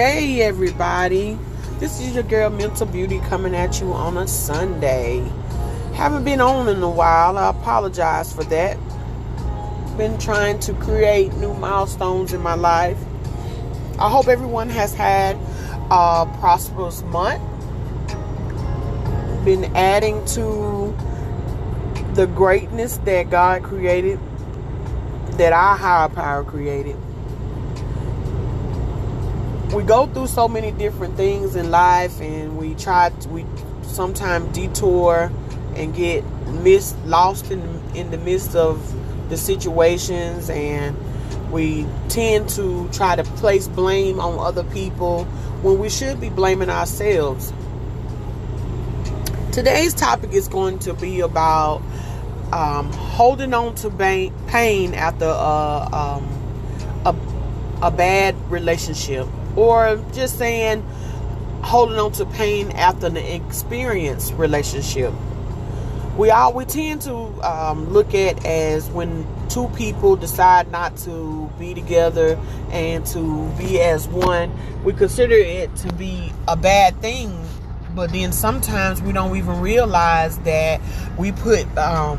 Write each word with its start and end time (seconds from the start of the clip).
day, 0.00 0.40
everybody. 0.40 1.38
This 1.78 2.00
is 2.00 2.14
your 2.14 2.22
girl 2.22 2.48
Mental 2.48 2.86
Beauty 2.86 3.20
coming 3.28 3.54
at 3.54 3.82
you 3.82 3.92
on 3.92 4.16
a 4.16 4.26
Sunday. 4.26 5.30
Haven't 5.92 6.24
been 6.24 6.40
on 6.40 6.68
in 6.68 6.82
a 6.82 6.88
while. 6.88 7.36
I 7.36 7.50
apologize 7.50 8.32
for 8.32 8.42
that. 8.44 8.78
Been 9.98 10.16
trying 10.16 10.58
to 10.60 10.72
create 10.72 11.34
new 11.34 11.52
milestones 11.52 12.32
in 12.32 12.40
my 12.40 12.54
life. 12.54 12.96
I 13.98 14.08
hope 14.08 14.28
everyone 14.28 14.70
has 14.70 14.94
had 14.94 15.36
a 15.90 16.24
prosperous 16.40 17.02
month. 17.02 17.42
Been 19.44 19.64
adding 19.76 20.24
to 20.28 20.96
the 22.14 22.24
greatness 22.24 22.96
that 23.04 23.28
God 23.28 23.62
created, 23.64 24.18
that 25.32 25.52
our 25.52 25.76
higher 25.76 26.08
power 26.08 26.42
created 26.42 26.96
we 29.72 29.84
go 29.84 30.06
through 30.06 30.26
so 30.26 30.48
many 30.48 30.72
different 30.72 31.16
things 31.16 31.54
in 31.54 31.70
life 31.70 32.20
and 32.20 32.58
we 32.58 32.74
try 32.74 33.10
to, 33.10 33.28
we 33.28 33.46
sometimes 33.82 34.52
detour 34.52 35.30
and 35.76 35.94
get 35.94 36.24
missed 36.62 36.98
lost 37.04 37.50
in 37.50 37.60
in 37.94 38.10
the 38.10 38.18
midst 38.18 38.56
of 38.56 38.94
the 39.28 39.36
situations 39.36 40.50
and 40.50 40.96
we 41.52 41.86
tend 42.08 42.48
to 42.48 42.88
try 42.92 43.14
to 43.14 43.22
place 43.22 43.68
blame 43.68 44.18
on 44.18 44.38
other 44.38 44.64
people 44.64 45.24
when 45.62 45.78
we 45.78 45.88
should 45.88 46.20
be 46.20 46.30
blaming 46.30 46.70
ourselves. 46.70 47.52
Today's 49.52 49.94
topic 49.94 50.32
is 50.32 50.48
going 50.48 50.80
to 50.80 50.94
be 50.94 51.20
about 51.20 51.82
um, 52.52 52.92
holding 52.92 53.54
on 53.54 53.74
to 53.76 53.90
pain 54.48 54.94
after 54.94 55.26
a, 55.26 55.88
um, 55.92 56.28
a, 57.04 57.86
a 57.86 57.90
bad 57.90 58.34
relationship 58.50 59.26
or 59.60 60.02
just 60.14 60.38
saying 60.38 60.82
holding 61.62 61.98
on 61.98 62.10
to 62.10 62.24
pain 62.24 62.70
after 62.72 63.08
an 63.08 63.18
experienced 63.18 64.32
relationship. 64.32 65.12
We 66.16 66.30
all 66.30 66.54
we 66.54 66.64
tend 66.64 67.02
to 67.02 67.14
um, 67.46 67.90
look 67.92 68.14
at 68.14 68.44
as 68.46 68.88
when 68.88 69.26
two 69.50 69.68
people 69.76 70.16
decide 70.16 70.72
not 70.72 70.96
to 70.98 71.50
be 71.58 71.74
together 71.74 72.38
and 72.70 73.04
to 73.06 73.50
be 73.58 73.82
as 73.82 74.08
one. 74.08 74.50
We 74.82 74.94
consider 74.94 75.34
it 75.34 75.76
to 75.76 75.92
be 75.92 76.32
a 76.48 76.56
bad 76.56 76.98
thing, 77.02 77.38
but 77.94 78.12
then 78.12 78.32
sometimes 78.32 79.02
we 79.02 79.12
don't 79.12 79.36
even 79.36 79.60
realize 79.60 80.38
that 80.38 80.80
we 81.18 81.32
put, 81.32 81.66
um, 81.76 82.18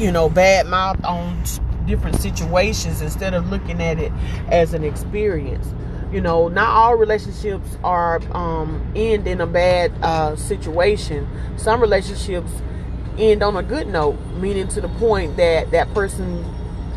you 0.00 0.10
know, 0.10 0.28
bad 0.28 0.66
mouth 0.66 1.02
on 1.04 1.44
different 1.86 2.16
situations 2.16 3.02
instead 3.02 3.34
of 3.34 3.50
looking 3.50 3.80
at 3.80 4.00
it 4.00 4.12
as 4.50 4.74
an 4.74 4.82
experience 4.82 5.72
you 6.12 6.20
know 6.20 6.48
not 6.48 6.68
all 6.68 6.96
relationships 6.96 7.76
are 7.84 8.20
um, 8.34 8.92
end 8.96 9.26
in 9.26 9.40
a 9.40 9.46
bad 9.46 9.92
uh, 10.02 10.36
situation. 10.36 11.28
Some 11.56 11.80
relationships 11.80 12.50
end 13.18 13.42
on 13.42 13.56
a 13.56 13.62
good 13.62 13.88
note 13.88 14.18
meaning 14.36 14.68
to 14.68 14.80
the 14.80 14.88
point 14.88 15.36
that 15.36 15.70
that 15.72 15.92
person 15.92 16.44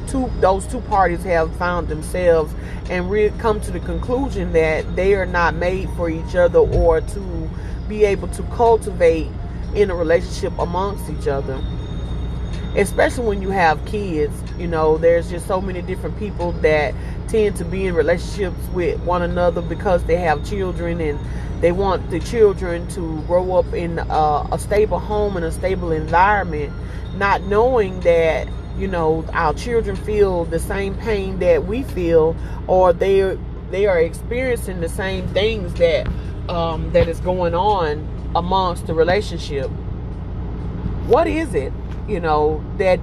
two 0.08 0.30
those 0.40 0.68
two 0.68 0.82
parties 0.82 1.24
have 1.24 1.56
found 1.58 1.88
themselves 1.88 2.54
and 2.90 3.10
re- 3.10 3.32
come 3.40 3.60
to 3.62 3.72
the 3.72 3.80
conclusion 3.80 4.54
that 4.54 4.96
they 4.96 5.14
are 5.16 5.26
not 5.26 5.56
made 5.56 5.90
for 5.92 6.10
each 6.10 6.36
other 6.36 6.60
or 6.60 7.02
to 7.02 7.50
be 7.88 8.04
able 8.04 8.28
to 8.30 8.44
cultivate 8.44 9.28
in 9.74 9.90
a 9.90 9.96
relationship 9.96 10.58
amongst 10.60 11.10
each 11.10 11.28
other. 11.28 11.60
Especially 12.76 13.26
when 13.26 13.42
you 13.42 13.50
have 13.50 13.84
kids 13.86 14.34
you 14.58 14.68
know 14.68 14.98
there's 14.98 15.30
just 15.30 15.48
so 15.48 15.60
many 15.60 15.82
different 15.82 16.18
people 16.20 16.52
that 16.54 16.94
tend 17.32 17.56
to 17.56 17.66
be 17.66 17.86
in 17.86 17.96
relationships 17.96 18.68
with 18.74 19.00
one 19.02 19.22
another 19.22 19.62
because 19.62 20.04
they 20.04 20.18
have 20.18 20.46
children 20.48 21.00
and 21.00 21.18
they 21.62 21.72
want 21.72 22.10
the 22.10 22.20
children 22.20 22.88
to 22.90 23.22
grow 23.24 23.56
up 23.56 23.74
in 23.74 24.00
a, 24.00 24.48
a 24.52 24.60
stable 24.60 25.00
home 25.00 25.38
and 25.38 25.46
a 25.46 25.52
stable 25.52 25.92
environment, 25.92 26.74
not 27.16 27.44
knowing 27.44 28.00
that 28.02 28.48
you 28.78 28.88
know 28.88 29.26
our 29.34 29.54
children 29.54 29.96
feel 29.96 30.46
the 30.46 30.60
same 30.60 30.96
pain 30.96 31.40
that 31.40 31.66
we 31.66 31.84
feel, 31.84 32.36
or 32.68 32.92
they 32.94 33.38
they 33.70 33.86
are 33.86 34.00
experiencing 34.00 34.82
the 34.82 34.90
same 34.90 35.28
things 35.30 35.74
that 35.76 36.08
um, 36.50 36.92
that 36.92 37.08
is 37.08 37.20
going 37.22 37.54
on 37.54 38.08
amongst 38.36 38.88
the 38.88 38.94
relationship. 38.94 39.70
What 41.08 41.28
is 41.28 41.54
it, 41.54 41.72
you 42.08 42.20
know, 42.20 42.64
that 42.78 43.00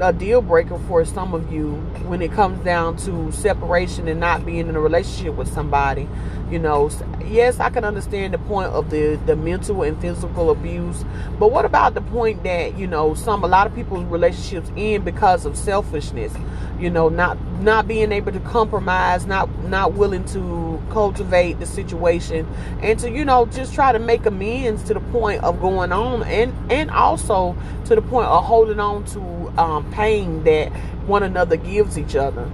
a 0.00 0.12
deal 0.12 0.40
breaker 0.40 0.78
for 0.88 1.04
some 1.04 1.34
of 1.34 1.52
you 1.52 1.72
when 2.06 2.22
it 2.22 2.32
comes 2.32 2.62
down 2.64 2.96
to 2.96 3.30
separation 3.32 4.08
and 4.08 4.18
not 4.18 4.46
being 4.46 4.68
in 4.68 4.76
a 4.76 4.80
relationship 4.80 5.34
with 5.34 5.52
somebody. 5.52 6.08
You 6.50 6.58
know, 6.58 6.90
yes, 7.24 7.60
I 7.60 7.70
can 7.70 7.84
understand 7.84 8.34
the 8.34 8.38
point 8.38 8.70
of 8.70 8.90
the 8.90 9.20
the 9.24 9.36
mental 9.36 9.82
and 9.84 10.00
physical 10.00 10.50
abuse, 10.50 11.04
but 11.38 11.52
what 11.52 11.64
about 11.64 11.94
the 11.94 12.00
point 12.00 12.42
that 12.42 12.76
you 12.76 12.88
know 12.88 13.14
some 13.14 13.44
a 13.44 13.46
lot 13.46 13.68
of 13.68 13.74
people's 13.74 14.04
relationships 14.06 14.70
end 14.76 15.04
because 15.04 15.46
of 15.46 15.56
selfishness? 15.56 16.34
You 16.80 16.90
know, 16.90 17.08
not 17.08 17.38
not 17.60 17.86
being 17.86 18.10
able 18.10 18.32
to 18.32 18.40
compromise, 18.40 19.26
not 19.26 19.48
not 19.64 19.92
willing 19.92 20.24
to 20.26 20.82
cultivate 20.90 21.60
the 21.60 21.66
situation, 21.66 22.48
and 22.82 22.98
to 22.98 23.10
you 23.10 23.24
know 23.24 23.46
just 23.46 23.72
try 23.72 23.92
to 23.92 24.00
make 24.00 24.26
amends 24.26 24.82
to 24.84 24.94
the 24.94 25.00
point 25.00 25.44
of 25.44 25.60
going 25.60 25.92
on, 25.92 26.24
and 26.24 26.52
and 26.72 26.90
also 26.90 27.56
to 27.84 27.94
the 27.94 28.02
point 28.02 28.26
of 28.26 28.44
holding 28.44 28.80
on 28.80 29.04
to 29.04 29.20
um, 29.58 29.90
pain 29.92 30.44
that 30.44 30.72
one 31.06 31.22
another 31.22 31.56
gives 31.56 31.98
each 31.98 32.16
other. 32.16 32.50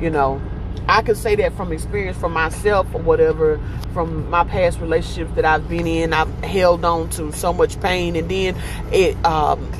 You 0.00 0.10
know, 0.10 0.40
I 0.88 1.02
can 1.02 1.14
say 1.14 1.36
that 1.36 1.52
from 1.54 1.72
experience 1.72 2.16
from 2.16 2.32
myself 2.32 2.86
or 2.94 3.02
whatever, 3.02 3.60
from 3.92 4.28
my 4.30 4.44
past 4.44 4.80
relationships 4.80 5.32
that 5.34 5.44
I've 5.44 5.68
been 5.68 5.86
in. 5.86 6.12
I've 6.12 6.32
held 6.42 6.84
on 6.84 7.10
to 7.10 7.32
so 7.32 7.52
much 7.52 7.80
pain, 7.80 8.16
and 8.16 8.28
then 8.28 8.56
it 8.92 9.22
um, 9.24 9.70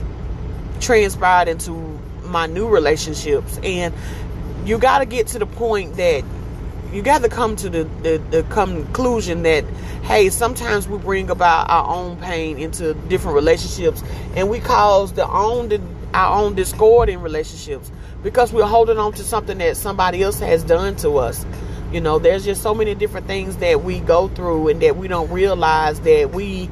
transpired 0.80 1.48
into 1.48 1.72
my 2.24 2.46
new 2.46 2.68
relationships. 2.68 3.58
And 3.62 3.94
you 4.64 4.78
got 4.78 4.98
to 4.98 5.06
get 5.06 5.28
to 5.28 5.38
the 5.38 5.46
point 5.46 5.96
that 5.96 6.24
you 6.92 7.02
got 7.02 7.22
to 7.22 7.28
come 7.28 7.56
to 7.56 7.68
the, 7.68 7.84
the, 8.02 8.22
the, 8.30 8.42
conclusion 8.44 9.42
that 9.42 9.64
hey 10.02 10.30
sometimes 10.30 10.88
we 10.88 10.96
bring 10.98 11.28
about 11.28 11.68
our 11.68 11.86
own 11.94 12.16
pain 12.16 12.58
into 12.58 12.94
different 12.94 13.34
relationships 13.34 14.02
and 14.34 14.48
we 14.48 14.58
cause 14.58 15.12
the 15.12 15.28
own 15.28 15.68
our 16.14 16.42
own 16.42 16.54
discord 16.54 17.08
in 17.08 17.20
relationships 17.20 17.90
because 18.22 18.52
we're 18.52 18.66
holding 18.66 18.98
on 18.98 19.12
to 19.12 19.22
something 19.22 19.58
that 19.58 19.76
somebody 19.76 20.22
else 20.22 20.38
has 20.40 20.64
done 20.64 20.96
to 20.96 21.18
us. 21.18 21.44
You 21.92 22.00
know, 22.00 22.18
there's 22.18 22.44
just 22.44 22.62
so 22.62 22.74
many 22.74 22.94
different 22.94 23.26
things 23.26 23.56
that 23.58 23.82
we 23.82 24.00
go 24.00 24.28
through 24.28 24.68
and 24.68 24.82
that 24.82 24.96
we 24.96 25.08
don't 25.08 25.30
realize 25.30 26.00
that 26.00 26.32
we 26.32 26.68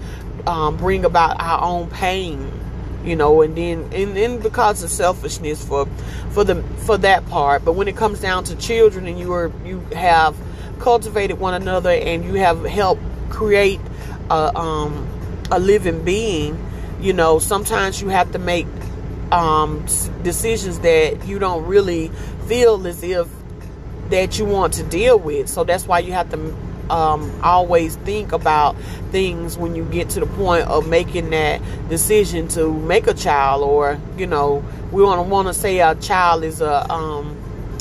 um, 0.46 0.76
bring 0.76 1.04
about 1.04 1.40
our 1.40 1.62
own 1.62 1.88
pain. 1.90 2.52
You 3.04 3.14
know, 3.14 3.40
and 3.42 3.56
then 3.56 3.88
and 3.92 4.16
then 4.16 4.40
because 4.40 4.82
of 4.82 4.90
selfishness 4.90 5.64
for 5.64 5.86
for 6.30 6.42
the 6.42 6.60
for 6.86 6.98
that 6.98 7.24
part. 7.28 7.64
But 7.64 7.74
when 7.74 7.86
it 7.86 7.96
comes 7.96 8.20
down 8.20 8.42
to 8.44 8.56
children 8.56 9.06
and 9.06 9.16
you 9.16 9.32
are 9.32 9.52
you 9.64 9.78
have 9.94 10.36
cultivated 10.80 11.38
one 11.38 11.54
another 11.54 11.90
and 11.90 12.24
you 12.24 12.34
have 12.34 12.64
helped 12.64 13.02
create 13.30 13.80
a 14.28 14.58
um, 14.58 15.08
a 15.52 15.60
living 15.60 16.02
being, 16.04 16.58
you 17.00 17.12
know, 17.12 17.38
sometimes 17.38 18.02
you 18.02 18.08
have 18.08 18.32
to 18.32 18.40
make 18.40 18.66
um, 19.32 19.84
decisions 20.22 20.80
that 20.80 21.26
you 21.26 21.38
don't 21.38 21.64
really 21.66 22.08
feel 22.46 22.86
as 22.86 23.02
if 23.02 23.28
that 24.10 24.38
you 24.38 24.44
want 24.44 24.74
to 24.74 24.82
deal 24.84 25.18
with. 25.18 25.48
So 25.48 25.64
that's 25.64 25.86
why 25.86 26.00
you 26.00 26.12
have 26.12 26.30
to 26.30 26.56
um, 26.90 27.32
always 27.42 27.96
think 27.96 28.32
about 28.32 28.76
things 29.10 29.58
when 29.58 29.74
you 29.74 29.84
get 29.84 30.10
to 30.10 30.20
the 30.20 30.26
point 30.26 30.66
of 30.66 30.88
making 30.88 31.30
that 31.30 31.60
decision 31.88 32.48
to 32.48 32.72
make 32.72 33.06
a 33.06 33.14
child, 33.14 33.62
or 33.62 33.98
you 34.16 34.26
know, 34.26 34.64
we 34.92 35.02
want 35.02 35.18
to 35.18 35.22
want 35.22 35.48
to 35.48 35.54
say 35.54 35.80
a 35.80 35.94
child 35.96 36.44
is 36.44 36.60
a 36.60 36.92
um, 36.92 37.36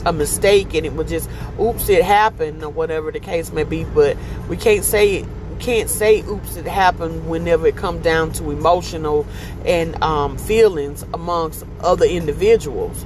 a 0.06 0.14
mistake 0.14 0.74
and 0.76 0.86
it 0.86 0.94
was 0.94 1.10
just 1.10 1.30
oops 1.60 1.90
it 1.90 2.04
happened 2.04 2.64
or 2.64 2.70
whatever 2.70 3.12
the 3.12 3.20
case 3.20 3.52
may 3.52 3.64
be. 3.64 3.84
But 3.84 4.18
we 4.50 4.58
can't 4.58 4.84
say 4.84 5.18
it 5.18 5.26
can't 5.66 5.90
say 5.90 6.22
oops 6.22 6.58
it 6.58 6.68
happened 6.68 7.28
whenever 7.28 7.66
it 7.66 7.76
comes 7.76 8.04
down 8.04 8.32
to 8.32 8.52
emotional 8.52 9.26
and 9.66 10.00
um, 10.04 10.38
feelings 10.38 11.04
amongst 11.12 11.66
other 11.80 12.06
individuals. 12.06 13.04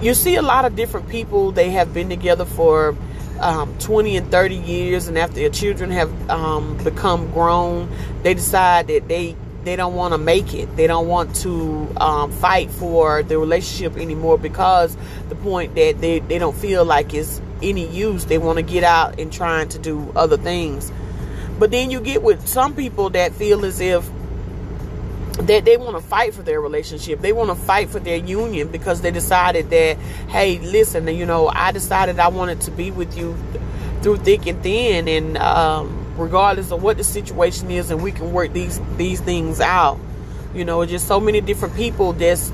You 0.00 0.14
see 0.14 0.36
a 0.36 0.42
lot 0.42 0.64
of 0.64 0.74
different 0.74 1.10
people 1.10 1.52
they 1.52 1.68
have 1.70 1.92
been 1.92 2.08
together 2.08 2.46
for 2.46 2.96
um, 3.40 3.76
20 3.78 4.16
and 4.16 4.30
30 4.30 4.54
years 4.54 5.06
and 5.06 5.18
after 5.18 5.34
their 5.34 5.50
children 5.50 5.90
have 5.90 6.30
um, 6.30 6.78
become 6.82 7.30
grown 7.32 7.90
they 8.22 8.32
decide 8.32 8.86
that 8.86 9.06
they 9.06 9.36
they 9.64 9.76
don't 9.76 9.94
want 9.94 10.12
to 10.12 10.18
make 10.18 10.52
it. 10.52 10.76
They 10.76 10.86
don't 10.86 11.08
want 11.08 11.34
to 11.36 11.88
um, 11.96 12.30
fight 12.32 12.70
for 12.70 13.22
the 13.22 13.38
relationship 13.38 13.96
anymore 13.96 14.38
because 14.38 14.96
the 15.30 15.36
point 15.36 15.74
that 15.74 16.00
they, 16.00 16.18
they 16.20 16.38
don't 16.38 16.54
feel 16.54 16.84
like 16.84 17.14
it's 17.14 17.40
any 17.68 17.86
use. 17.88 18.26
They 18.26 18.38
want 18.38 18.58
to 18.58 18.62
get 18.62 18.84
out 18.84 19.18
and 19.18 19.32
trying 19.32 19.68
to 19.70 19.78
do 19.78 20.12
other 20.14 20.36
things. 20.36 20.92
But 21.58 21.70
then 21.70 21.90
you 21.90 22.00
get 22.00 22.22
with 22.22 22.46
some 22.46 22.74
people 22.74 23.10
that 23.10 23.32
feel 23.32 23.64
as 23.64 23.80
if 23.80 24.08
that 25.38 25.64
they 25.64 25.76
want 25.76 25.96
to 25.96 26.02
fight 26.02 26.34
for 26.34 26.42
their 26.42 26.60
relationship. 26.60 27.20
They 27.20 27.32
want 27.32 27.50
to 27.50 27.56
fight 27.56 27.90
for 27.90 27.98
their 27.98 28.16
union 28.16 28.68
because 28.68 29.00
they 29.00 29.10
decided 29.10 29.70
that, 29.70 29.96
hey, 30.28 30.58
listen, 30.58 31.08
you 31.08 31.26
know, 31.26 31.48
I 31.48 31.72
decided 31.72 32.18
I 32.18 32.28
wanted 32.28 32.60
to 32.62 32.70
be 32.70 32.90
with 32.90 33.16
you 33.16 33.36
through 34.02 34.18
thick 34.18 34.46
and 34.46 34.62
thin, 34.62 35.08
and 35.08 35.36
um, 35.38 36.14
regardless 36.16 36.70
of 36.70 36.82
what 36.82 36.98
the 36.98 37.04
situation 37.04 37.70
is, 37.70 37.90
and 37.90 38.02
we 38.02 38.12
can 38.12 38.32
work 38.32 38.52
these 38.52 38.80
these 38.96 39.20
things 39.20 39.60
out. 39.60 39.98
You 40.54 40.64
know, 40.64 40.84
just 40.86 41.08
so 41.08 41.18
many 41.18 41.40
different 41.40 41.74
people 41.74 42.12
just 42.12 42.52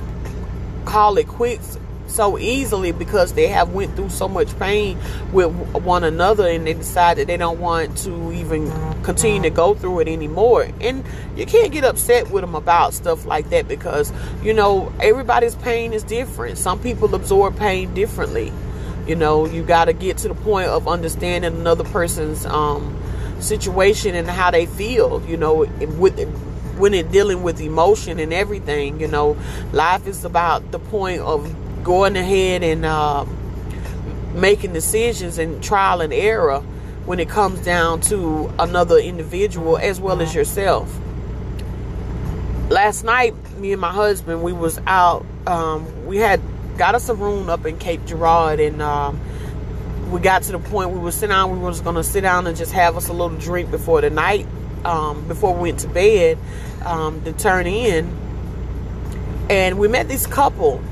call 0.85 1.19
it 1.19 1.29
quits 1.29 1.77
so 2.11 2.39
easily 2.39 2.93
because 2.93 3.33
they 3.35 3.47
have 3.49 3.71
went 3.71 3.95
through 3.97 4.11
so 4.11 4.29
much 4.29 4.57
pain 4.59 4.99
with 5.33 5.51
one 5.85 6.05
another 6.05 6.49
and 6.49 6.67
they 6.67 6.75
decide 6.75 7.17
that 7.19 7.27
they 7.27 7.37
don't 7.37 7.61
want 7.61 7.97
to 7.99 8.33
even 8.33 8.71
continue 9.03 9.43
to 9.43 9.51
go 9.51 9.75
through 9.75 10.01
it 10.01 10.09
anymore. 10.09 10.69
And 10.81 11.05
you 11.37 11.47
can't 11.47 11.73
get 11.73 11.85
upset 11.85 12.31
with 12.31 12.43
them 12.43 12.55
about 12.55 12.95
stuff 12.95 13.27
like 13.27 13.51
that 13.51 13.69
because 13.69 14.12
you 14.43 14.53
know 14.53 14.93
everybody's 15.01 15.55
pain 15.57 15.93
is 15.93 16.03
different. 16.03 16.59
Some 16.59 16.81
people 16.81 17.15
absorb 17.15 17.57
pain 17.57 17.95
differently. 17.95 18.53
You 19.07 19.17
know 19.17 19.47
you 19.47 19.62
got 19.62 19.87
to 19.87 19.93
get 19.93 20.19
to 20.19 20.29
the 20.29 20.35
point 20.35 20.69
of 20.69 20.87
understanding 20.87 21.55
another 21.55 21.85
person's 21.85 22.45
um, 22.47 22.97
situation 23.41 24.15
and 24.15 24.29
how 24.29 24.51
they 24.51 24.67
feel 24.67 25.25
you 25.27 25.37
know 25.37 25.65
with 25.99 26.21
when 26.79 26.95
it 26.95 27.11
dealing 27.12 27.43
with 27.43 27.61
emotion 27.61 28.19
and 28.19 28.33
everything 28.33 29.01
you 29.01 29.09
know. 29.09 29.37
Life 29.73 30.07
is 30.07 30.25
about 30.25 30.71
the 30.73 30.79
point 30.79 31.21
of 31.21 31.55
going 31.85 32.17
ahead 32.17 32.62
and 32.62 32.85
uh, 32.85 33.25
making 34.35 34.73
decisions 34.73 35.38
and 35.38 35.62
trial 35.62 36.00
and 36.00 36.12
error 36.12 36.61
when 37.06 37.19
it 37.19 37.29
comes 37.29 37.61
down 37.61 38.00
to 38.00 38.53
another 38.59 38.99
individual 38.99 39.77
as 39.79 40.00
well 40.00 40.21
as 40.21 40.35
yourself 40.35 40.99
last 42.69 43.03
night 43.03 43.35
me 43.59 43.73
and 43.73 43.81
my 43.81 43.91
husband 43.91 44.43
we 44.43 44.53
was 44.53 44.79
out 44.87 45.27
um, 45.47 46.06
we 46.06 46.19
had 46.19 46.41
got 46.79 46.94
us 46.94 47.09
a 47.09 47.15
room 47.15 47.50
up 47.50 47.67
in 47.67 47.77
cape 47.79 48.05
girardeau 48.06 48.65
and 48.65 48.81
um, 48.81 49.21
we 50.11 50.21
got 50.21 50.43
to 50.43 50.53
the 50.53 50.59
point 50.59 50.91
we 50.91 50.99
were 50.99 51.11
sitting 51.11 51.31
down 51.31 51.50
we 51.50 51.59
were 51.59 51.71
just 51.71 51.83
going 51.83 51.97
to 51.97 52.05
sit 52.05 52.21
down 52.21 52.47
and 52.47 52.56
just 52.56 52.73
have 52.73 52.97
us 52.97 53.09
a 53.09 53.12
little 53.12 53.37
drink 53.38 53.71
before 53.71 54.00
the 54.00 54.11
night 54.11 54.47
um, 54.85 55.26
before 55.29 55.55
we 55.55 55.71
went 55.71 55.81
to 55.81 55.88
bed 55.88 56.38
um, 56.85 57.23
to 57.25 57.33
turn 57.33 57.67
in, 57.67 58.17
and 59.49 59.79
we 59.79 59.88
met 59.88 60.09
this 60.09 60.26
couple. 60.26 60.83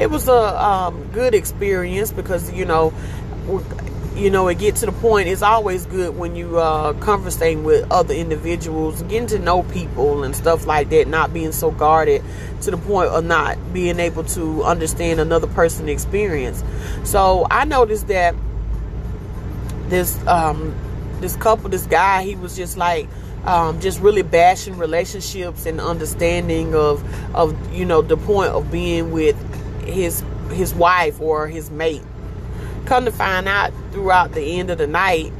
It 0.00 0.10
was 0.10 0.28
a 0.28 0.64
um, 0.64 1.08
good 1.12 1.34
experience 1.34 2.12
because 2.12 2.52
you 2.52 2.64
know, 2.64 2.92
you 4.14 4.30
know, 4.30 4.48
it 4.48 4.58
get 4.58 4.76
to 4.76 4.86
the 4.86 4.92
point. 4.92 5.28
It's 5.28 5.42
always 5.42 5.86
good 5.86 6.16
when 6.16 6.34
you 6.36 6.58
uh, 6.58 6.92
with 6.92 7.90
other 7.90 8.14
individuals, 8.14 9.02
getting 9.02 9.28
to 9.28 9.38
know 9.38 9.62
people 9.62 10.24
and 10.24 10.34
stuff 10.34 10.66
like 10.66 10.90
that. 10.90 11.08
Not 11.08 11.32
being 11.32 11.52
so 11.52 11.70
guarded 11.70 12.22
to 12.62 12.70
the 12.70 12.76
point 12.76 13.10
of 13.10 13.24
not 13.24 13.72
being 13.72 14.00
able 14.00 14.24
to 14.24 14.64
understand 14.64 15.20
another 15.20 15.46
person's 15.46 15.88
experience. 15.88 16.62
So 17.04 17.46
I 17.50 17.64
noticed 17.64 18.08
that 18.08 18.34
this 19.88 20.18
um, 20.26 20.74
this 21.20 21.36
couple, 21.36 21.70
this 21.70 21.86
guy, 21.86 22.22
he 22.22 22.34
was 22.34 22.56
just 22.56 22.76
like 22.76 23.08
um, 23.44 23.80
just 23.80 24.00
really 24.00 24.22
bashing 24.22 24.76
relationships 24.76 25.66
and 25.66 25.80
understanding 25.80 26.74
of 26.74 27.02
of 27.34 27.72
you 27.72 27.84
know 27.84 28.02
the 28.02 28.16
point 28.16 28.50
of 28.50 28.70
being 28.70 29.10
with 29.10 29.36
his 29.88 30.22
his 30.50 30.74
wife 30.74 31.20
or 31.20 31.46
his 31.46 31.70
mate. 31.70 32.02
Come 32.86 33.04
to 33.04 33.12
find 33.12 33.48
out 33.48 33.72
throughout 33.92 34.32
the 34.32 34.58
end 34.58 34.70
of 34.70 34.78
the 34.78 34.86
night, 34.86 35.32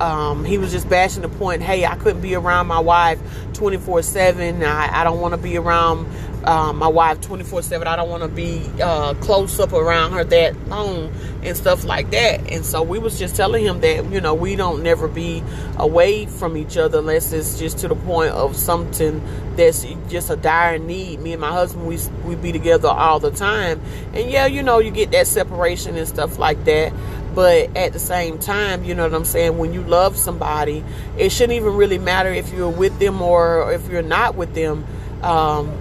um, 0.00 0.44
he 0.44 0.58
was 0.58 0.70
just 0.70 0.88
bashing 0.88 1.22
the 1.22 1.28
point. 1.28 1.62
Hey, 1.62 1.84
I 1.84 1.96
couldn't 1.96 2.20
be 2.20 2.34
around 2.34 2.66
my 2.66 2.78
wife 2.78 3.20
twenty 3.52 3.78
four 3.78 4.02
seven. 4.02 4.62
I 4.62 5.02
don't 5.04 5.20
want 5.20 5.32
to 5.32 5.38
be 5.38 5.56
around 5.56 6.06
um, 6.44 6.76
my 6.76 6.86
wife 6.86 7.20
24 7.20 7.62
7. 7.62 7.86
I 7.86 7.96
don't 7.96 8.08
want 8.08 8.22
to 8.22 8.28
be 8.28 8.62
uh, 8.80 9.14
close 9.14 9.58
up 9.60 9.72
around 9.72 10.12
her 10.12 10.24
that 10.24 10.68
long 10.68 11.12
and 11.42 11.56
stuff 11.56 11.84
like 11.84 12.10
that. 12.10 12.50
And 12.50 12.64
so 12.64 12.82
we 12.82 12.98
was 12.98 13.18
just 13.18 13.36
telling 13.36 13.64
him 13.64 13.80
that, 13.80 14.10
you 14.10 14.20
know, 14.20 14.34
we 14.34 14.56
don't 14.56 14.82
never 14.82 15.08
be 15.08 15.42
away 15.76 16.26
from 16.26 16.56
each 16.56 16.76
other 16.76 16.98
unless 16.98 17.32
it's 17.32 17.58
just 17.58 17.78
to 17.78 17.88
the 17.88 17.96
point 17.96 18.32
of 18.32 18.56
something 18.56 19.22
that's 19.56 19.84
just 20.08 20.30
a 20.30 20.36
dire 20.36 20.78
need. 20.78 21.20
Me 21.20 21.32
and 21.32 21.40
my 21.40 21.52
husband, 21.52 21.86
we, 21.86 21.98
we 22.24 22.34
be 22.36 22.52
together 22.52 22.88
all 22.88 23.18
the 23.18 23.30
time. 23.30 23.80
And 24.14 24.30
yeah, 24.30 24.46
you 24.46 24.62
know, 24.62 24.78
you 24.78 24.90
get 24.90 25.10
that 25.10 25.26
separation 25.26 25.96
and 25.96 26.06
stuff 26.06 26.38
like 26.38 26.64
that. 26.64 26.92
But 27.34 27.76
at 27.76 27.92
the 27.92 27.98
same 27.98 28.38
time, 28.38 28.84
you 28.84 28.94
know 28.94 29.04
what 29.04 29.14
I'm 29.14 29.24
saying? 29.24 29.58
When 29.58 29.72
you 29.72 29.82
love 29.82 30.16
somebody, 30.16 30.84
it 31.16 31.30
shouldn't 31.30 31.56
even 31.56 31.74
really 31.74 31.98
matter 31.98 32.32
if 32.32 32.52
you're 32.52 32.70
with 32.70 32.98
them 32.98 33.22
or 33.22 33.72
if 33.72 33.88
you're 33.88 34.02
not 34.02 34.34
with 34.34 34.54
them. 34.54 34.84
Um, 35.22 35.72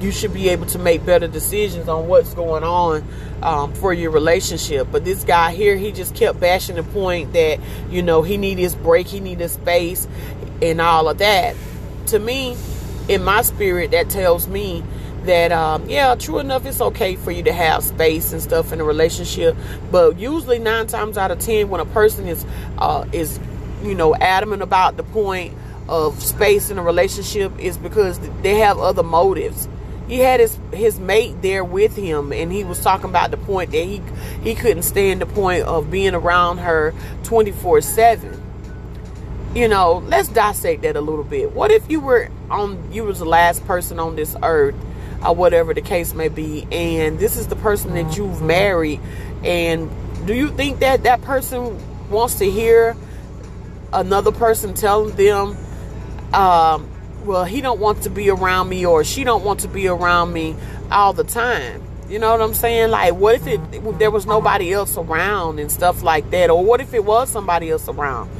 you 0.00 0.12
should 0.12 0.34
be 0.34 0.50
able 0.50 0.66
to 0.66 0.78
make 0.78 1.04
better 1.06 1.26
decisions 1.26 1.88
on 1.88 2.06
what's 2.06 2.34
going 2.34 2.62
on 2.62 3.02
um, 3.42 3.72
for 3.74 3.92
your 3.92 4.10
relationship. 4.10 4.88
But 4.90 5.04
this 5.04 5.24
guy 5.24 5.52
here, 5.52 5.76
he 5.76 5.92
just 5.92 6.14
kept 6.14 6.38
bashing 6.38 6.76
the 6.76 6.82
point 6.82 7.32
that, 7.32 7.60
you 7.90 8.02
know, 8.02 8.22
he 8.22 8.36
needed 8.36 8.60
his 8.60 8.74
break, 8.74 9.06
he 9.06 9.20
needed 9.20 9.40
his 9.40 9.52
space, 9.52 10.06
and 10.60 10.80
all 10.80 11.08
of 11.08 11.18
that. 11.18 11.56
To 12.08 12.18
me, 12.18 12.56
in 13.08 13.24
my 13.24 13.42
spirit, 13.42 13.92
that 13.92 14.10
tells 14.10 14.46
me 14.48 14.84
that, 15.24 15.50
um, 15.50 15.88
yeah, 15.88 16.14
true 16.14 16.38
enough, 16.38 16.66
it's 16.66 16.80
okay 16.80 17.16
for 17.16 17.30
you 17.30 17.42
to 17.44 17.52
have 17.52 17.82
space 17.82 18.32
and 18.32 18.42
stuff 18.42 18.72
in 18.72 18.80
a 18.80 18.84
relationship. 18.84 19.56
But 19.90 20.18
usually, 20.18 20.58
nine 20.58 20.86
times 20.86 21.16
out 21.16 21.30
of 21.30 21.38
ten, 21.38 21.68
when 21.68 21.80
a 21.80 21.86
person 21.86 22.28
is, 22.28 22.44
uh, 22.78 23.06
is, 23.12 23.40
you 23.82 23.94
know, 23.94 24.14
adamant 24.14 24.62
about 24.62 24.96
the 24.96 25.02
point 25.02 25.54
of 25.88 26.22
space 26.22 26.70
in 26.70 26.78
a 26.78 26.82
relationship, 26.82 27.58
is 27.58 27.78
because 27.78 28.20
they 28.42 28.56
have 28.56 28.78
other 28.78 29.02
motives 29.02 29.68
he 30.08 30.18
had 30.18 30.40
his 30.40 30.58
his 30.72 30.98
mate 30.98 31.40
there 31.42 31.64
with 31.64 31.96
him 31.96 32.32
and 32.32 32.52
he 32.52 32.64
was 32.64 32.80
talking 32.80 33.10
about 33.10 33.30
the 33.30 33.36
point 33.36 33.70
that 33.72 33.84
he 33.84 34.02
he 34.42 34.54
couldn't 34.54 34.82
stand 34.82 35.20
the 35.20 35.26
point 35.26 35.64
of 35.64 35.90
being 35.90 36.14
around 36.14 36.58
her 36.58 36.94
24/7 37.24 38.40
you 39.54 39.68
know 39.68 40.02
let's 40.06 40.28
dissect 40.28 40.82
that 40.82 40.96
a 40.96 41.00
little 41.00 41.24
bit. 41.24 41.52
What 41.52 41.70
if 41.70 41.90
you 41.90 42.00
were 42.00 42.30
on 42.50 42.92
you 42.92 43.04
was 43.04 43.18
the 43.18 43.24
last 43.24 43.64
person 43.66 43.98
on 43.98 44.14
this 44.16 44.36
earth 44.42 44.74
or 45.24 45.34
whatever 45.34 45.74
the 45.74 45.80
case 45.80 46.14
may 46.14 46.28
be 46.28 46.68
and 46.70 47.18
this 47.18 47.36
is 47.36 47.46
the 47.48 47.56
person 47.56 47.94
that 47.94 48.16
you've 48.16 48.42
married 48.42 49.00
and 49.44 49.90
do 50.26 50.34
you 50.34 50.50
think 50.50 50.80
that 50.80 51.04
that 51.04 51.22
person 51.22 51.80
wants 52.10 52.36
to 52.36 52.50
hear 52.50 52.96
another 53.92 54.30
person 54.30 54.74
telling 54.74 55.14
them 55.16 55.56
um, 56.34 56.88
well 57.26 57.44
he 57.44 57.60
don't 57.60 57.80
want 57.80 58.02
to 58.02 58.10
be 58.10 58.30
around 58.30 58.68
me 58.68 58.86
or 58.86 59.04
she 59.04 59.24
don't 59.24 59.44
want 59.44 59.60
to 59.60 59.68
be 59.68 59.88
around 59.88 60.32
me 60.32 60.56
all 60.90 61.12
the 61.12 61.24
time. 61.24 61.82
You 62.08 62.20
know 62.20 62.30
what 62.30 62.40
i'm 62.40 62.54
saying? 62.54 62.90
Like 62.90 63.14
what 63.14 63.34
if 63.34 63.46
it 63.46 63.98
there 63.98 64.10
was 64.10 64.26
nobody 64.26 64.72
else 64.72 64.96
around 64.96 65.58
and 65.58 65.70
stuff 65.70 66.02
like 66.02 66.30
that? 66.30 66.50
Or 66.50 66.64
what 66.64 66.80
if 66.80 66.94
it 66.94 67.04
was 67.04 67.28
somebody 67.30 67.70
else 67.70 67.88
around? 67.88 68.30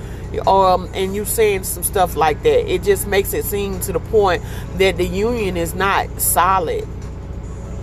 Um, 0.46 0.90
and 0.92 1.14
you 1.14 1.24
saying 1.24 1.64
some 1.64 1.82
stuff 1.82 2.14
like 2.14 2.42
that. 2.42 2.70
It 2.70 2.82
just 2.82 3.06
makes 3.06 3.32
it 3.32 3.44
seem 3.44 3.80
to 3.80 3.92
the 3.92 4.00
point 4.00 4.42
that 4.74 4.96
the 4.96 5.06
union 5.06 5.56
is 5.56 5.74
not 5.74 6.20
solid 6.20 6.86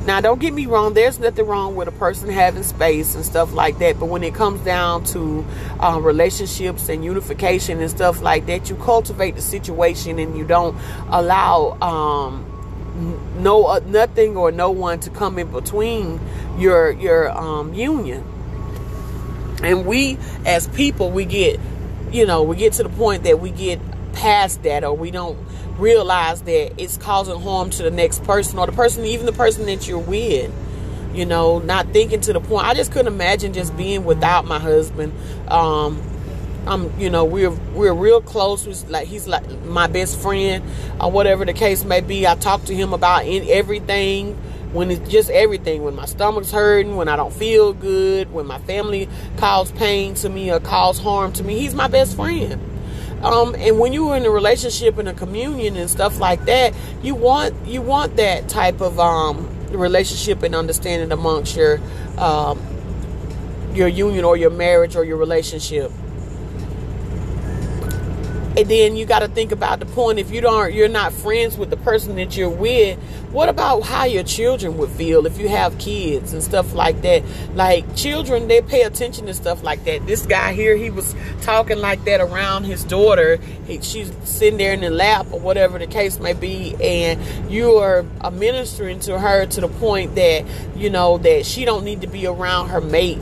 now, 0.06 0.20
don't 0.20 0.40
get 0.40 0.54
me 0.54 0.66
wrong, 0.66 0.94
there's 0.94 1.18
nothing 1.18 1.48
wrong 1.48 1.76
with 1.76 1.88
a 1.88 1.92
person 1.94 2.28
having 2.28 2.64
space 2.64 3.16
and 3.16 3.24
stuff 3.24 3.54
like 3.54 3.80
that. 3.80 4.00
But 4.00 4.08
when 4.08 4.22
it 4.24 4.36
comes 4.36 4.60
down 4.66 5.06
to 5.06 5.46
uh, 5.80 5.98
relationships 6.02 6.90
and 6.90 7.06
unification 7.06 7.80
and 7.80 7.90
stuff 7.90 8.22
like 8.22 8.46
that, 8.48 8.70
you 8.70 8.76
cultivate 8.76 9.36
the 9.36 9.42
situation 9.42 10.20
and 10.20 10.38
you 10.38 10.44
don't 10.44 10.78
allow 11.08 11.78
um, 11.82 12.50
no 13.42 13.66
uh, 13.66 13.80
nothing 13.86 14.36
or 14.36 14.52
no 14.52 14.72
one 14.72 15.00
to 15.00 15.10
come 15.10 15.40
in 15.40 15.50
between 15.52 16.20
your 16.58 16.92
your 16.92 17.32
um, 17.32 17.74
union. 17.74 18.26
And 19.64 19.86
we, 19.86 20.18
as 20.46 20.68
people, 20.68 21.12
we 21.12 21.24
get, 21.24 21.62
you 22.12 22.26
know, 22.26 22.44
we 22.44 22.58
get 22.58 22.74
to 22.74 22.84
the 22.84 22.90
point 22.90 23.24
that 23.24 23.40
we 23.40 23.52
get 23.52 23.80
past 24.12 24.64
that 24.64 24.84
or 24.84 24.96
we 24.96 25.12
don't 25.12 25.38
realize 25.78 26.42
that 26.44 26.74
it's 26.82 26.98
causing 26.98 27.40
harm 27.40 27.70
to 27.72 27.84
the 27.84 27.92
next 27.92 28.24
person 28.24 28.60
or 28.60 28.66
the 28.66 28.72
person, 28.72 29.06
even 29.06 29.26
the 29.26 29.34
person 29.34 29.66
that 29.66 29.88
you're 29.88 30.00
with. 30.00 30.52
You 31.14 31.26
know, 31.26 31.60
not 31.60 31.90
thinking 31.94 32.22
to 32.22 32.34
the 32.34 32.40
point. 32.40 32.66
I 32.66 32.74
just 32.74 32.92
couldn't 32.92 33.14
imagine 33.14 33.54
just 33.54 33.78
being 33.78 34.04
without 34.04 34.46
my 34.46 34.58
husband. 34.58 35.14
Um, 35.48 36.02
I'm, 36.66 37.00
you 37.00 37.10
know, 37.12 37.24
we're 37.24 37.52
we're 37.52 37.94
real 37.94 38.20
close. 38.20 38.66
We're 38.66 38.90
like 38.90 39.08
he's 39.08 39.28
like 39.28 39.48
my 39.64 39.86
best 39.86 40.18
friend, 40.20 40.64
or 41.00 41.12
whatever 41.12 41.46
the 41.46 41.54
case 41.54 41.84
may 41.84 42.02
be. 42.02 42.26
I 42.26 42.34
talk 42.34 42.64
to 42.66 42.74
him 42.74 42.94
about 42.94 43.28
in 43.28 43.48
everything 43.48 44.40
when 44.74 44.90
it's 44.90 45.08
just 45.08 45.30
everything 45.30 45.84
when 45.84 45.94
my 45.94 46.06
stomach's 46.06 46.52
hurting 46.52 46.96
when 46.96 47.08
i 47.08 47.16
don't 47.16 47.32
feel 47.32 47.74
good 47.74 48.32
when 48.34 48.48
my 48.48 48.58
family 48.60 49.08
cause 49.38 49.72
pain 49.74 50.16
to 50.16 50.28
me 50.28 50.52
or 50.52 50.60
cause 50.60 50.98
harm 50.98 51.32
to 51.32 51.44
me 51.44 51.60
he's 51.60 51.76
my 51.76 51.88
best 51.88 52.16
friend 52.16 52.60
um, 53.24 53.56
and 53.56 53.80
when 53.80 53.94
you 53.94 54.10
are 54.10 54.18
in 54.18 54.26
a 54.26 54.30
relationship 54.30 54.98
and 54.98 55.08
a 55.08 55.14
communion 55.14 55.78
and 55.78 55.90
stuff 55.90 56.20
like 56.20 56.44
that, 56.46 56.74
you 57.02 57.16
want 57.16 57.56
you 57.66 57.82
want 57.82 58.18
that 58.18 58.50
type 58.50 58.82
of 58.82 59.00
um, 59.00 59.50
relationship 59.70 60.44
and 60.44 60.54
understanding 60.54 61.12
amongst 61.12 61.56
your 61.56 61.80
um, 62.18 62.62
your 63.74 63.88
union 63.88 64.26
or 64.26 64.36
your 64.38 64.50
marriage 64.50 64.96
or 64.96 65.04
your 65.04 65.18
relationship. 65.18 65.92
And 68.56 68.70
then 68.70 68.96
you 68.96 69.06
got 69.06 69.20
to 69.20 69.28
think 69.28 69.52
about 69.52 69.80
the 69.80 69.86
point 69.88 70.20
if 70.20 70.32
you 70.32 70.42
don't 70.42 70.74
you're 70.74 70.88
not 70.88 71.12
friends 71.12 71.58
with 71.58 71.70
the 71.70 71.78
person 71.78 72.16
that 72.16 72.38
you're 72.38 72.50
with 72.50 73.00
what 73.34 73.50
about 73.50 73.82
how 73.82 74.06
your 74.06 74.22
children 74.22 74.78
would 74.78 74.92
feel 74.92 75.26
if 75.26 75.40
you 75.40 75.50
have 75.50 75.76
kids 75.80 76.34
and 76.34 76.44
stuff 76.44 76.76
like 76.76 77.02
that? 77.02 77.24
Like 77.56 77.96
children 77.96 78.48
they 78.48 78.62
pay 78.62 78.84
attention 78.84 79.26
to 79.26 79.34
stuff 79.34 79.64
like 79.64 79.86
that. 79.86 80.06
This 80.06 80.24
guy 80.24 80.54
here 80.54 80.76
he 80.76 80.92
was 80.92 81.16
talking 81.42 81.80
like 81.80 82.06
that 82.06 82.22
around 82.22 82.66
his 82.66 82.84
daughter. 82.84 83.38
He, 83.66 83.82
she's 83.82 84.12
sitting 84.24 84.60
there 84.60 84.72
in 84.72 84.82
the 84.82 84.92
lap 84.92 85.26
or 85.32 85.40
whatever 85.40 85.80
the 85.80 85.88
case 85.88 86.20
may 86.20 86.34
be 86.34 86.76
and 86.80 87.20
you 87.52 87.78
are 87.78 88.04
ministering 88.32 89.00
to 89.02 89.18
her 89.18 89.48
to 89.48 89.62
the 89.62 89.68
point 89.68 90.14
that 90.14 90.46
you 90.76 90.92
know 90.92 91.18
that 91.18 91.48
she 91.48 91.66
don't 91.66 91.84
need 91.84 92.02
to 92.02 92.08
be 92.08 92.28
around 92.28 92.70
her 92.70 92.82
mate 92.82 93.18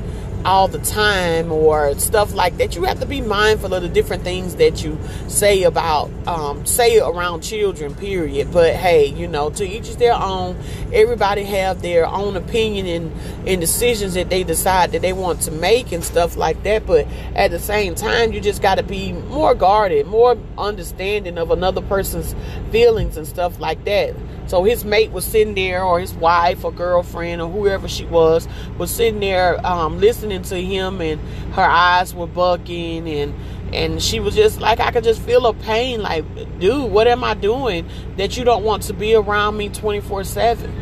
all 0.46 0.68
the 0.68 0.80
time 0.80 1.52
or 1.52 1.98
stuff 2.00 2.34
like 2.34 2.58
that. 2.58 2.76
You 2.76 2.84
have 2.84 3.00
to 3.00 3.06
be 3.06 3.22
mindful 3.22 3.74
of 3.74 3.82
the 3.82 3.90
different 3.90 4.24
things 4.24 4.56
that 4.56 4.84
you 4.84 4.98
say 5.28 5.64
about, 5.64 6.10
um, 6.28 6.66
say 6.66 7.00
around 7.00 7.42
children, 7.42 7.96
period. 7.96 8.52
But 8.52 8.76
hey, 8.76 9.06
you 9.08 9.28
know, 9.28 9.50
to 9.52 9.68
each 9.68 9.88
is 9.88 9.98
their 9.98 10.14
own. 10.14 10.58
Everybody 10.94 11.44
have 11.44 11.82
their 11.82 12.06
own 12.06 12.36
opinion 12.36 12.86
and, 12.86 13.48
and 13.48 13.62
decisions 13.62 14.16
that 14.16 14.30
they 14.30 14.44
decide 14.44 14.92
that 14.92 15.02
they 15.02 15.14
want 15.14 15.42
to 15.42 15.52
make 15.52 15.92
and 15.92 16.04
stuff 16.04 16.36
like 16.38 16.64
that. 16.64 16.86
But 16.86 17.08
at 17.36 17.52
the 17.52 17.60
same 17.60 17.96
time, 17.96 18.32
you 18.32 18.42
just 18.42 18.62
got 18.62 18.76
to 18.76 18.84
be 18.84 19.14
more 19.14 19.56
guarded, 19.56 20.08
more 20.08 20.38
understanding 20.58 21.38
of 21.38 21.52
another 21.52 21.82
person's 21.82 22.36
feelings 22.72 23.18
and 23.18 23.28
stuff 23.28 23.60
like 23.60 23.84
that. 23.86 24.16
So 24.48 24.64
his 24.64 24.84
mate 24.84 25.12
was 25.12 25.24
sitting 25.24 25.56
there, 25.56 25.84
or 25.84 26.00
his 26.00 26.14
wife 26.14 26.66
or 26.66 26.72
girlfriend 26.72 27.42
or 27.42 27.50
whoever 27.50 27.88
she 27.88 28.06
was, 28.06 28.48
was 28.78 28.92
sitting 28.92 29.20
there 29.20 29.66
um, 29.66 30.00
listening 30.00 30.42
to 30.44 30.62
him, 30.62 31.00
and 31.02 31.22
her 31.54 31.62
eyes 31.62 32.14
were 32.14 32.28
bugging, 32.28 33.08
and 33.08 33.34
and 33.74 34.04
she 34.04 34.20
was 34.20 34.36
just 34.36 34.60
like, 34.60 34.82
I 34.82 34.92
could 34.92 35.06
just 35.06 35.22
feel 35.22 35.46
a 35.46 35.54
pain. 35.54 36.02
Like, 36.02 36.26
dude, 36.60 36.92
what 36.92 37.08
am 37.08 37.24
I 37.24 37.34
doing 37.34 37.88
that 38.18 38.36
you 38.36 38.44
don't 38.44 38.66
want 38.66 38.84
to 38.84 38.94
be 38.94 39.16
around 39.16 39.58
me 39.58 39.70
twenty 39.70 40.02
four 40.02 40.24
seven? 40.24 40.76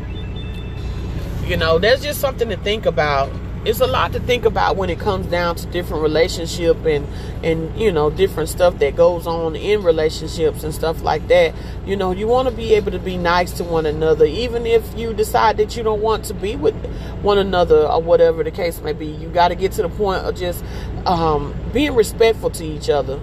You 1.46 1.58
know, 1.58 1.80
that's 1.80 2.02
just 2.02 2.20
something 2.20 2.50
to 2.50 2.58
think 2.58 2.86
about 2.86 3.32
it's 3.66 3.82
a 3.82 3.88
lot 3.88 4.14
to 4.14 4.20
think 4.22 4.46
about 4.46 4.78
when 4.78 4.90
it 4.90 5.00
comes 5.00 5.28
down 5.28 5.56
to 5.58 5.68
different 5.68 6.02
relationship 6.02 6.78
and 6.86 7.06
and 7.44 7.78
you 7.80 7.92
know 7.92 8.10
different 8.10 8.48
stuff 8.48 8.80
that 8.80 8.96
goes 8.96 9.28
on 9.28 9.56
in 9.56 9.84
relationships 9.84 10.64
and 10.64 10.74
stuff 10.74 11.02
like 11.02 11.28
that. 11.28 11.54
You 11.86 11.98
know 11.98 12.12
you 12.12 12.28
want 12.28 12.48
to 12.48 12.54
be 12.56 12.74
able 12.76 12.92
to 12.92 13.00
be 13.00 13.18
nice 13.18 13.52
to 13.54 13.64
one 13.64 13.86
another 13.86 14.26
even 14.26 14.66
if 14.66 14.98
you 14.98 15.14
decide 15.14 15.58
that 15.58 15.76
you 15.76 15.84
don't 15.84 16.02
want 16.02 16.26
to 16.26 16.34
be 16.34 16.56
with 16.56 16.76
one 17.22 17.38
another 17.38 17.86
or 17.86 18.02
whatever 18.02 18.44
the 18.44 18.52
case 18.52 18.80
may 18.82 18.94
be. 18.94 19.08
You 19.08 19.28
got 19.28 19.50
to 19.50 19.56
get 19.56 19.74
to 19.74 19.82
the 19.82 19.90
point 19.90 20.24
of 20.24 20.36
just 20.36 20.64
um, 21.06 21.54
being 21.74 21.96
respectful 21.96 22.50
to 22.52 22.66
each 22.66 22.90
other. 22.90 23.20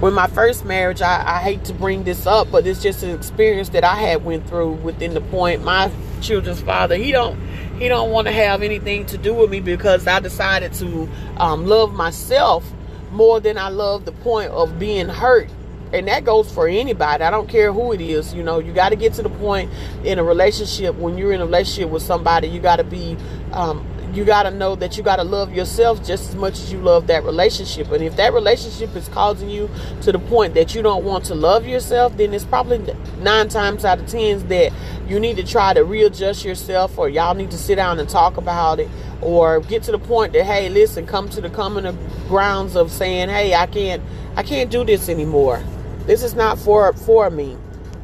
With 0.00 0.12
my 0.12 0.26
first 0.26 0.66
marriage 0.66 1.00
I, 1.00 1.36
I 1.36 1.40
hate 1.40 1.64
to 1.64 1.72
bring 1.72 2.04
this 2.04 2.26
up 2.26 2.50
but 2.50 2.66
it's 2.66 2.82
just 2.82 3.02
an 3.02 3.16
experience 3.16 3.70
that 3.70 3.82
i 3.82 3.94
had 3.94 4.26
went 4.26 4.46
through 4.46 4.72
within 4.72 5.14
the 5.14 5.22
point 5.22 5.64
my 5.64 5.90
children's 6.20 6.60
father 6.60 6.96
he 6.96 7.12
don't 7.12 7.38
he 7.78 7.88
don't 7.88 8.10
want 8.10 8.26
to 8.26 8.32
have 8.32 8.62
anything 8.62 9.06
to 9.06 9.18
do 9.18 9.34
with 9.34 9.50
me 9.50 9.60
because 9.60 10.06
I 10.06 10.20
decided 10.20 10.72
to 10.74 11.08
um, 11.36 11.66
love 11.66 11.92
myself 11.92 12.64
more 13.10 13.40
than 13.40 13.58
I 13.58 13.68
love 13.68 14.04
the 14.04 14.12
point 14.12 14.50
of 14.50 14.78
being 14.78 15.08
hurt. 15.08 15.48
And 15.92 16.08
that 16.08 16.24
goes 16.24 16.50
for 16.52 16.66
anybody. 16.66 17.22
I 17.22 17.30
don't 17.30 17.48
care 17.48 17.72
who 17.72 17.92
it 17.92 18.00
is. 18.00 18.34
You 18.34 18.42
know, 18.42 18.58
you 18.58 18.72
got 18.72 18.88
to 18.88 18.96
get 18.96 19.14
to 19.14 19.22
the 19.22 19.30
point 19.30 19.70
in 20.04 20.18
a 20.18 20.24
relationship 20.24 20.96
when 20.96 21.16
you're 21.16 21.32
in 21.32 21.40
a 21.40 21.46
relationship 21.46 21.90
with 21.90 22.02
somebody. 22.02 22.48
You 22.48 22.60
got 22.60 22.76
to 22.76 22.84
be 22.84 23.16
um, 23.52 23.86
you 24.16 24.24
got 24.24 24.44
to 24.44 24.50
know 24.50 24.74
that 24.74 24.96
you 24.96 25.02
got 25.02 25.16
to 25.16 25.24
love 25.24 25.54
yourself 25.54 26.02
just 26.04 26.30
as 26.30 26.34
much 26.34 26.54
as 26.54 26.72
you 26.72 26.80
love 26.80 27.06
that 27.08 27.22
relationship. 27.22 27.90
And 27.92 28.02
if 28.02 28.16
that 28.16 28.32
relationship 28.32 28.96
is 28.96 29.08
causing 29.08 29.50
you 29.50 29.68
to 30.00 30.10
the 30.10 30.18
point 30.18 30.54
that 30.54 30.74
you 30.74 30.80
don't 30.80 31.04
want 31.04 31.26
to 31.26 31.34
love 31.34 31.66
yourself, 31.66 32.16
then 32.16 32.32
it's 32.32 32.44
probably 32.44 32.78
nine 33.18 33.48
times 33.48 33.84
out 33.84 33.98
of 34.00 34.06
ten 34.06 34.48
that 34.48 34.72
you 35.06 35.20
need 35.20 35.36
to 35.36 35.44
try 35.44 35.74
to 35.74 35.84
readjust 35.84 36.44
yourself, 36.44 36.96
or 36.98 37.10
y'all 37.10 37.34
need 37.34 37.50
to 37.50 37.58
sit 37.58 37.76
down 37.76 38.00
and 38.00 38.08
talk 38.08 38.38
about 38.38 38.80
it, 38.80 38.88
or 39.20 39.60
get 39.60 39.82
to 39.84 39.92
the 39.92 39.98
point 39.98 40.32
that 40.32 40.44
hey, 40.44 40.70
listen, 40.70 41.06
come 41.06 41.28
to 41.28 41.40
the 41.42 41.50
common 41.50 41.98
grounds 42.26 42.74
of 42.74 42.90
saying, 42.90 43.28
hey, 43.28 43.54
I 43.54 43.66
can't, 43.66 44.02
I 44.34 44.42
can't 44.42 44.70
do 44.70 44.84
this 44.84 45.10
anymore. 45.10 45.62
This 46.06 46.22
is 46.22 46.34
not 46.34 46.58
for 46.58 46.92
for 46.94 47.28
me. 47.28 47.56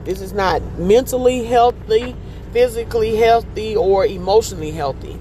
This 0.05 0.21
is 0.21 0.33
not 0.33 0.63
mentally 0.79 1.45
healthy, 1.45 2.15
physically 2.53 3.17
healthy, 3.17 3.77
or 3.77 4.05
emotionally 4.05 4.73
healthy 4.73 5.19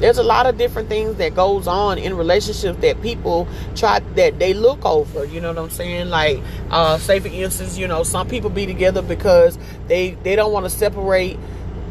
there's 0.00 0.18
a 0.18 0.22
lot 0.22 0.46
of 0.46 0.56
different 0.58 0.88
things 0.88 1.16
that 1.16 1.34
goes 1.34 1.66
on 1.66 1.98
in 1.98 2.16
relationships 2.16 2.78
that 2.80 3.00
people 3.02 3.46
try 3.76 4.00
that 4.16 4.38
they 4.38 4.54
look 4.54 4.84
over 4.84 5.24
you 5.24 5.40
know 5.40 5.48
what 5.48 5.58
i'm 5.58 5.70
saying? 5.70 6.08
Like 6.08 6.40
uh 6.70 6.98
say 6.98 7.20
for 7.20 7.28
instance 7.28 7.76
you 7.76 7.86
know 7.86 8.02
some 8.02 8.28
people 8.28 8.50
be 8.50 8.66
together 8.66 9.02
because 9.02 9.58
they 9.86 10.12
they 10.22 10.36
don't 10.36 10.52
want 10.52 10.64
to 10.64 10.70
separate 10.70 11.38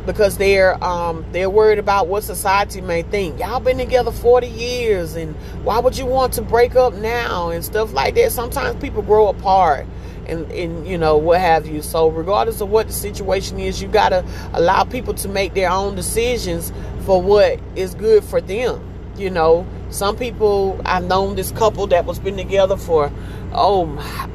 because 0.06 0.38
they're 0.38 0.82
um 0.84 1.26
they're 1.32 1.50
worried 1.50 1.78
about 1.78 2.08
what 2.08 2.24
society 2.24 2.82
may 2.82 3.04
think. 3.04 3.40
Y'all 3.40 3.60
been 3.60 3.78
together 3.78 4.12
40 4.12 4.48
years 4.48 5.16
and 5.16 5.36
why 5.64 5.80
would 5.80 5.98
you 5.98 6.06
want 6.06 6.34
to 6.34 6.42
break 6.42 6.76
up 6.76 6.94
now 6.96 7.50
and 7.50 7.64
stuff 7.64 7.94
like 7.94 8.16
that? 8.16 8.32
Sometimes 8.32 8.82
people 8.82 9.04
grow 9.04 9.28
apart 9.28 9.86
and, 10.30 10.52
and 10.52 10.88
you 10.88 10.98
know 10.98 11.18
what 11.18 11.42
have 11.42 11.68
you. 11.68 11.82
So 11.82 12.08
regardless 12.08 12.62
of 12.62 12.70
what 12.70 12.88
the 12.88 12.94
situation 12.94 13.60
is 13.60 13.82
you 13.82 13.88
got 13.88 14.10
to 14.10 14.26
allow 14.54 14.84
people 14.84 15.14
to 15.16 15.28
make 15.28 15.54
their 15.54 15.70
own 15.70 15.96
decisions 15.96 16.72
for 17.06 17.22
what 17.22 17.60
is 17.76 17.96
good 17.96 18.24
for 18.24 18.40
them 18.42 18.86
you 19.20 19.30
know. 19.30 19.68
Some 19.92 20.16
people 20.18 20.80
i've 20.86 21.04
known 21.04 21.36
this 21.36 21.52
couple 21.52 21.88
that 21.88 22.06
was 22.06 22.20
been 22.20 22.38
together 22.38 22.78
for 22.78 23.12
oh 23.52 23.86
my 23.86 24.30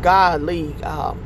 godly 0.00 0.72
um, 0.82 1.22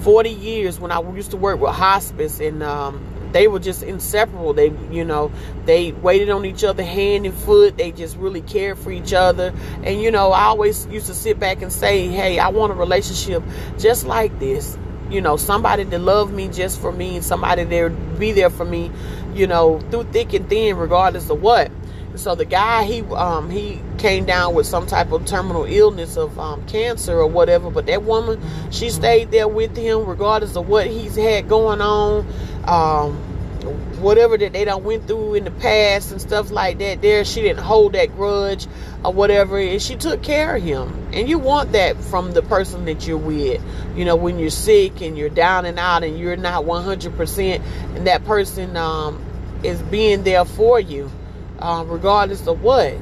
40 0.00 0.30
years 0.30 0.80
when 0.80 0.90
i 0.90 1.00
used 1.12 1.30
to 1.30 1.36
work 1.36 1.60
with 1.60 1.70
hospice 1.70 2.40
and 2.40 2.64
um, 2.64 3.00
they 3.32 3.48
were 3.48 3.58
just 3.58 3.82
inseparable. 3.82 4.52
They, 4.52 4.72
you 4.90 5.04
know, 5.04 5.32
they 5.64 5.92
waited 5.92 6.30
on 6.30 6.44
each 6.44 6.64
other 6.64 6.82
hand 6.82 7.26
and 7.26 7.34
foot. 7.34 7.76
They 7.76 7.92
just 7.92 8.16
really 8.16 8.42
cared 8.42 8.78
for 8.78 8.92
each 8.92 9.12
other. 9.12 9.52
And, 9.82 10.00
you 10.00 10.10
know, 10.10 10.32
I 10.32 10.44
always 10.44 10.86
used 10.86 11.06
to 11.06 11.14
sit 11.14 11.38
back 11.38 11.62
and 11.62 11.72
say, 11.72 12.08
hey, 12.08 12.38
I 12.38 12.48
want 12.48 12.72
a 12.72 12.76
relationship 12.76 13.42
just 13.78 14.06
like 14.06 14.38
this. 14.38 14.78
You 15.10 15.20
know, 15.20 15.36
somebody 15.36 15.84
to 15.84 15.98
love 15.98 16.32
me 16.32 16.48
just 16.48 16.80
for 16.80 16.92
me 16.92 17.16
and 17.16 17.24
somebody 17.24 17.64
there 17.64 17.90
be 17.90 18.32
there 18.32 18.50
for 18.50 18.64
me, 18.64 18.90
you 19.34 19.46
know, 19.46 19.80
through 19.90 20.04
thick 20.04 20.32
and 20.32 20.48
thin, 20.48 20.76
regardless 20.76 21.28
of 21.28 21.42
what. 21.42 21.70
So 22.14 22.34
the 22.34 22.44
guy 22.44 22.84
he 22.84 23.00
um 23.14 23.48
he 23.48 23.80
came 23.96 24.26
down 24.26 24.54
with 24.54 24.66
some 24.66 24.86
type 24.86 25.12
of 25.12 25.24
terminal 25.24 25.64
illness 25.64 26.16
of 26.16 26.38
um, 26.38 26.64
cancer 26.66 27.18
or 27.18 27.26
whatever, 27.26 27.70
but 27.70 27.86
that 27.86 28.02
woman 28.02 28.40
she 28.70 28.90
stayed 28.90 29.30
there 29.30 29.48
with 29.48 29.74
him 29.76 30.04
regardless 30.04 30.54
of 30.56 30.68
what 30.68 30.86
he's 30.86 31.16
had 31.16 31.48
going 31.48 31.80
on 31.80 32.26
um, 32.64 33.16
whatever 34.00 34.36
that 34.36 34.52
they 34.52 34.64
don't 34.64 34.84
went 34.84 35.06
through 35.06 35.34
in 35.34 35.44
the 35.44 35.50
past 35.50 36.10
and 36.10 36.20
stuff 36.20 36.50
like 36.50 36.78
that 36.78 37.00
there 37.00 37.24
she 37.24 37.40
didn't 37.40 37.62
hold 37.62 37.92
that 37.92 38.14
grudge 38.16 38.66
or 39.04 39.12
whatever 39.12 39.58
and 39.58 39.80
she 39.80 39.94
took 39.96 40.22
care 40.22 40.56
of 40.56 40.62
him. 40.62 41.08
And 41.12 41.28
you 41.28 41.38
want 41.38 41.72
that 41.72 41.96
from 41.96 42.32
the 42.32 42.42
person 42.42 42.84
that 42.86 43.06
you're 43.06 43.16
with. 43.16 43.62
You 43.96 44.04
know 44.04 44.16
when 44.16 44.38
you're 44.38 44.50
sick 44.50 45.00
and 45.00 45.16
you're 45.16 45.28
down 45.28 45.66
and 45.66 45.78
out 45.78 46.02
and 46.02 46.18
you're 46.18 46.36
not 46.36 46.64
100% 46.64 47.62
and 47.94 48.06
that 48.06 48.24
person 48.24 48.76
um, 48.76 49.22
is 49.62 49.80
being 49.82 50.24
there 50.24 50.44
for 50.44 50.80
you 50.80 51.10
uh, 51.58 51.84
regardless 51.86 52.46
of 52.46 52.62
what. 52.62 52.94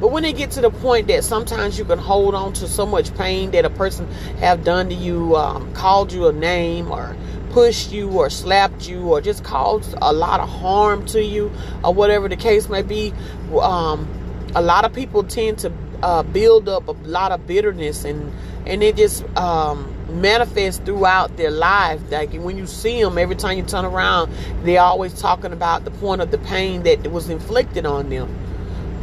But 0.00 0.10
when 0.10 0.24
they 0.24 0.32
get 0.32 0.50
to 0.52 0.60
the 0.60 0.70
point 0.70 1.06
that 1.06 1.22
sometimes 1.22 1.78
you 1.78 1.84
can 1.84 1.98
hold 1.98 2.34
on 2.34 2.52
to 2.54 2.66
so 2.66 2.84
much 2.84 3.14
pain 3.14 3.52
that 3.52 3.64
a 3.64 3.70
person 3.70 4.10
have 4.40 4.64
done 4.64 4.88
to 4.88 4.94
you 4.94 5.36
um, 5.36 5.72
called 5.72 6.12
you 6.12 6.26
a 6.26 6.32
name 6.32 6.90
or 6.90 7.16
pushed 7.54 7.92
you 7.92 8.10
or 8.10 8.28
slapped 8.28 8.88
you 8.88 9.00
or 9.12 9.20
just 9.20 9.44
caused 9.44 9.94
a 10.02 10.12
lot 10.12 10.40
of 10.40 10.48
harm 10.48 11.06
to 11.06 11.22
you 11.22 11.52
or 11.84 11.94
whatever 11.94 12.28
the 12.28 12.36
case 12.36 12.68
may 12.68 12.82
be, 12.82 13.14
um, 13.62 14.08
a 14.56 14.60
lot 14.60 14.84
of 14.84 14.92
people 14.92 15.22
tend 15.22 15.56
to 15.56 15.72
uh, 16.02 16.24
build 16.24 16.68
up 16.68 16.88
a 16.88 16.92
lot 17.04 17.30
of 17.30 17.46
bitterness 17.46 18.04
and 18.04 18.32
and 18.66 18.82
it 18.82 18.96
just 18.96 19.24
um, 19.36 19.94
manifests 20.20 20.80
throughout 20.84 21.36
their 21.36 21.50
life. 21.50 22.00
Like 22.10 22.32
when 22.32 22.58
you 22.58 22.66
see 22.66 23.00
them, 23.00 23.18
every 23.18 23.36
time 23.36 23.56
you 23.56 23.62
turn 23.62 23.84
around, 23.84 24.32
they're 24.64 24.80
always 24.80 25.12
talking 25.20 25.52
about 25.52 25.84
the 25.84 25.90
point 25.92 26.22
of 26.22 26.30
the 26.30 26.38
pain 26.38 26.82
that 26.84 27.10
was 27.12 27.28
inflicted 27.28 27.86
on 27.86 28.08
them. 28.08 28.34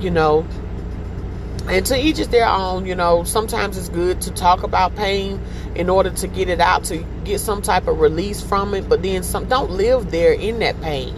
You 0.01 0.10
know, 0.10 0.46
and 1.67 1.85
to 1.85 1.97
each 1.97 2.19
is 2.19 2.27
their 2.29 2.47
own 2.47 2.85
you 2.85 2.95
know. 2.95 3.23
Sometimes 3.23 3.77
it's 3.77 3.89
good 3.89 4.21
to 4.21 4.31
talk 4.31 4.63
about 4.63 4.95
pain 4.95 5.39
in 5.75 5.89
order 5.89 6.09
to 6.09 6.27
get 6.27 6.49
it 6.49 6.59
out 6.59 6.85
to 6.85 6.97
get 7.23 7.39
some 7.39 7.61
type 7.61 7.87
of 7.87 7.99
release 7.99 8.41
from 8.41 8.73
it 8.73 8.89
but 8.89 9.01
then 9.01 9.23
some 9.23 9.45
don't 9.47 9.71
live 9.71 10.11
there 10.11 10.33
in 10.33 10.59
that 10.59 10.79
pain. 10.81 11.15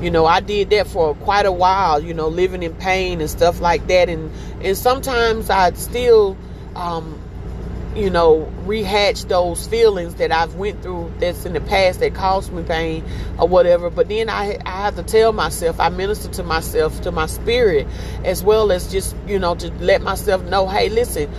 You 0.00 0.10
know 0.10 0.26
i 0.26 0.40
did 0.40 0.70
that 0.70 0.86
for 0.86 1.14
quite 1.14 1.46
a 1.46 1.52
while 1.52 2.02
you 2.02 2.14
know 2.14 2.28
living 2.28 2.62
in 2.62 2.74
pain 2.74 3.20
and 3.20 3.30
stuff 3.30 3.60
like 3.60 3.86
that. 3.88 4.08
And 4.08 4.30
and 4.62 4.76
sometimes 4.76 5.50
i 5.50 5.72
still 5.72 6.36
um 6.74 7.13
you 7.94 8.10
know, 8.10 8.52
rehatch 8.64 9.28
those 9.28 9.66
feelings 9.66 10.16
that 10.16 10.32
I've 10.32 10.54
went 10.56 10.82
through 10.82 11.12
that's 11.18 11.44
in 11.44 11.52
the 11.52 11.60
past 11.60 12.00
that 12.00 12.14
caused 12.14 12.52
me 12.52 12.62
pain 12.62 13.04
or 13.38 13.48
whatever. 13.48 13.90
But 13.90 14.08
then 14.08 14.28
I 14.28 14.58
I 14.66 14.82
have 14.82 14.96
to 14.96 15.02
tell 15.02 15.32
myself, 15.32 15.78
I 15.80 15.88
minister 15.90 16.28
to 16.32 16.42
myself, 16.42 17.00
to 17.02 17.12
my 17.12 17.26
spirit, 17.26 17.86
as 18.24 18.42
well 18.42 18.72
as 18.72 18.90
just, 18.90 19.16
you 19.26 19.38
know, 19.38 19.54
to 19.56 19.70
let 19.74 20.02
myself 20.02 20.42
know, 20.44 20.68
hey, 20.68 20.88
listen, 20.88 21.30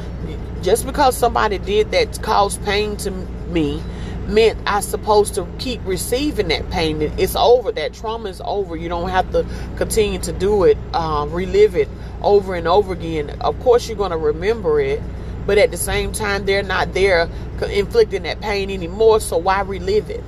just 0.61 0.85
because 0.85 1.17
somebody 1.17 1.57
did 1.57 1.91
that 1.91 2.21
caused 2.21 2.63
pain 2.63 2.97
to 2.97 3.11
me 3.11 3.81
meant 4.27 4.57
I 4.65 4.79
supposed 4.79 5.35
to 5.35 5.47
keep 5.59 5.81
receiving 5.85 6.47
that 6.47 6.69
pain. 6.71 7.01
It's 7.01 7.35
over. 7.35 7.71
That 7.71 7.93
trauma 7.93 8.29
is 8.29 8.41
over. 8.43 8.75
You 8.75 8.89
don't 8.89 9.09
have 9.09 9.31
to 9.31 9.45
continue 9.77 10.19
to 10.19 10.33
do 10.33 10.63
it, 10.63 10.77
uh, 10.93 11.27
relive 11.29 11.75
it 11.75 11.87
over 12.21 12.55
and 12.55 12.67
over 12.67 12.93
again. 12.93 13.29
Of 13.41 13.59
course, 13.59 13.87
you're 13.87 13.97
going 13.97 14.11
to 14.11 14.17
remember 14.17 14.79
it, 14.79 15.01
but 15.45 15.57
at 15.57 15.71
the 15.71 15.77
same 15.77 16.11
time, 16.11 16.45
they're 16.45 16.63
not 16.63 16.93
there 16.93 17.29
inflicting 17.69 18.23
that 18.23 18.41
pain 18.41 18.69
anymore. 18.69 19.19
So 19.19 19.37
why 19.37 19.61
relive 19.61 20.09
it? 20.09 20.23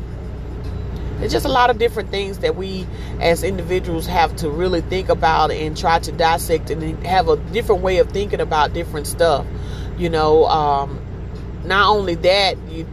There's 1.19 1.31
just 1.31 1.45
a 1.45 1.49
lot 1.51 1.71
of 1.71 1.79
different 1.79 2.11
things 2.11 2.39
that 2.39 2.55
we 2.55 2.85
as 3.19 3.43
individuals 3.43 4.05
have 4.05 4.35
to 4.37 4.49
really 4.51 4.81
think 4.81 5.09
about 5.09 5.51
and 5.51 5.75
try 5.75 5.97
to 5.99 6.11
dissect 6.11 6.69
and 6.69 7.03
have 7.05 7.27
a 7.27 7.37
different 7.37 7.81
way 7.81 7.97
of 7.97 8.11
thinking 8.11 8.39
about 8.39 8.73
different 8.73 9.07
stuff. 9.07 9.45
You 9.97 10.09
know, 10.09 10.45
um, 10.45 10.99
not 11.65 11.89
only 11.89 12.15
that, 12.15 12.57
you 12.69 12.85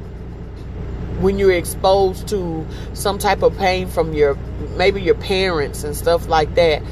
when 1.21 1.39
you're 1.39 1.53
exposed 1.53 2.29
to 2.29 2.67
some 2.93 3.19
type 3.19 3.43
of 3.43 3.57
pain 3.57 3.89
from 3.89 4.15
your 4.15 4.35
maybe 4.77 5.01
your 5.01 5.15
parents 5.15 5.85
and 5.85 5.95
stuff 5.95 6.29
like 6.29 6.55
that 6.57 6.83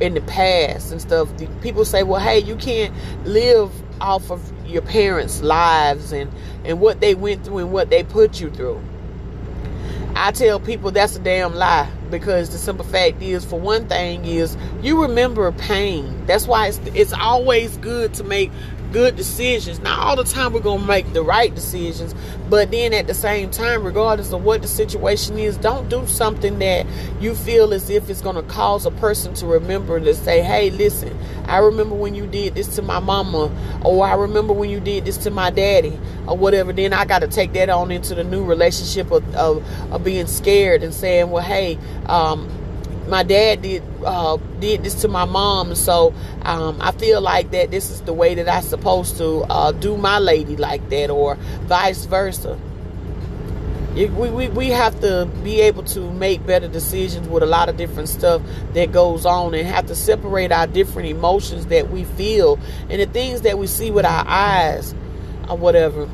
in 0.00 0.14
the 0.14 0.20
past 0.22 0.90
and 0.90 1.00
stuff 1.00 1.28
people 1.60 1.84
say 1.84 2.02
well 2.02 2.20
hey 2.20 2.38
you 2.38 2.56
can't 2.56 2.92
live 3.24 3.70
off 4.00 4.30
of 4.30 4.52
your 4.66 4.82
parents 4.82 5.42
lives 5.42 6.12
and 6.12 6.30
and 6.64 6.80
what 6.80 7.00
they 7.00 7.14
went 7.14 7.44
through 7.44 7.58
and 7.58 7.72
what 7.72 7.90
they 7.90 8.02
put 8.02 8.40
you 8.40 8.50
through 8.50 8.80
I 10.20 10.32
tell 10.32 10.58
people 10.58 10.90
that's 10.90 11.14
a 11.14 11.20
damn 11.20 11.54
lie 11.54 11.88
because 12.10 12.50
the 12.50 12.58
simple 12.58 12.84
fact 12.84 13.22
is, 13.22 13.44
for 13.44 13.60
one 13.60 13.86
thing, 13.88 14.24
is 14.24 14.56
you 14.82 15.00
remember 15.02 15.50
pain. 15.52 16.26
That's 16.26 16.44
why 16.46 16.66
it's 16.66 16.80
it's 16.86 17.12
always 17.12 17.76
good 17.76 18.14
to 18.14 18.24
make 18.24 18.50
good 18.92 19.16
decisions. 19.16 19.80
Not 19.80 19.98
all 19.98 20.16
the 20.16 20.24
time 20.24 20.52
we're 20.52 20.60
going 20.60 20.80
to 20.80 20.86
make 20.86 21.12
the 21.12 21.22
right 21.22 21.54
decisions, 21.54 22.14
but 22.48 22.70
then 22.70 22.92
at 22.92 23.06
the 23.06 23.14
same 23.14 23.50
time, 23.50 23.84
regardless 23.84 24.32
of 24.32 24.44
what 24.44 24.62
the 24.62 24.68
situation 24.68 25.38
is, 25.38 25.56
don't 25.56 25.88
do 25.88 26.06
something 26.06 26.58
that 26.60 26.86
you 27.20 27.34
feel 27.34 27.72
as 27.74 27.90
if 27.90 28.08
it's 28.08 28.20
going 28.20 28.36
to 28.36 28.42
cause 28.42 28.86
a 28.86 28.90
person 28.92 29.34
to 29.34 29.46
remember 29.46 30.00
to 30.00 30.14
say, 30.14 30.42
hey, 30.42 30.70
listen, 30.70 31.16
I 31.46 31.58
remember 31.58 31.94
when 31.94 32.14
you 32.14 32.26
did 32.26 32.54
this 32.54 32.74
to 32.76 32.82
my 32.82 32.98
mama, 32.98 33.50
or 33.84 34.06
I 34.06 34.14
remember 34.14 34.52
when 34.52 34.70
you 34.70 34.80
did 34.80 35.04
this 35.04 35.16
to 35.18 35.30
my 35.30 35.50
daddy, 35.50 35.98
or 36.26 36.36
whatever. 36.36 36.72
Then 36.72 36.92
I 36.92 37.04
got 37.04 37.20
to 37.20 37.28
take 37.28 37.52
that 37.54 37.70
on 37.70 37.90
into 37.90 38.14
the 38.14 38.24
new 38.24 38.44
relationship 38.44 39.10
of, 39.10 39.34
of, 39.34 39.92
of 39.92 40.04
being 40.04 40.26
scared 40.26 40.82
and 40.82 40.92
saying, 40.92 41.30
well, 41.30 41.42
hey, 41.42 41.78
um, 42.06 42.48
my 43.08 43.22
dad 43.22 43.62
did 43.62 43.82
uh, 44.04 44.36
did 44.60 44.84
this 44.84 44.94
to 45.02 45.08
my 45.08 45.24
mom, 45.24 45.74
so 45.74 46.14
um, 46.42 46.78
I 46.80 46.92
feel 46.92 47.20
like 47.20 47.50
that 47.50 47.70
this 47.70 47.90
is 47.90 48.02
the 48.02 48.12
way 48.12 48.34
that 48.34 48.48
I'm 48.48 48.62
supposed 48.62 49.16
to 49.18 49.44
uh, 49.50 49.72
do 49.72 49.96
my 49.96 50.18
lady 50.18 50.56
like 50.56 50.88
that, 50.90 51.10
or 51.10 51.36
vice 51.62 52.04
versa. 52.04 52.58
we, 53.94 54.06
we, 54.06 54.48
we 54.48 54.68
have 54.68 55.00
to 55.00 55.28
be 55.42 55.60
able 55.60 55.82
to 55.84 56.10
make 56.12 56.44
better 56.46 56.68
decisions 56.68 57.28
with 57.28 57.42
a 57.42 57.46
lot 57.46 57.68
of 57.68 57.76
different 57.76 58.08
stuff 58.08 58.42
that 58.74 58.92
goes 58.92 59.26
on 59.26 59.54
and 59.54 59.66
have 59.66 59.86
to 59.86 59.94
separate 59.94 60.52
our 60.52 60.66
different 60.66 61.08
emotions 61.08 61.66
that 61.66 61.90
we 61.90 62.04
feel 62.04 62.58
and 62.90 63.00
the 63.00 63.06
things 63.06 63.40
that 63.40 63.58
we 63.58 63.66
see 63.66 63.90
with 63.90 64.04
our 64.04 64.24
eyes 64.26 64.94
or 65.48 65.56
whatever. 65.56 66.08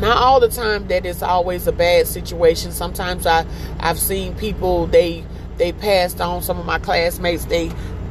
Not 0.00 0.16
all 0.16 0.40
the 0.40 0.48
time 0.48 0.88
that 0.88 1.04
it's 1.04 1.22
always 1.22 1.66
a 1.66 1.72
bad 1.72 2.06
situation. 2.06 2.72
Sometimes 2.72 3.26
i 3.26 3.46
i've 3.78 3.98
seen 3.98 4.34
people 4.34 4.86
they 4.86 5.24
they 5.60 5.72
passed 5.72 6.22
on 6.22 6.42
some 6.42 6.58
of 6.58 6.64
my 6.64 6.78
classmates. 6.78 7.44
They, 7.44 7.70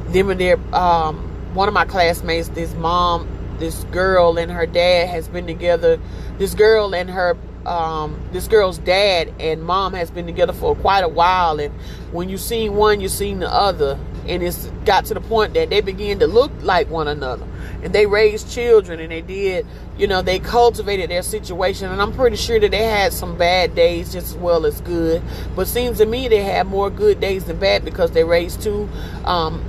them 0.10 0.30
and 0.30 0.40
their, 0.40 0.58
um, 0.74 1.18
one 1.56 1.68
of 1.68 1.74
my 1.74 1.84
classmates, 1.84 2.50
this 2.50 2.74
mom, 2.76 3.28
this 3.58 3.84
girl 3.86 4.38
and 4.38 4.52
her 4.52 4.68
dad 4.68 5.10
has 5.10 5.28
been 5.28 5.48
together. 5.48 6.00
This 6.38 6.54
girl 6.54 6.94
and 6.94 7.10
her, 7.10 7.36
um, 7.66 8.22
this 8.32 8.48
girl's 8.48 8.78
dad 8.78 9.34
and 9.40 9.64
mom 9.64 9.94
has 9.94 10.12
been 10.12 10.28
together 10.28 10.54
for 10.54 10.76
quite 10.76 11.04
a 11.04 11.08
while. 11.08 11.60
And 11.60 11.74
when 12.12 12.30
you 12.30 12.38
seen 12.38 12.76
one, 12.76 13.02
you 13.02 13.10
seen 13.10 13.40
the 13.40 13.52
other. 13.52 14.00
And 14.28 14.44
it's 14.44 14.68
got 14.86 15.06
to 15.06 15.16
the 15.16 15.22
point 15.22 15.56
that 15.56 15.72
they 15.72 15.82
begin 15.82 16.20
to 16.20 16.28
look 16.28 16.52
like 16.62 16.88
one 16.92 17.08
another 17.08 17.48
and 17.84 17.94
they 17.94 18.06
raised 18.06 18.52
children 18.52 19.00
and 19.00 19.12
they 19.12 19.22
did, 19.22 19.66
you 19.98 20.08
know, 20.08 20.22
they 20.22 20.40
cultivated 20.40 21.10
their 21.10 21.24
situation. 21.24 21.90
And 21.92 22.02
I'm 22.02 22.14
pretty 22.14 22.36
sure 22.36 22.60
that 22.60 22.72
they 22.72 22.84
had 22.84 23.14
some 23.14 23.38
bad 23.38 23.76
days 23.76 24.12
just 24.12 24.28
as 24.28 24.36
well 24.36 24.66
as 24.66 24.82
good. 24.82 25.22
But 25.56 25.68
seems 25.68 26.00
to 26.00 26.06
me 26.06 26.28
they 26.28 26.44
had 26.44 26.68
more 26.68 26.90
good 26.90 27.20
days 27.20 27.46
than 27.46 27.60
bad 27.60 27.86
because 27.86 28.12
they 28.12 28.24
raised 28.24 28.62
two 28.62 28.90
um, 29.26 29.64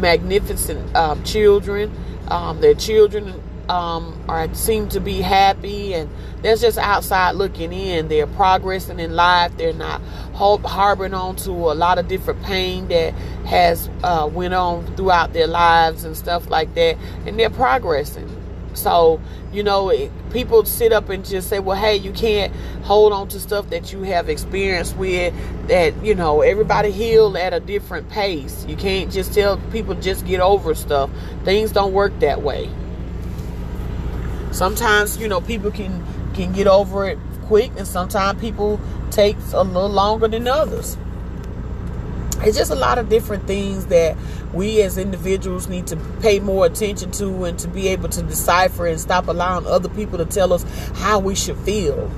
magnificent 0.00 0.94
um, 0.94 1.22
children. 1.24 1.92
Um, 2.28 2.60
their 2.60 2.74
children 2.74 3.40
um, 3.68 4.18
are 4.28 4.52
seem 4.54 4.88
to 4.90 5.00
be 5.00 5.20
happy, 5.20 5.94
and 5.94 6.10
they're 6.42 6.56
just 6.56 6.78
outside 6.78 7.32
looking 7.32 7.72
in. 7.72 8.08
They're 8.08 8.26
progressing 8.26 9.00
in 9.00 9.14
life. 9.14 9.56
They're 9.56 9.72
not 9.72 10.00
harboring 10.34 11.14
on 11.14 11.36
to 11.36 11.50
a 11.50 11.74
lot 11.74 11.98
of 11.98 12.08
different 12.08 12.42
pain 12.42 12.88
that 12.88 13.14
has 13.46 13.88
uh, 14.02 14.28
went 14.32 14.54
on 14.54 14.94
throughout 14.96 15.32
their 15.32 15.46
lives 15.46 16.04
and 16.04 16.16
stuff 16.16 16.48
like 16.50 16.74
that, 16.74 16.96
and 17.26 17.38
they're 17.38 17.50
progressing. 17.50 18.30
So 18.74 19.20
you 19.52 19.62
know, 19.62 19.88
it, 19.88 20.10
people 20.30 20.64
sit 20.64 20.92
up 20.92 21.08
and 21.08 21.24
just 21.24 21.48
say, 21.48 21.60
"Well, 21.60 21.76
hey, 21.76 21.96
you 21.96 22.12
can't 22.12 22.54
hold 22.82 23.12
on 23.12 23.28
to 23.28 23.40
stuff 23.40 23.70
that 23.70 23.92
you 23.92 24.02
have 24.02 24.28
experienced 24.28 24.96
with. 24.96 25.32
That 25.68 26.04
you 26.04 26.14
know, 26.14 26.42
everybody 26.42 26.90
heal 26.90 27.36
at 27.38 27.54
a 27.54 27.60
different 27.60 28.10
pace. 28.10 28.66
You 28.68 28.76
can't 28.76 29.12
just 29.12 29.32
tell 29.32 29.58
people 29.70 29.94
just 29.94 30.26
get 30.26 30.40
over 30.40 30.74
stuff. 30.74 31.08
Things 31.44 31.72
don't 31.72 31.92
work 31.92 32.18
that 32.20 32.42
way." 32.42 32.68
Sometimes, 34.54 35.16
you 35.16 35.26
know, 35.26 35.40
people 35.40 35.72
can 35.72 36.04
can 36.32 36.52
get 36.52 36.68
over 36.68 37.08
it 37.08 37.18
quick, 37.46 37.72
and 37.76 37.86
sometimes 37.86 38.40
people 38.40 38.80
take 39.10 39.36
a 39.52 39.64
little 39.64 39.88
longer 39.88 40.28
than 40.28 40.46
others. 40.46 40.96
It's 42.42 42.56
just 42.56 42.70
a 42.70 42.76
lot 42.76 42.98
of 42.98 43.08
different 43.08 43.48
things 43.48 43.86
that 43.86 44.16
we 44.52 44.80
as 44.82 44.96
individuals 44.96 45.66
need 45.66 45.88
to 45.88 45.96
pay 46.20 46.38
more 46.38 46.66
attention 46.66 47.10
to 47.12 47.44
and 47.44 47.58
to 47.58 47.68
be 47.68 47.88
able 47.88 48.08
to 48.10 48.22
decipher 48.22 48.86
and 48.86 49.00
stop 49.00 49.26
allowing 49.26 49.66
other 49.66 49.88
people 49.88 50.18
to 50.18 50.24
tell 50.24 50.52
us 50.52 50.62
how 50.94 51.18
we 51.18 51.34
should 51.34 51.58
feel. 51.58 52.08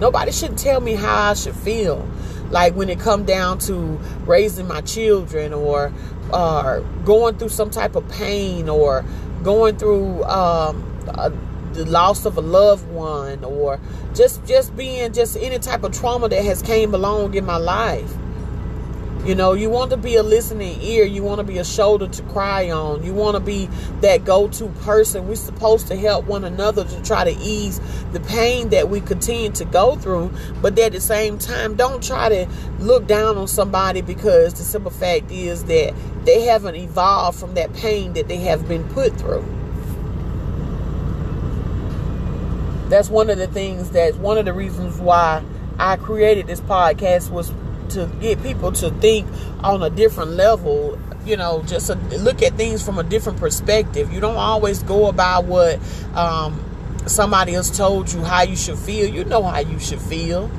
Nobody 0.00 0.32
should 0.32 0.58
tell 0.58 0.82
me 0.82 0.94
how 0.94 1.30
I 1.30 1.34
should 1.34 1.56
feel. 1.56 2.06
Like 2.50 2.74
when 2.74 2.90
it 2.90 3.00
come 3.00 3.24
down 3.24 3.58
to 3.60 3.98
raising 4.26 4.68
my 4.68 4.82
children 4.82 5.54
or 5.54 5.92
uh, 6.30 6.80
going 7.06 7.38
through 7.38 7.50
some 7.50 7.70
type 7.70 7.96
of 7.96 8.06
pain 8.10 8.68
or 8.68 9.02
going 9.42 9.78
through 9.78 10.24
um, 10.24 10.84
the 11.72 11.84
loss 11.86 12.24
of 12.24 12.36
a 12.36 12.40
loved 12.40 12.88
one 12.88 13.44
or 13.44 13.78
just 14.14 14.44
just 14.44 14.76
being 14.76 15.12
just 15.12 15.36
any 15.36 15.58
type 15.58 15.84
of 15.84 15.92
trauma 15.92 16.28
that 16.28 16.44
has 16.44 16.62
came 16.62 16.94
along 16.94 17.34
in 17.34 17.44
my 17.44 17.56
life. 17.56 18.12
You 19.24 19.34
know 19.34 19.52
you 19.52 19.68
want 19.68 19.90
to 19.90 19.98
be 19.98 20.16
a 20.16 20.22
listening 20.22 20.80
ear. 20.80 21.04
You 21.04 21.22
want 21.22 21.40
to 21.40 21.44
be 21.44 21.58
a 21.58 21.64
shoulder 21.64 22.08
to 22.08 22.22
cry 22.24 22.70
on. 22.70 23.04
You 23.04 23.12
want 23.12 23.36
to 23.36 23.40
be 23.40 23.68
that 24.00 24.24
go-to 24.24 24.68
person. 24.80 25.28
We're 25.28 25.34
supposed 25.34 25.88
to 25.88 25.96
help 25.96 26.24
one 26.24 26.42
another 26.42 26.84
to 26.84 27.02
try 27.02 27.24
to 27.24 27.38
ease 27.38 27.80
the 28.12 28.20
pain 28.20 28.70
that 28.70 28.88
we 28.88 29.02
continue 29.02 29.50
to 29.50 29.64
go 29.66 29.96
through. 29.96 30.32
But 30.62 30.78
at 30.78 30.92
the 30.92 31.00
same 31.00 31.38
time 31.38 31.76
don't 31.76 32.02
try 32.02 32.30
to 32.30 32.48
look 32.78 33.06
down 33.06 33.36
on 33.36 33.46
somebody 33.46 34.00
because 34.00 34.54
the 34.54 34.62
simple 34.62 34.90
fact 34.90 35.30
is 35.30 35.64
that 35.64 35.94
they 36.24 36.40
haven't 36.42 36.76
evolved 36.76 37.38
from 37.38 37.54
that 37.54 37.74
pain 37.74 38.14
that 38.14 38.26
they 38.26 38.38
have 38.38 38.66
been 38.66 38.88
put 38.88 39.16
through 39.18 39.59
that's 42.90 43.08
one 43.08 43.30
of 43.30 43.38
the 43.38 43.46
things 43.46 43.90
that 43.90 44.16
one 44.16 44.38
of 44.38 44.44
the 44.44 44.52
reasons 44.52 44.98
why 44.98 45.42
I 45.78 45.96
created 45.96 46.46
this 46.46 46.60
podcast 46.60 47.30
was 47.30 47.52
to 47.90 48.06
get 48.20 48.42
people 48.42 48.72
to 48.72 48.90
think 48.90 49.26
on 49.64 49.82
a 49.82 49.90
different 49.90 50.32
level 50.32 50.98
you 51.24 51.36
know 51.36 51.62
just 51.66 51.90
a, 51.90 51.94
look 51.94 52.42
at 52.42 52.54
things 52.54 52.84
from 52.84 52.98
a 52.98 53.02
different 53.02 53.38
perspective. 53.38 54.12
You 54.12 54.20
don't 54.20 54.36
always 54.36 54.82
go 54.82 55.06
about 55.06 55.44
what 55.44 55.78
um, 56.14 56.62
somebody 57.06 57.54
else 57.54 57.76
told 57.76 58.12
you 58.12 58.22
how 58.22 58.42
you 58.42 58.56
should 58.56 58.78
feel. 58.78 59.08
You 59.08 59.24
know 59.24 59.42
how 59.42 59.60
you 59.60 59.78
should 59.78 60.00
feel. 60.00 60.50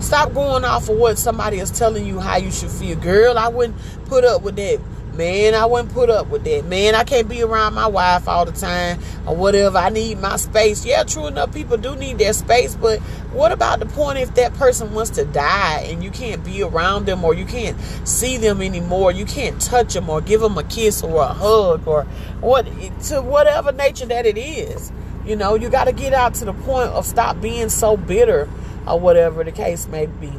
Stop 0.00 0.34
going 0.34 0.64
off 0.64 0.88
of 0.88 0.96
what 0.96 1.18
somebody 1.18 1.58
is 1.58 1.70
telling 1.70 2.04
you 2.06 2.20
how 2.20 2.36
you 2.36 2.50
should 2.50 2.70
feel. 2.70 2.96
Girl 2.96 3.38
i 3.38 3.48
wouldn't 3.48 3.78
put 4.06 4.24
up 4.24 4.42
with 4.42 4.56
that 4.56 4.80
Man, 5.16 5.54
I 5.54 5.64
wouldn't 5.64 5.94
put 5.94 6.10
up 6.10 6.26
with 6.28 6.44
that. 6.44 6.66
Man, 6.66 6.94
I 6.94 7.02
can't 7.02 7.26
be 7.26 7.42
around 7.42 7.72
my 7.72 7.86
wife 7.86 8.28
all 8.28 8.44
the 8.44 8.52
time 8.52 9.00
or 9.26 9.34
whatever. 9.34 9.78
I 9.78 9.88
need 9.88 10.18
my 10.20 10.36
space. 10.36 10.84
Yeah, 10.84 11.04
true 11.04 11.26
enough, 11.26 11.54
people 11.54 11.78
do 11.78 11.96
need 11.96 12.18
their 12.18 12.34
space, 12.34 12.74
but 12.74 13.00
what 13.32 13.50
about 13.50 13.80
the 13.80 13.86
point 13.86 14.18
if 14.18 14.34
that 14.34 14.52
person 14.54 14.92
wants 14.92 15.10
to 15.12 15.24
die 15.24 15.86
and 15.86 16.04
you 16.04 16.10
can't 16.10 16.44
be 16.44 16.62
around 16.62 17.06
them 17.06 17.24
or 17.24 17.32
you 17.32 17.46
can't 17.46 17.80
see 18.06 18.36
them 18.36 18.60
anymore? 18.60 19.10
You 19.10 19.24
can't 19.24 19.58
touch 19.58 19.94
them 19.94 20.10
or 20.10 20.20
give 20.20 20.42
them 20.42 20.58
a 20.58 20.64
kiss 20.64 21.02
or 21.02 21.22
a 21.22 21.28
hug 21.28 21.88
or 21.88 22.04
what 22.40 22.66
to 23.04 23.22
whatever 23.22 23.72
nature 23.72 24.06
that 24.06 24.26
it 24.26 24.36
is. 24.36 24.92
You 25.24 25.34
know, 25.34 25.54
you 25.54 25.70
got 25.70 25.84
to 25.84 25.92
get 25.92 26.12
out 26.12 26.34
to 26.34 26.44
the 26.44 26.52
point 26.52 26.90
of 26.90 27.06
stop 27.06 27.40
being 27.40 27.70
so 27.70 27.96
bitter 27.96 28.50
or 28.86 29.00
whatever 29.00 29.44
the 29.44 29.52
case 29.52 29.88
may 29.88 30.06
be. 30.06 30.32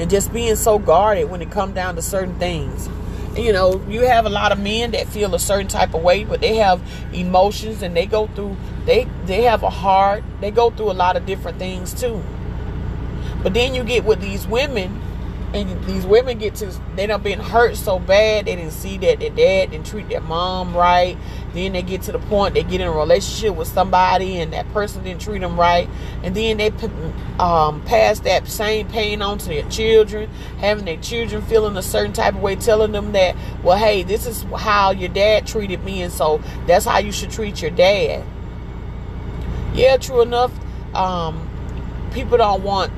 And 0.00 0.10
just 0.10 0.32
being 0.32 0.56
so 0.56 0.80
guarded 0.80 1.30
when 1.30 1.40
it 1.40 1.52
comes 1.52 1.76
down 1.76 1.94
to 1.94 2.02
certain 2.02 2.36
things 2.40 2.88
you 3.36 3.52
know, 3.52 3.82
you 3.88 4.02
have 4.02 4.26
a 4.26 4.30
lot 4.30 4.52
of 4.52 4.58
men 4.60 4.92
that 4.92 5.08
feel 5.08 5.34
a 5.34 5.38
certain 5.38 5.68
type 5.68 5.94
of 5.94 6.02
way, 6.02 6.24
but 6.24 6.40
they 6.40 6.56
have 6.56 6.80
emotions 7.12 7.82
and 7.82 7.96
they 7.96 8.06
go 8.06 8.26
through 8.28 8.56
they 8.86 9.08
they 9.24 9.42
have 9.42 9.62
a 9.62 9.70
heart. 9.70 10.22
They 10.40 10.50
go 10.50 10.70
through 10.70 10.90
a 10.90 10.92
lot 10.92 11.16
of 11.16 11.26
different 11.26 11.58
things 11.58 11.94
too. 11.94 12.22
But 13.42 13.54
then 13.54 13.74
you 13.74 13.84
get 13.84 14.04
with 14.04 14.20
these 14.20 14.46
women 14.46 15.00
and 15.54 15.84
these 15.84 16.04
women 16.04 16.38
get 16.38 16.56
to 16.56 16.66
they 16.96 17.06
done 17.06 17.22
been 17.22 17.38
hurt 17.38 17.76
so 17.76 18.00
bad 18.00 18.46
they 18.46 18.56
didn't 18.56 18.72
see 18.72 18.98
that 18.98 19.20
their 19.20 19.30
dad 19.30 19.70
didn't 19.70 19.86
treat 19.86 20.08
their 20.08 20.20
mom 20.20 20.76
right. 20.76 21.16
Then 21.52 21.72
they 21.72 21.82
get 21.82 22.02
to 22.02 22.12
the 22.12 22.18
point 22.18 22.54
they 22.54 22.64
get 22.64 22.80
in 22.80 22.88
a 22.88 22.92
relationship 22.92 23.54
with 23.54 23.68
somebody 23.68 24.40
and 24.40 24.52
that 24.52 24.70
person 24.72 25.04
didn't 25.04 25.20
treat 25.20 25.38
them 25.38 25.58
right. 25.58 25.88
And 26.24 26.34
then 26.34 26.56
they 26.56 26.72
um, 27.38 27.82
pass 27.84 28.18
that 28.20 28.48
same 28.48 28.88
pain 28.88 29.22
on 29.22 29.38
to 29.38 29.46
their 29.46 29.68
children 29.68 30.28
having 30.58 30.84
their 30.84 30.96
children 30.96 31.40
feeling 31.42 31.76
a 31.76 31.82
certain 31.82 32.12
type 32.12 32.34
of 32.34 32.40
way 32.40 32.56
telling 32.56 32.90
them 32.90 33.12
that 33.12 33.36
well 33.62 33.78
hey 33.78 34.02
this 34.02 34.26
is 34.26 34.42
how 34.56 34.90
your 34.90 35.08
dad 35.08 35.46
treated 35.46 35.84
me 35.84 36.02
and 36.02 36.12
so 36.12 36.42
that's 36.66 36.84
how 36.84 36.98
you 36.98 37.12
should 37.12 37.30
treat 37.30 37.62
your 37.62 37.70
dad. 37.70 38.24
Yeah 39.72 39.98
true 39.98 40.20
enough 40.20 40.52
um, 40.96 41.48
people 42.12 42.38
don't 42.38 42.62
want 42.64 42.92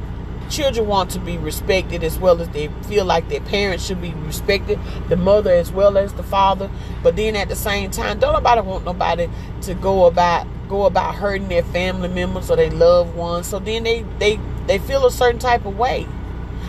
children 0.46 0.86
want 0.86 1.10
to 1.10 1.18
be 1.18 1.38
respected 1.38 2.02
as 2.02 2.18
well 2.18 2.40
as 2.40 2.48
they 2.50 2.68
feel 2.88 3.04
like 3.04 3.28
their 3.28 3.40
parents 3.40 3.84
should 3.84 4.00
be 4.00 4.12
respected, 4.14 4.78
the 5.08 5.16
mother 5.16 5.52
as 5.52 5.70
well 5.72 5.96
as 5.96 6.12
the 6.14 6.22
father. 6.22 6.70
But 7.02 7.16
then 7.16 7.36
at 7.36 7.48
the 7.48 7.56
same 7.56 7.90
time, 7.90 8.18
don't 8.18 8.32
nobody 8.32 8.60
want 8.60 8.84
nobody 8.84 9.28
to 9.62 9.74
go 9.74 10.06
about 10.06 10.46
go 10.68 10.86
about 10.86 11.14
hurting 11.14 11.48
their 11.48 11.62
family 11.62 12.08
members 12.08 12.50
or 12.50 12.56
their 12.56 12.70
loved 12.70 13.14
ones. 13.14 13.46
So 13.46 13.58
then 13.58 13.84
they 13.84 14.02
they 14.18 14.40
they 14.66 14.78
feel 14.78 15.06
a 15.06 15.10
certain 15.10 15.38
type 15.40 15.64
of 15.64 15.78
way. 15.78 16.06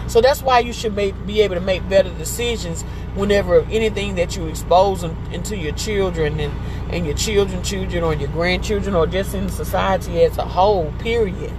So 0.08 0.22
that's 0.22 0.42
why 0.42 0.60
you 0.60 0.72
should 0.72 0.96
make, 0.96 1.26
be 1.26 1.42
able 1.42 1.56
to 1.56 1.62
make 1.62 1.88
better 1.90 2.10
decisions 2.14 2.84
whenever 3.16 3.62
anything 3.64 4.16
that 4.16 4.38
you 4.38 4.48
expose 4.48 5.04
into 5.04 5.58
your 5.58 5.74
children 5.74 6.40
and, 6.40 6.54
and 6.94 7.06
your 7.06 7.16
children, 7.16 7.62
children, 7.62 8.04
or 8.04 8.14
your 8.14 8.30
grandchildren, 8.30 8.96
or 8.96 9.06
just 9.06 9.34
in 9.34 9.50
society 9.50 10.24
as 10.24 10.38
a 10.38 10.46
whole, 10.46 10.94
period. 11.00 11.52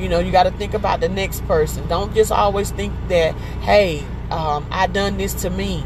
You 0.00 0.08
know, 0.08 0.18
you 0.18 0.32
got 0.32 0.44
to 0.44 0.50
think 0.52 0.72
about 0.72 1.00
the 1.00 1.10
next 1.10 1.46
person. 1.46 1.86
Don't 1.86 2.14
just 2.14 2.32
always 2.32 2.70
think 2.70 2.94
that, 3.08 3.34
hey, 3.60 4.02
um, 4.30 4.66
I 4.70 4.86
done 4.86 5.18
this 5.18 5.34
to 5.42 5.50
me. 5.50 5.84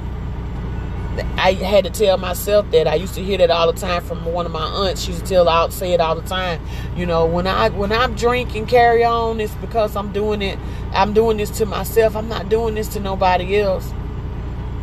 I 1.37 1.53
had 1.53 1.85
to 1.85 1.91
tell 1.91 2.17
myself 2.17 2.71
that. 2.71 2.87
I 2.87 2.95
used 2.95 3.15
to 3.15 3.23
hear 3.23 3.39
that 3.39 3.51
all 3.51 3.73
the 3.73 3.79
time 3.79 4.03
from 4.03 4.25
one 4.25 4.47
of 4.47 4.53
my 4.53 4.63
aunts. 4.65 5.03
She 5.03 5.13
used 5.13 5.25
to 5.25 5.31
tell 5.31 5.49
out 5.49 5.73
say 5.73 5.93
it 5.93 6.01
all 6.01 6.15
the 6.15 6.29
time. 6.29 6.61
You 6.97 7.07
know, 7.07 7.27
when 7.27 7.47
I 7.47 7.69
when 7.71 7.93
I'm 7.93 8.15
drinking 8.15 8.67
carry 8.67 9.05
on, 9.05 9.41
it's 9.41 9.55
because 9.57 9.97
I'm 9.97 10.13
doing 10.13 10.43
it. 10.43 10.59
I'm 10.93 11.13
doing 11.13 11.37
this 11.37 11.51
to 11.59 11.67
myself. 11.67 12.17
I'm 12.17 12.29
not 12.29 12.49
doing 12.49 12.75
this 12.75 12.89
to 12.89 13.01
nobody 13.01 13.59
else. 13.61 13.93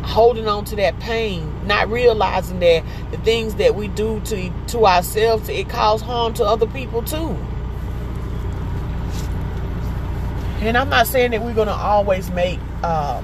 Holding 0.02 0.48
on 0.48 0.64
to 0.66 0.76
that 0.76 0.98
pain, 1.00 1.66
not 1.66 1.90
realizing 1.90 2.60
that 2.60 2.82
the 3.10 3.18
things 3.18 3.56
that 3.56 3.74
we 3.74 3.88
do 3.88 4.20
to 4.20 4.50
to 4.68 4.86
ourselves, 4.86 5.48
it 5.48 5.68
cause 5.68 6.00
harm 6.00 6.32
to 6.34 6.44
other 6.44 6.66
people 6.66 7.02
too. 7.02 7.36
And 10.62 10.78
I'm 10.78 10.88
not 10.88 11.08
saying 11.08 11.32
that 11.32 11.42
we're 11.42 11.54
going 11.54 11.66
to 11.66 11.74
always 11.74 12.30
make 12.30 12.60
uh, 12.84 13.20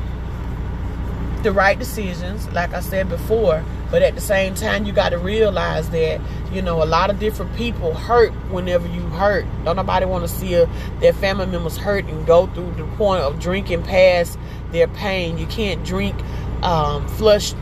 the 1.44 1.52
right 1.52 1.78
decisions, 1.78 2.48
like 2.48 2.74
I 2.74 2.80
said 2.80 3.08
before, 3.08 3.64
but 3.92 4.02
at 4.02 4.16
the 4.16 4.20
same 4.20 4.56
time, 4.56 4.84
you 4.84 4.92
got 4.92 5.10
to 5.10 5.18
realize 5.18 5.88
that, 5.90 6.20
you 6.52 6.62
know, 6.62 6.82
a 6.82 6.84
lot 6.84 7.10
of 7.10 7.20
different 7.20 7.54
people 7.54 7.94
hurt 7.94 8.32
whenever 8.50 8.88
you 8.88 9.02
hurt. 9.02 9.46
Don't 9.64 9.76
nobody 9.76 10.04
want 10.04 10.24
to 10.24 10.28
see 10.28 10.54
a, 10.54 10.68
their 10.98 11.12
family 11.12 11.46
members 11.46 11.76
hurt 11.76 12.06
and 12.06 12.26
go 12.26 12.48
through 12.48 12.72
the 12.72 12.84
point 12.96 13.22
of 13.22 13.38
drinking 13.38 13.84
past 13.84 14.36
their 14.72 14.88
pain. 14.88 15.38
You 15.38 15.46
can't 15.46 15.84
drink 15.84 16.20
um, 16.64 17.06
flush 17.06 17.54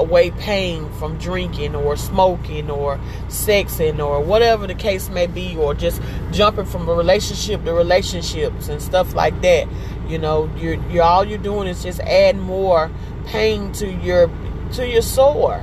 away 0.00 0.30
pain 0.32 0.90
from 0.94 1.18
drinking 1.18 1.76
or 1.76 1.96
smoking 1.96 2.70
or 2.70 2.98
sexing 3.28 4.04
or 4.04 4.20
whatever 4.20 4.66
the 4.66 4.74
case 4.74 5.10
may 5.10 5.26
be 5.26 5.56
or 5.56 5.74
just 5.74 6.00
jumping 6.32 6.64
from 6.64 6.88
a 6.88 6.94
relationship 6.94 7.62
to 7.64 7.72
relationships 7.72 8.68
and 8.68 8.80
stuff 8.80 9.14
like 9.14 9.38
that 9.42 9.68
you 10.08 10.18
know 10.18 10.50
you're, 10.56 10.82
you're 10.88 11.04
all 11.04 11.24
you're 11.24 11.38
doing 11.38 11.68
is 11.68 11.82
just 11.82 12.00
add 12.00 12.36
more 12.36 12.90
pain 13.26 13.70
to 13.72 13.92
your 13.92 14.30
to 14.72 14.88
your 14.88 15.02
sore 15.02 15.62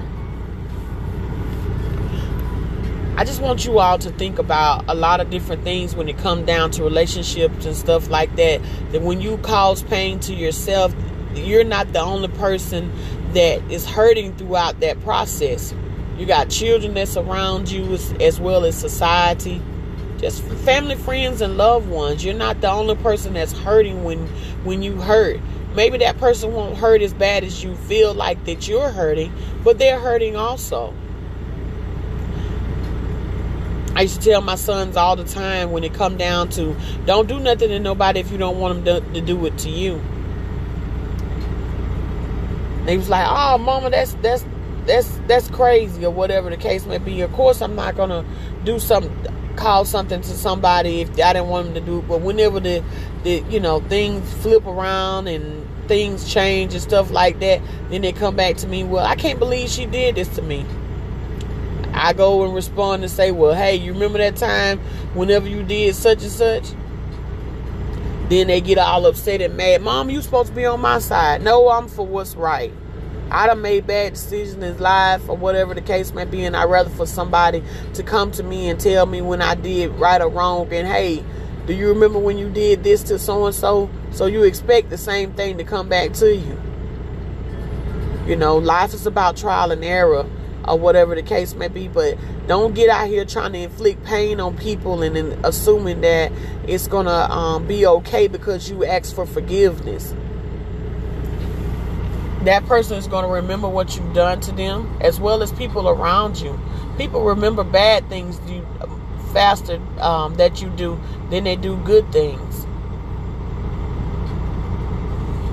I 3.17 3.23
just 3.23 3.41
want 3.41 3.65
you 3.65 3.79
all 3.79 3.97
to 3.97 4.11
think 4.11 4.37
about 4.37 4.85
a 4.87 4.93
lot 4.93 5.21
of 5.21 5.31
different 5.31 5.63
things 5.63 5.95
when 5.95 6.07
it 6.07 6.19
comes 6.19 6.45
down 6.45 6.69
to 6.71 6.83
relationships 6.83 7.65
and 7.65 7.75
stuff 7.75 8.11
like 8.11 8.35
that. 8.35 8.61
That 8.91 9.01
when 9.01 9.21
you 9.21 9.39
cause 9.39 9.81
pain 9.81 10.19
to 10.19 10.35
yourself, 10.35 10.93
you're 11.33 11.63
not 11.63 11.93
the 11.93 11.99
only 11.99 12.27
person 12.27 12.91
that 13.33 13.71
is 13.71 13.85
hurting 13.85 14.35
throughout 14.35 14.79
that 14.79 15.01
process. 15.01 15.73
You 16.17 16.25
got 16.25 16.49
children 16.49 16.93
that 16.95 17.07
surround 17.07 17.69
you 17.69 17.93
as, 17.93 18.11
as 18.13 18.39
well 18.39 18.65
as 18.65 18.75
society, 18.75 19.61
just 20.17 20.41
family, 20.41 20.95
friends, 20.95 21.41
and 21.41 21.57
loved 21.57 21.87
ones. 21.89 22.25
You're 22.25 22.33
not 22.33 22.61
the 22.61 22.71
only 22.71 22.95
person 22.95 23.33
that's 23.33 23.53
hurting 23.53 24.03
when 24.03 24.27
when 24.63 24.81
you 24.81 24.99
hurt. 24.99 25.39
Maybe 25.75 25.99
that 25.99 26.17
person 26.17 26.53
won't 26.53 26.75
hurt 26.77 27.01
as 27.03 27.13
bad 27.13 27.43
as 27.43 27.63
you 27.63 27.75
feel 27.75 28.13
like 28.13 28.45
that 28.45 28.67
you're 28.67 28.89
hurting, 28.89 29.31
but 29.63 29.77
they're 29.77 29.99
hurting 29.99 30.35
also. 30.35 30.93
I 33.95 34.01
used 34.01 34.21
to 34.21 34.29
tell 34.29 34.41
my 34.41 34.55
sons 34.55 34.95
all 34.95 35.15
the 35.15 35.23
time 35.23 35.71
when 35.71 35.83
it 35.83 35.93
come 35.93 36.17
down 36.17 36.49
to 36.49 36.75
don't 37.05 37.27
do 37.27 37.39
nothing 37.39 37.69
to 37.69 37.79
nobody 37.79 38.19
if 38.19 38.31
you 38.31 38.37
don't 38.37 38.59
want 38.59 38.85
them 38.85 39.03
to, 39.03 39.13
to 39.13 39.21
do 39.21 39.45
it 39.45 39.57
to 39.59 39.69
you. 39.69 40.01
They 42.87 42.95
was 42.95 43.09
like, 43.09 43.27
"Oh, 43.29 43.57
mama, 43.57 43.89
that's 43.89 44.13
that's 44.21 44.45
that's 44.85 45.19
that's 45.27 45.49
crazy," 45.49 46.05
or 46.05 46.09
whatever 46.09 46.49
the 46.49 46.55
case 46.55 46.85
may 46.85 46.99
be. 46.99 47.19
Of 47.19 47.33
course, 47.33 47.61
I'm 47.61 47.75
not 47.75 47.97
gonna 47.97 48.23
do 48.63 48.79
something, 48.79 49.13
call 49.57 49.83
something 49.83 50.21
to 50.21 50.29
somebody 50.29 51.01
if 51.01 51.09
I 51.19 51.33
didn't 51.33 51.49
want 51.49 51.65
them 51.65 51.73
to 51.73 51.81
do. 51.81 51.99
It. 51.99 52.07
But 52.07 52.21
whenever 52.21 52.61
the 52.61 52.81
the 53.23 53.43
you 53.49 53.59
know 53.59 53.81
things 53.81 54.33
flip 54.35 54.65
around 54.65 55.27
and 55.27 55.67
things 55.89 56.33
change 56.33 56.73
and 56.73 56.81
stuff 56.81 57.11
like 57.11 57.41
that, 57.41 57.59
then 57.89 58.03
they 58.03 58.13
come 58.13 58.37
back 58.37 58.55
to 58.57 58.67
me. 58.67 58.85
Well, 58.85 59.05
I 59.05 59.15
can't 59.15 59.37
believe 59.37 59.69
she 59.69 59.85
did 59.85 60.15
this 60.15 60.29
to 60.35 60.41
me. 60.41 60.65
I 61.93 62.13
go 62.13 62.45
and 62.45 62.55
respond 62.55 63.03
and 63.03 63.11
say, 63.11 63.31
"Well, 63.31 63.53
hey, 63.53 63.75
you 63.75 63.91
remember 63.91 64.19
that 64.19 64.37
time 64.37 64.79
whenever 65.13 65.49
you 65.49 65.61
did 65.61 65.93
such 65.93 66.23
and 66.23 66.31
such?" 66.31 66.63
Then 68.29 68.47
they 68.47 68.59
get 68.59 68.77
all 68.77 69.05
upset 69.05 69.41
and 69.41 69.55
mad. 69.55 69.81
Mom, 69.81 70.09
you 70.09 70.21
supposed 70.21 70.49
to 70.49 70.55
be 70.55 70.65
on 70.65 70.81
my 70.81 70.99
side. 70.99 71.41
No, 71.41 71.69
I'm 71.69 71.87
for 71.87 72.05
what's 72.05 72.35
right. 72.35 72.73
I 73.29 73.47
done 73.47 73.61
made 73.61 73.87
bad 73.87 74.13
decisions 74.13 74.63
in 74.63 74.77
life 74.79 75.27
or 75.27 75.35
whatever 75.35 75.73
the 75.73 75.81
case 75.81 76.13
may 76.13 76.25
be, 76.25 76.45
and 76.45 76.55
I'd 76.55 76.69
rather 76.69 76.89
for 76.89 77.05
somebody 77.05 77.63
to 77.93 78.03
come 78.03 78.31
to 78.31 78.43
me 78.43 78.69
and 78.69 78.79
tell 78.79 79.05
me 79.05 79.21
when 79.21 79.41
I 79.41 79.55
did 79.55 79.91
right 79.91 80.21
or 80.21 80.29
wrong. 80.29 80.71
And 80.73 80.87
hey, 80.87 81.23
do 81.65 81.73
you 81.73 81.89
remember 81.89 82.19
when 82.19 82.37
you 82.37 82.49
did 82.49 82.83
this 82.83 83.03
to 83.03 83.19
so 83.19 83.45
and 83.45 83.55
so? 83.55 83.89
So 84.11 84.25
you 84.25 84.43
expect 84.43 84.89
the 84.89 84.97
same 84.97 85.33
thing 85.33 85.57
to 85.57 85.63
come 85.63 85.89
back 85.89 86.13
to 86.13 86.33
you. 86.33 86.57
You 88.25 88.35
know, 88.35 88.57
life 88.57 88.93
is 88.93 89.05
about 89.05 89.37
trial 89.37 89.71
and 89.71 89.83
error 89.83 90.25
or 90.67 90.77
whatever 90.77 91.15
the 91.15 91.23
case 91.23 91.55
may 91.55 91.67
be. 91.67 91.87
But 91.87 92.17
don't 92.47 92.73
get 92.73 92.89
out 92.89 93.07
here 93.07 93.25
trying 93.25 93.53
to 93.53 93.59
inflict 93.59 94.03
pain 94.03 94.39
on 94.39 94.57
people 94.57 95.01
and 95.01 95.15
then 95.15 95.39
assuming 95.43 96.01
that 96.01 96.31
it's 96.67 96.87
gonna 96.87 97.09
um, 97.11 97.67
be 97.67 97.85
okay 97.85 98.27
because 98.27 98.69
you 98.69 98.85
ask 98.85 99.15
for 99.15 99.25
forgiveness. 99.25 100.13
That 102.43 102.65
person 102.65 102.97
is 102.97 103.07
gonna 103.07 103.27
remember 103.27 103.67
what 103.67 103.95
you've 103.95 104.13
done 104.13 104.39
to 104.41 104.51
them, 104.51 104.97
as 105.01 105.19
well 105.19 105.43
as 105.43 105.51
people 105.51 105.89
around 105.89 106.39
you. 106.39 106.59
People 106.97 107.23
remember 107.23 107.63
bad 107.63 108.07
things 108.09 108.39
you 108.49 108.65
faster 109.33 109.81
um, 109.99 110.35
that 110.35 110.61
you 110.61 110.69
do 110.71 110.99
than 111.29 111.43
they 111.43 111.55
do 111.55 111.77
good 111.77 112.11
things. 112.11 112.65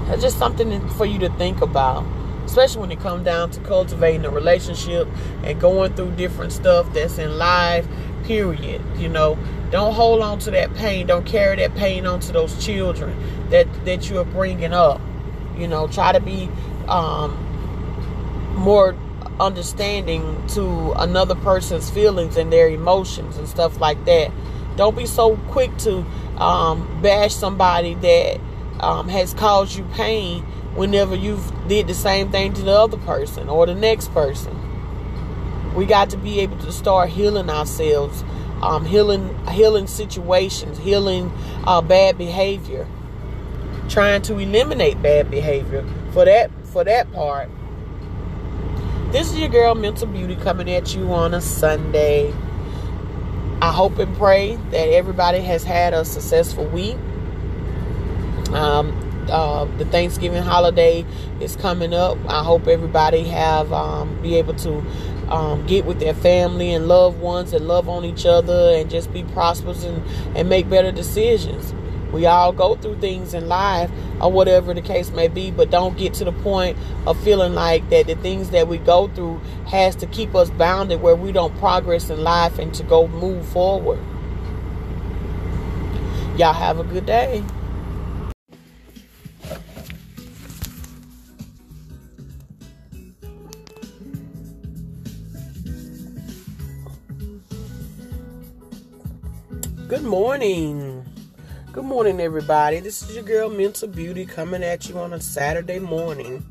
That's 0.09 0.23
just 0.23 0.39
something 0.39 0.89
for 0.91 1.07
you 1.07 1.19
to 1.21 1.31
think 1.31 1.61
about 1.61 2.05
especially 2.45 2.81
when 2.81 2.91
it 2.91 3.01
comes 3.01 3.25
down 3.25 3.51
to 3.51 3.61
cultivating 3.61 4.25
a 4.25 4.31
relationship 4.31 5.09
and 5.43 5.61
going 5.61 5.95
through 5.95 6.11
different 6.13 6.53
stuff 6.53 6.93
that's 6.93 7.19
in 7.19 7.39
life 7.39 7.87
period 8.25 8.83
you 8.97 9.09
know. 9.09 9.39
Don't 9.71 9.93
hold 9.93 10.23
on 10.23 10.39
to 10.41 10.53
that 10.53 10.73
pain. 10.75 11.07
Don't 11.07 11.27
carry 11.27 11.57
that 11.57 11.75
pain 11.75 12.07
onto 12.07 12.33
those 12.33 12.65
children 12.65 13.17
that 13.51 13.67
that 13.85 14.09
you're 14.09 14.25
bringing 14.25 14.73
up 14.73 15.01
you 15.57 15.69
know. 15.69 15.87
Try 15.89 16.13
to 16.13 16.21
be 16.21 16.49
um, 16.89 17.35
more 18.57 18.97
understanding 19.41 20.47
to 20.49 20.93
another 20.93 21.35
person's 21.35 21.91
feelings 21.91 22.37
and 22.37 22.53
their 22.53 22.69
emotions 22.69 23.37
and 23.37 23.49
stuff 23.49 23.81
like 23.81 24.05
that. 24.05 24.31
Don't 24.77 24.97
be 24.97 25.07
so 25.07 25.37
quick 25.49 25.77
to 25.79 26.05
um, 26.37 27.01
bash 27.03 27.35
somebody 27.35 27.95
that 27.95 28.41
um, 28.81 29.09
has 29.09 29.35
caused 29.35 29.77
you 29.77 29.85
pain 29.95 30.45
whenever 30.77 31.15
you've 31.17 31.53
did 31.69 31.87
the 31.87 31.95
same 31.95 32.31
thing 32.31 32.53
to 32.55 32.63
the 32.63 32.73
other 32.73 32.99
person 32.99 33.49
or 33.49 33.67
the 33.67 33.75
next 33.75 34.13
person. 34.13 34.57
We 35.75 35.87
got 35.87 36.11
to 36.11 36.17
be 36.17 36.41
able 36.41 36.59
to 36.59 36.73
start 36.73 37.11
healing 37.11 37.51
ourselves, 37.51 38.25
um, 38.63 38.85
healing 38.85 39.37
healing 39.49 39.87
situations, 39.87 40.79
healing 40.79 41.33
uh, 41.65 41.81
bad 41.83 42.19
behavior, 42.19 42.87
trying 43.89 44.23
to 44.23 44.39
eliminate 44.39 45.03
bad 45.03 45.31
behavior. 45.31 45.85
For 46.13 46.25
that 46.25 46.51
for 46.65 46.85
that 46.85 47.13
part, 47.13 47.51
This 49.13 49.33
is 49.33 49.39
your 49.39 49.49
girl, 49.49 49.77
Mental 49.77 50.09
Beauty, 50.09 50.37
coming 50.37 50.69
at 50.71 50.95
you 50.97 51.13
on 51.13 51.35
a 51.35 51.41
Sunday. 51.41 52.35
I 53.63 53.73
hope 53.73 53.99
and 53.99 54.17
pray 54.17 54.57
that 54.73 54.89
everybody 54.91 55.41
has 55.41 55.65
had 55.65 55.95
a 55.95 56.05
successful 56.05 56.67
week. 56.67 56.97
Um, 58.53 59.04
uh, 59.31 59.65
the 59.79 59.85
Thanksgiving 59.87 60.43
holiday 60.43 61.05
is 61.41 61.57
coming 61.57 61.95
up. 61.95 62.19
I 62.29 62.43
hope 62.43 62.67
everybody 62.67 63.25
have 63.25 63.73
um, 63.73 64.21
be 64.23 64.37
able 64.37 64.55
to 64.55 64.79
um, 65.29 65.67
get 65.67 65.85
with 65.85 66.01
their 66.01 66.15
family 66.15 66.73
and 66.73 66.89
loved 66.89 67.19
ones 67.21 67.53
and 67.53 67.67
love 67.67 67.89
on 67.89 68.05
each 68.05 68.27
other 68.27 68.75
and 68.75 68.91
just 68.91 69.13
be 69.13 69.25
prosperous 69.25 69.85
and, 69.85 70.03
and 70.37 70.49
make 70.49 70.69
better 70.69 70.93
decisions. 70.93 71.75
We 72.13 72.27
all 72.27 72.53
go 72.53 72.77
through 72.77 73.01
things 73.01 73.35
in 73.35 73.49
life 73.49 73.91
or 74.21 74.31
whatever 74.31 74.73
the 74.73 74.83
case 74.83 75.11
may 75.11 75.27
be, 75.27 75.51
but 75.51 75.71
don't 75.71 75.97
get 75.97 76.15
to 76.15 76.25
the 76.25 76.33
point 76.33 76.79
of 77.07 77.21
feeling 77.25 77.55
like 77.55 77.89
that 77.91 78.07
the 78.07 78.15
things 78.15 78.51
that 78.51 78.69
we 78.69 78.79
go 78.79 79.09
through 79.09 79.41
has 79.67 79.97
to 79.97 80.07
keep 80.07 80.33
us 80.37 80.49
bounded 80.51 81.01
where 81.03 81.17
we 81.17 81.33
don't 81.33 81.57
progress 81.59 82.11
in 82.11 82.23
life 82.23 82.59
and 82.61 82.73
to 82.75 82.85
go 82.85 83.09
move 83.09 83.45
forward. 83.49 83.99
Y'all 86.39 86.53
have 86.53 86.79
a 86.79 86.85
good 86.85 87.07
day. 87.07 87.43
Good 100.05 100.11
morning. 100.11 101.03
Good 101.73 101.87
morning, 101.87 102.21
everybody. 102.21 102.79
This 102.81 103.03
is 103.03 103.15
your 103.15 103.25
girl, 103.25 103.49
Mental 103.49 103.89
Beauty, 103.89 104.27
coming 104.27 104.63
at 104.63 104.87
you 104.87 104.99
on 104.99 105.15
a 105.15 105.19
Saturday 105.19 105.79
morning. 105.79 106.45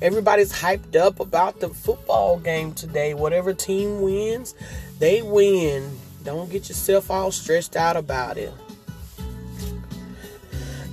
Everybody's 0.00 0.52
hyped 0.52 0.94
up 0.94 1.18
about 1.18 1.58
the 1.58 1.68
football 1.68 2.38
game 2.38 2.72
today. 2.74 3.12
Whatever 3.12 3.52
team 3.52 4.02
wins, 4.02 4.54
they 5.00 5.20
win. 5.20 5.98
Don't 6.22 6.48
get 6.48 6.68
yourself 6.68 7.10
all 7.10 7.32
stressed 7.32 7.74
out 7.74 7.96
about 7.96 8.38
it. 8.38 8.54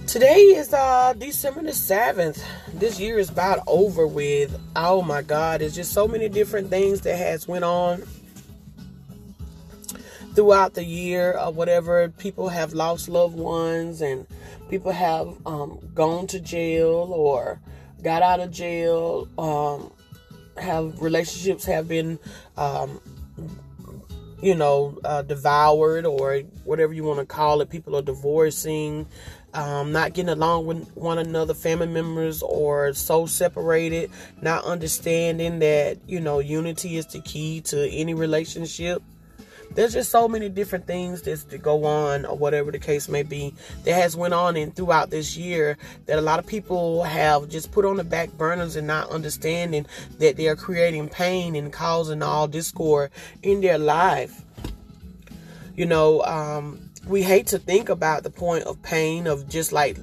Today 0.08 0.40
is 0.56 0.74
uh 0.74 1.14
December 1.14 1.62
the 1.62 1.74
7th. 1.74 2.44
This 2.74 3.00
year 3.00 3.20
is 3.20 3.30
about 3.30 3.60
over 3.68 4.08
with. 4.08 4.60
Oh 4.76 5.04
my 5.04 5.22
god, 5.22 5.62
there's 5.62 5.76
just 5.76 5.94
so 5.94 6.08
many 6.08 6.28
different 6.28 6.72
things 6.72 7.02
that 7.02 7.18
has 7.18 7.48
went 7.48 7.64
on 7.64 8.02
throughout 10.34 10.74
the 10.74 10.84
year 10.84 11.38
or 11.38 11.52
whatever, 11.52 12.10
people 12.10 12.50
have 12.50 12.74
lost 12.74 13.10
loved 13.10 13.36
ones 13.36 14.02
and 14.02 14.28
people 14.70 14.92
have 14.92 15.36
um, 15.46 15.80
gone 15.94 16.28
to 16.28 16.40
jail 16.40 17.12
or 17.14 17.60
got 18.02 18.22
out 18.22 18.40
of 18.40 18.52
jail. 18.52 19.28
Um, 19.38 19.92
have 20.58 21.02
relationships 21.02 21.66
have 21.66 21.88
been, 21.88 22.20
um, 22.58 23.02
you 24.42 24.56
know, 24.56 24.98
uh, 25.04 25.22
devoured 25.24 26.06
or 26.06 26.40
whatever 26.64 26.94
you 26.94 27.04
want 27.04 27.20
to 27.20 27.26
call 27.26 27.62
it. 27.62 27.70
People 27.70 27.96
are 27.96 28.02
divorcing. 28.02 29.08
Um, 29.56 29.92
not 29.92 30.14
getting 30.14 30.30
along 30.30 30.66
with 30.66 30.90
one 30.96 31.20
another, 31.20 31.54
family 31.54 31.86
members, 31.86 32.42
or 32.42 32.92
so 32.94 33.28
separated, 33.28 34.10
not 34.42 34.66
understanding 34.66 35.60
that 35.60 36.00
you 36.08 36.20
know 36.20 36.40
unity 36.40 36.98
is 36.98 37.06
the 37.06 37.22
key 37.22 37.62
to 37.62 37.88
any 37.92 38.16
relationship 38.16 39.04
there's 39.76 39.94
just 39.94 40.12
so 40.12 40.28
many 40.28 40.50
different 40.50 40.86
things 40.86 41.22
that's 41.22 41.44
to 41.46 41.58
go 41.58 41.86
on 41.86 42.26
or 42.26 42.38
whatever 42.38 42.72
the 42.72 42.80
case 42.80 43.10
may 43.10 43.24
be 43.24 43.54
that 43.84 43.94
has 43.94 44.16
went 44.16 44.34
on 44.34 44.56
and 44.56 44.76
throughout 44.76 45.10
this 45.10 45.36
year 45.36 45.78
that 46.06 46.20
a 46.20 46.22
lot 46.22 46.40
of 46.40 46.46
people 46.46 47.04
have 47.04 47.50
just 47.50 47.72
put 47.72 47.86
on 47.86 47.98
the 47.98 48.04
back 48.04 48.32
burners 48.38 48.76
and 48.76 48.88
not 48.88 49.10
understanding 49.10 49.86
that 50.20 50.38
they 50.38 50.48
are 50.48 50.56
creating 50.56 51.10
pain 51.10 51.56
and 51.56 51.74
causing 51.74 52.22
all 52.22 52.48
discord 52.48 53.12
in 53.42 53.62
their 53.62 53.78
life. 53.78 54.44
You 55.76 55.86
know 55.86 56.22
um, 56.24 56.90
we 57.08 57.24
hate 57.24 57.48
to 57.48 57.60
think 57.60 57.90
about 57.90 58.24
the 58.24 58.30
point 58.30 58.64
of 58.66 58.82
pain 58.82 59.28
of 59.28 59.50
just 59.50 59.72
like 59.72 59.98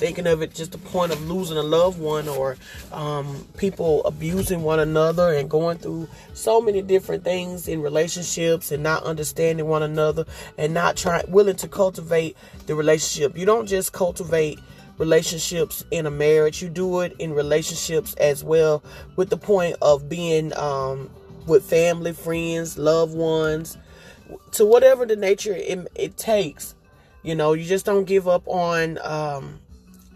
thinking 0.00 0.26
of 0.26 0.40
it 0.40 0.54
just 0.54 0.72
the 0.72 0.78
point 0.78 1.12
of 1.12 1.28
losing 1.28 1.58
a 1.58 1.62
loved 1.62 2.00
one 2.00 2.26
or 2.26 2.56
um, 2.90 3.46
people 3.58 4.02
abusing 4.06 4.62
one 4.62 4.80
another 4.80 5.34
and 5.34 5.50
going 5.50 5.76
through 5.76 6.08
so 6.32 6.58
many 6.58 6.80
different 6.80 7.22
things 7.22 7.68
in 7.68 7.82
relationships 7.82 8.72
and 8.72 8.82
not 8.82 9.02
understanding 9.02 9.66
one 9.66 9.82
another 9.82 10.24
and 10.56 10.72
not 10.72 10.96
trying 10.96 11.30
willing 11.30 11.54
to 11.54 11.68
cultivate 11.68 12.34
the 12.66 12.74
relationship. 12.74 13.36
You 13.36 13.44
don't 13.44 13.66
just 13.66 13.92
cultivate 13.92 14.58
relationships 14.96 15.84
in 15.90 16.06
a 16.06 16.10
marriage. 16.10 16.62
You 16.62 16.70
do 16.70 17.00
it 17.00 17.14
in 17.18 17.34
relationships 17.34 18.14
as 18.14 18.42
well 18.42 18.82
with 19.16 19.28
the 19.28 19.36
point 19.36 19.76
of 19.82 20.08
being 20.08 20.56
um, 20.56 21.10
with 21.46 21.62
family 21.68 22.14
friends 22.14 22.78
loved 22.78 23.14
ones 23.14 23.76
to 24.52 24.64
whatever 24.64 25.04
the 25.04 25.16
nature 25.16 25.54
it, 25.54 25.88
it 25.94 26.16
takes. 26.16 26.74
You 27.22 27.34
know 27.34 27.52
you 27.52 27.66
just 27.66 27.84
don't 27.84 28.06
give 28.06 28.26
up 28.26 28.48
on 28.48 28.98
um, 29.02 29.60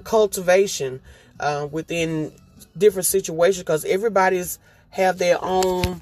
cultivation 0.05 1.01
uh, 1.41 1.67
within 1.71 2.33
different 2.77 3.07
situations 3.07 3.63
because 3.63 3.85
everybody's 3.85 4.59
have 4.91 5.19
their 5.19 5.39
own 5.43 6.01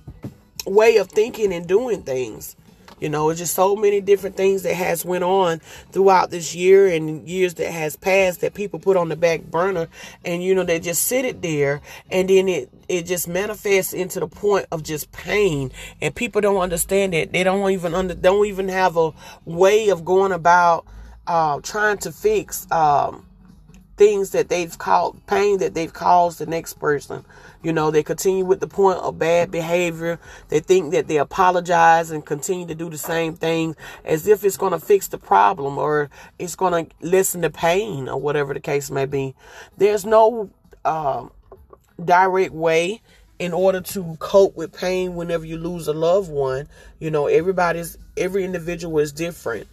way 0.67 0.99
of 0.99 1.09
thinking 1.09 1.53
and 1.53 1.67
doing 1.67 2.03
things. 2.03 2.57
You 3.01 3.09
know, 3.09 3.31
it's 3.31 3.41
just 3.41 3.55
so 3.55 3.75
many 3.75 4.01
different 4.01 4.37
things 4.37 4.63
that 4.63 4.75
has 4.75 5.05
went 5.05 5.25
on 5.25 5.59
throughout 5.91 6.31
this 6.31 6.55
year 6.55 6.87
and 6.87 7.29
years 7.29 7.55
that 7.55 7.73
has 7.73 7.97
passed 7.97 8.43
that 8.43 8.55
people 8.55 8.79
put 8.79 8.97
on 8.97 9.09
the 9.09 9.17
back 9.17 9.43
burner 9.43 9.89
and 10.25 10.45
you 10.45 10.55
know 10.55 10.63
they 10.63 10.79
just 10.79 11.03
sit 11.03 11.25
it 11.25 11.43
there 11.43 11.81
and 12.13 12.31
then 12.31 12.47
it 12.47 12.71
it 12.89 13.03
just 13.07 13.27
manifests 13.27 13.93
into 13.93 14.21
the 14.21 14.29
point 14.29 14.67
of 14.71 14.85
just 14.85 15.11
pain 15.11 15.73
and 16.01 16.15
people 16.15 16.41
don't 16.41 16.59
understand 16.59 17.13
it. 17.13 17.33
They 17.33 17.43
don't 17.43 17.73
even 17.73 17.93
under 17.93 18.15
don't 18.15 18.47
even 18.47 18.69
have 18.69 18.97
a 18.97 19.13
way 19.45 19.89
of 19.89 20.05
going 20.05 20.31
about 20.31 20.87
uh, 21.27 21.61
trying 21.61 21.99
to 21.99 22.13
fix 22.13 22.71
um, 22.71 23.27
things 24.03 24.31
that 24.31 24.49
they've 24.49 24.77
caused, 24.79 25.25
pain 25.29 25.59
that 25.59 25.75
they've 25.75 25.93
caused 25.93 26.41
the 26.41 26.47
next 26.47 26.81
person. 26.81 27.25
You 27.63 27.73
know, 27.73 27.93
they 27.93 28.03
continue 28.03 28.45
with 28.45 28.59
the 28.59 28.67
point 28.67 28.99
of 28.99 29.17
bad 29.17 29.53
behavior. 29.53 30.19
They 30.49 30.59
think 30.59 30.91
that 30.91 31.07
they 31.07 31.19
apologize 31.19 32.11
and 32.11 32.27
continue 32.27 32.67
to 32.67 32.75
do 32.75 32.91
the 32.91 32.99
same 32.99 33.35
thing 33.35 33.77
as 34.05 34.27
if 34.27 34.43
it's 34.43 34.57
going 34.57 34.73
to 34.73 34.81
fix 34.81 35.07
the 35.07 35.19
problem 35.19 35.79
or 35.79 36.11
it's 36.41 36.57
going 36.57 36.87
to 36.87 36.95
lessen 37.01 37.43
the 37.43 37.51
pain 37.51 38.09
or 38.09 38.21
whatever 38.21 38.53
the 38.53 38.59
case 38.59 38.91
may 38.91 39.07
be. 39.07 39.37
There's 39.79 40.05
no 40.05 40.51
uh, 40.85 41.29
direct 42.05 42.53
way 42.53 43.03
in 43.39 43.53
order 43.53 43.81
to 43.83 44.17
cope 44.19 44.57
with 44.57 44.77
pain 44.77 45.15
whenever 45.15 45.45
you 45.45 45.59
lose 45.59 45.87
a 45.87 45.93
loved 45.93 46.29
one. 46.29 46.67
You 46.99 47.13
know, 47.13 47.29
everybody's, 47.29 47.99
every 48.17 48.45
individual 48.45 48.99
is 48.99 49.13
different. 49.13 49.69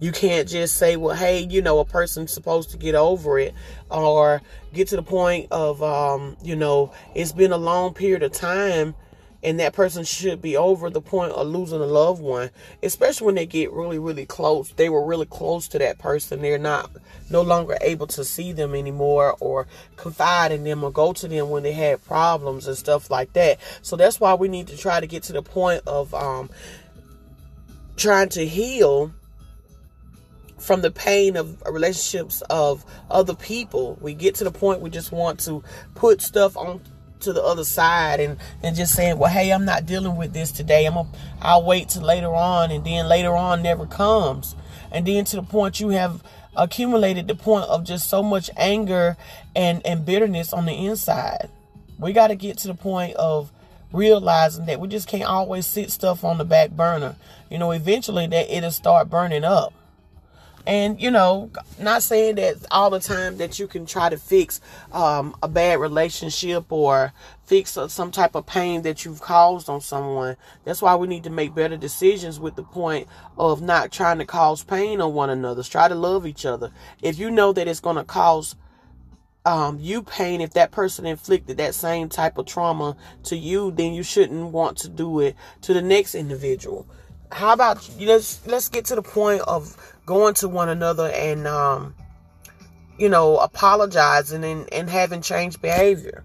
You 0.00 0.12
can't 0.12 0.48
just 0.48 0.76
say, 0.76 0.96
well, 0.96 1.14
hey, 1.14 1.46
you 1.48 1.62
know, 1.62 1.78
a 1.78 1.84
person's 1.84 2.32
supposed 2.32 2.70
to 2.70 2.78
get 2.78 2.94
over 2.94 3.38
it 3.38 3.54
or 3.90 4.42
get 4.72 4.88
to 4.88 4.96
the 4.96 5.02
point 5.02 5.48
of, 5.50 5.82
um, 5.82 6.36
you 6.42 6.56
know, 6.56 6.92
it's 7.14 7.32
been 7.32 7.52
a 7.52 7.58
long 7.58 7.94
period 7.94 8.22
of 8.22 8.32
time 8.32 8.94
and 9.42 9.58
that 9.58 9.72
person 9.72 10.04
should 10.04 10.42
be 10.42 10.56
over 10.56 10.90
the 10.90 11.00
point 11.00 11.32
of 11.32 11.46
losing 11.46 11.80
a 11.80 11.86
loved 11.86 12.20
one, 12.20 12.50
especially 12.82 13.26
when 13.26 13.34
they 13.34 13.46
get 13.46 13.72
really, 13.72 13.98
really 13.98 14.26
close. 14.26 14.70
They 14.72 14.88
were 14.88 15.04
really 15.04 15.26
close 15.26 15.68
to 15.68 15.78
that 15.78 15.98
person. 15.98 16.42
They're 16.42 16.58
not 16.58 16.90
no 17.30 17.42
longer 17.42 17.78
able 17.80 18.06
to 18.08 18.24
see 18.24 18.52
them 18.52 18.74
anymore 18.74 19.36
or 19.40 19.66
confide 19.96 20.52
in 20.52 20.64
them 20.64 20.84
or 20.84 20.90
go 20.90 21.12
to 21.14 21.28
them 21.28 21.48
when 21.50 21.62
they 21.62 21.72
had 21.72 22.04
problems 22.04 22.66
and 22.66 22.76
stuff 22.76 23.10
like 23.10 23.32
that. 23.32 23.58
So 23.82 23.96
that's 23.96 24.20
why 24.20 24.34
we 24.34 24.48
need 24.48 24.66
to 24.68 24.76
try 24.76 25.00
to 25.00 25.06
get 25.06 25.22
to 25.24 25.32
the 25.32 25.42
point 25.42 25.82
of 25.86 26.12
um, 26.12 26.50
trying 27.96 28.28
to 28.30 28.46
heal 28.46 29.12
from 30.60 30.82
the 30.82 30.90
pain 30.90 31.36
of 31.36 31.60
relationships 31.62 32.42
of 32.50 32.84
other 33.10 33.34
people. 33.34 33.98
We 34.00 34.14
get 34.14 34.34
to 34.36 34.44
the 34.44 34.50
point 34.50 34.80
we 34.80 34.90
just 34.90 35.10
want 35.10 35.40
to 35.40 35.64
put 35.94 36.22
stuff 36.22 36.56
on 36.56 36.80
to 37.20 37.32
the 37.32 37.42
other 37.42 37.64
side 37.64 38.20
and 38.20 38.38
and 38.62 38.76
just 38.76 38.94
saying, 38.94 39.18
well, 39.18 39.30
hey, 39.30 39.52
I'm 39.52 39.64
not 39.64 39.86
dealing 39.86 40.16
with 40.16 40.32
this 40.32 40.52
today. 40.52 40.86
I'm 40.86 40.96
a, 40.96 41.06
I'll 41.40 41.64
wait 41.64 41.90
till 41.90 42.02
later 42.02 42.34
on, 42.34 42.70
and 42.70 42.84
then 42.84 43.08
later 43.08 43.34
on 43.34 43.62
never 43.62 43.86
comes, 43.86 44.54
and 44.90 45.06
then 45.06 45.24
to 45.26 45.36
the 45.36 45.42
point 45.42 45.80
you 45.80 45.90
have 45.90 46.22
accumulated 46.56 47.28
the 47.28 47.34
point 47.34 47.64
of 47.66 47.84
just 47.84 48.08
so 48.08 48.22
much 48.22 48.50
anger 48.56 49.16
and 49.54 49.84
and 49.86 50.04
bitterness 50.04 50.52
on 50.52 50.66
the 50.66 50.86
inside. 50.86 51.48
We 51.98 52.12
got 52.12 52.28
to 52.28 52.34
get 52.34 52.58
to 52.58 52.68
the 52.68 52.74
point 52.74 53.14
of 53.16 53.52
realizing 53.92 54.66
that 54.66 54.80
we 54.80 54.88
just 54.88 55.08
can't 55.08 55.24
always 55.24 55.66
sit 55.66 55.90
stuff 55.90 56.24
on 56.24 56.38
the 56.38 56.44
back 56.44 56.70
burner. 56.70 57.16
You 57.50 57.58
know, 57.58 57.72
eventually 57.72 58.26
that 58.28 58.56
it'll 58.56 58.70
start 58.70 59.10
burning 59.10 59.44
up. 59.44 59.74
And, 60.66 61.00
you 61.00 61.10
know, 61.10 61.50
not 61.78 62.02
saying 62.02 62.36
that 62.36 62.56
all 62.70 62.90
the 62.90 63.00
time 63.00 63.38
that 63.38 63.58
you 63.58 63.66
can 63.66 63.86
try 63.86 64.08
to 64.08 64.18
fix 64.18 64.60
um, 64.92 65.34
a 65.42 65.48
bad 65.48 65.80
relationship 65.80 66.70
or 66.70 67.12
fix 67.44 67.78
some 67.88 68.10
type 68.10 68.34
of 68.34 68.46
pain 68.46 68.82
that 68.82 69.04
you've 69.04 69.20
caused 69.20 69.68
on 69.68 69.80
someone. 69.80 70.36
That's 70.64 70.82
why 70.82 70.94
we 70.94 71.08
need 71.08 71.24
to 71.24 71.30
make 71.30 71.54
better 71.54 71.76
decisions 71.76 72.38
with 72.38 72.56
the 72.56 72.62
point 72.62 73.08
of 73.38 73.62
not 73.62 73.90
trying 73.90 74.18
to 74.18 74.26
cause 74.26 74.62
pain 74.62 75.00
on 75.00 75.14
one 75.14 75.30
another. 75.30 75.62
Try 75.62 75.88
to 75.88 75.94
love 75.94 76.26
each 76.26 76.44
other. 76.44 76.72
If 77.02 77.18
you 77.18 77.30
know 77.30 77.52
that 77.52 77.66
it's 77.66 77.80
going 77.80 77.96
to 77.96 78.04
cause 78.04 78.54
um, 79.44 79.78
you 79.80 80.02
pain 80.02 80.40
if 80.40 80.52
that 80.52 80.70
person 80.70 81.06
inflicted 81.06 81.56
that 81.56 81.74
same 81.74 82.08
type 82.08 82.36
of 82.36 82.44
trauma 82.44 82.96
to 83.24 83.36
you 83.36 83.70
then 83.70 83.94
you 83.94 84.02
shouldn't 84.02 84.52
want 84.52 84.76
to 84.78 84.88
do 84.88 85.20
it 85.20 85.34
to 85.62 85.72
the 85.72 85.80
next 85.80 86.14
individual 86.14 86.86
how 87.32 87.52
about 87.52 87.88
let's 87.98 88.44
let's 88.46 88.68
get 88.68 88.84
to 88.86 88.94
the 88.94 89.02
point 89.02 89.40
of 89.42 89.76
going 90.06 90.34
to 90.34 90.48
one 90.48 90.68
another 90.68 91.10
and 91.10 91.46
um, 91.46 91.94
you 92.98 93.08
know 93.08 93.36
apologizing 93.38 94.44
and, 94.44 94.72
and 94.72 94.90
having 94.90 95.22
changed 95.22 95.60
behavior 95.62 96.24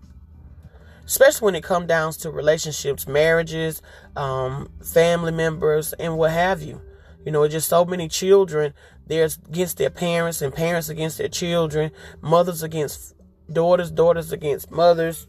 especially 1.05 1.45
when 1.45 1.55
it 1.55 1.63
comes 1.63 1.87
down 1.87 2.11
to 2.11 2.31
relationships 2.31 3.07
marriages 3.07 3.81
um, 4.15 4.69
family 4.83 5.31
members 5.31 5.93
and 5.93 6.17
what 6.17 6.31
have 6.31 6.61
you 6.61 6.81
you 7.25 7.31
know 7.31 7.47
just 7.47 7.69
so 7.69 7.85
many 7.85 8.07
children 8.07 8.73
there's 9.07 9.37
against 9.47 9.77
their 9.77 9.89
parents 9.89 10.41
and 10.41 10.53
parents 10.53 10.89
against 10.89 11.17
their 11.17 11.27
children, 11.27 11.91
mothers 12.21 12.63
against 12.63 13.13
daughters, 13.51 13.91
daughters 13.91 14.31
against 14.31 14.71
mothers, 14.71 15.27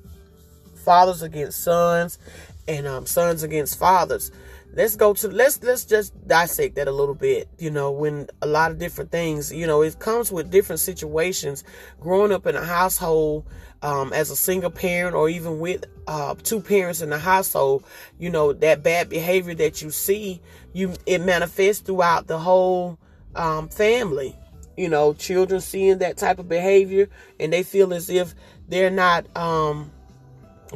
fathers 0.84 1.22
against 1.22 1.62
sons, 1.62 2.18
and 2.66 2.86
um, 2.86 3.06
sons 3.06 3.42
against 3.42 3.78
fathers. 3.78 4.30
Let's 4.76 4.94
go 4.94 5.14
to 5.14 5.28
let's 5.28 5.62
let's 5.62 5.86
just 5.86 6.12
dissect 6.28 6.74
that 6.74 6.86
a 6.86 6.92
little 6.92 7.14
bit. 7.14 7.48
You 7.58 7.70
know, 7.70 7.90
when 7.92 8.28
a 8.42 8.46
lot 8.46 8.70
of 8.70 8.78
different 8.78 9.10
things, 9.10 9.50
you 9.50 9.66
know, 9.66 9.80
it 9.80 9.98
comes 9.98 10.30
with 10.30 10.50
different 10.50 10.80
situations. 10.80 11.64
Growing 11.98 12.30
up 12.30 12.46
in 12.46 12.56
a 12.56 12.64
household 12.64 13.46
um, 13.80 14.12
as 14.12 14.30
a 14.30 14.36
single 14.36 14.70
parent, 14.70 15.16
or 15.16 15.30
even 15.30 15.60
with 15.60 15.86
uh, 16.06 16.34
two 16.42 16.60
parents 16.60 17.00
in 17.00 17.08
the 17.08 17.18
household, 17.18 17.84
you 18.18 18.28
know, 18.28 18.52
that 18.52 18.82
bad 18.82 19.08
behavior 19.08 19.54
that 19.54 19.80
you 19.80 19.90
see, 19.90 20.42
you 20.74 20.92
it 21.06 21.22
manifests 21.22 21.80
throughout 21.80 22.26
the 22.26 22.36
whole 22.36 22.98
um, 23.34 23.70
family. 23.70 24.36
You 24.76 24.90
know, 24.90 25.14
children 25.14 25.62
seeing 25.62 25.98
that 25.98 26.18
type 26.18 26.38
of 26.38 26.50
behavior 26.50 27.08
and 27.40 27.50
they 27.50 27.62
feel 27.62 27.94
as 27.94 28.10
if 28.10 28.34
they're 28.68 28.90
not 28.90 29.34
um, 29.34 29.90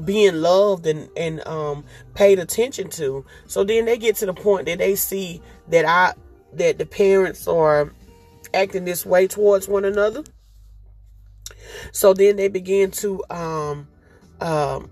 being 0.04 0.36
loved 0.36 0.86
and 0.86 1.08
and 1.16 1.46
um, 1.46 1.84
paid 2.14 2.38
attention 2.38 2.88
to. 2.90 3.24
So 3.46 3.64
then 3.64 3.84
they 3.84 3.98
get 3.98 4.16
to 4.16 4.26
the 4.26 4.34
point 4.34 4.66
that 4.66 4.78
they 4.78 4.94
see 4.94 5.40
that 5.68 5.84
I 5.84 6.14
that 6.54 6.78
the 6.78 6.86
parents 6.86 7.46
are 7.46 7.92
acting 8.54 8.84
this 8.84 9.06
way 9.06 9.26
towards 9.26 9.68
one 9.68 9.84
another. 9.84 10.24
So 11.92 12.14
then 12.14 12.36
they 12.36 12.48
begin 12.48 12.90
to 12.92 13.22
um, 13.30 13.88
um, 14.40 14.90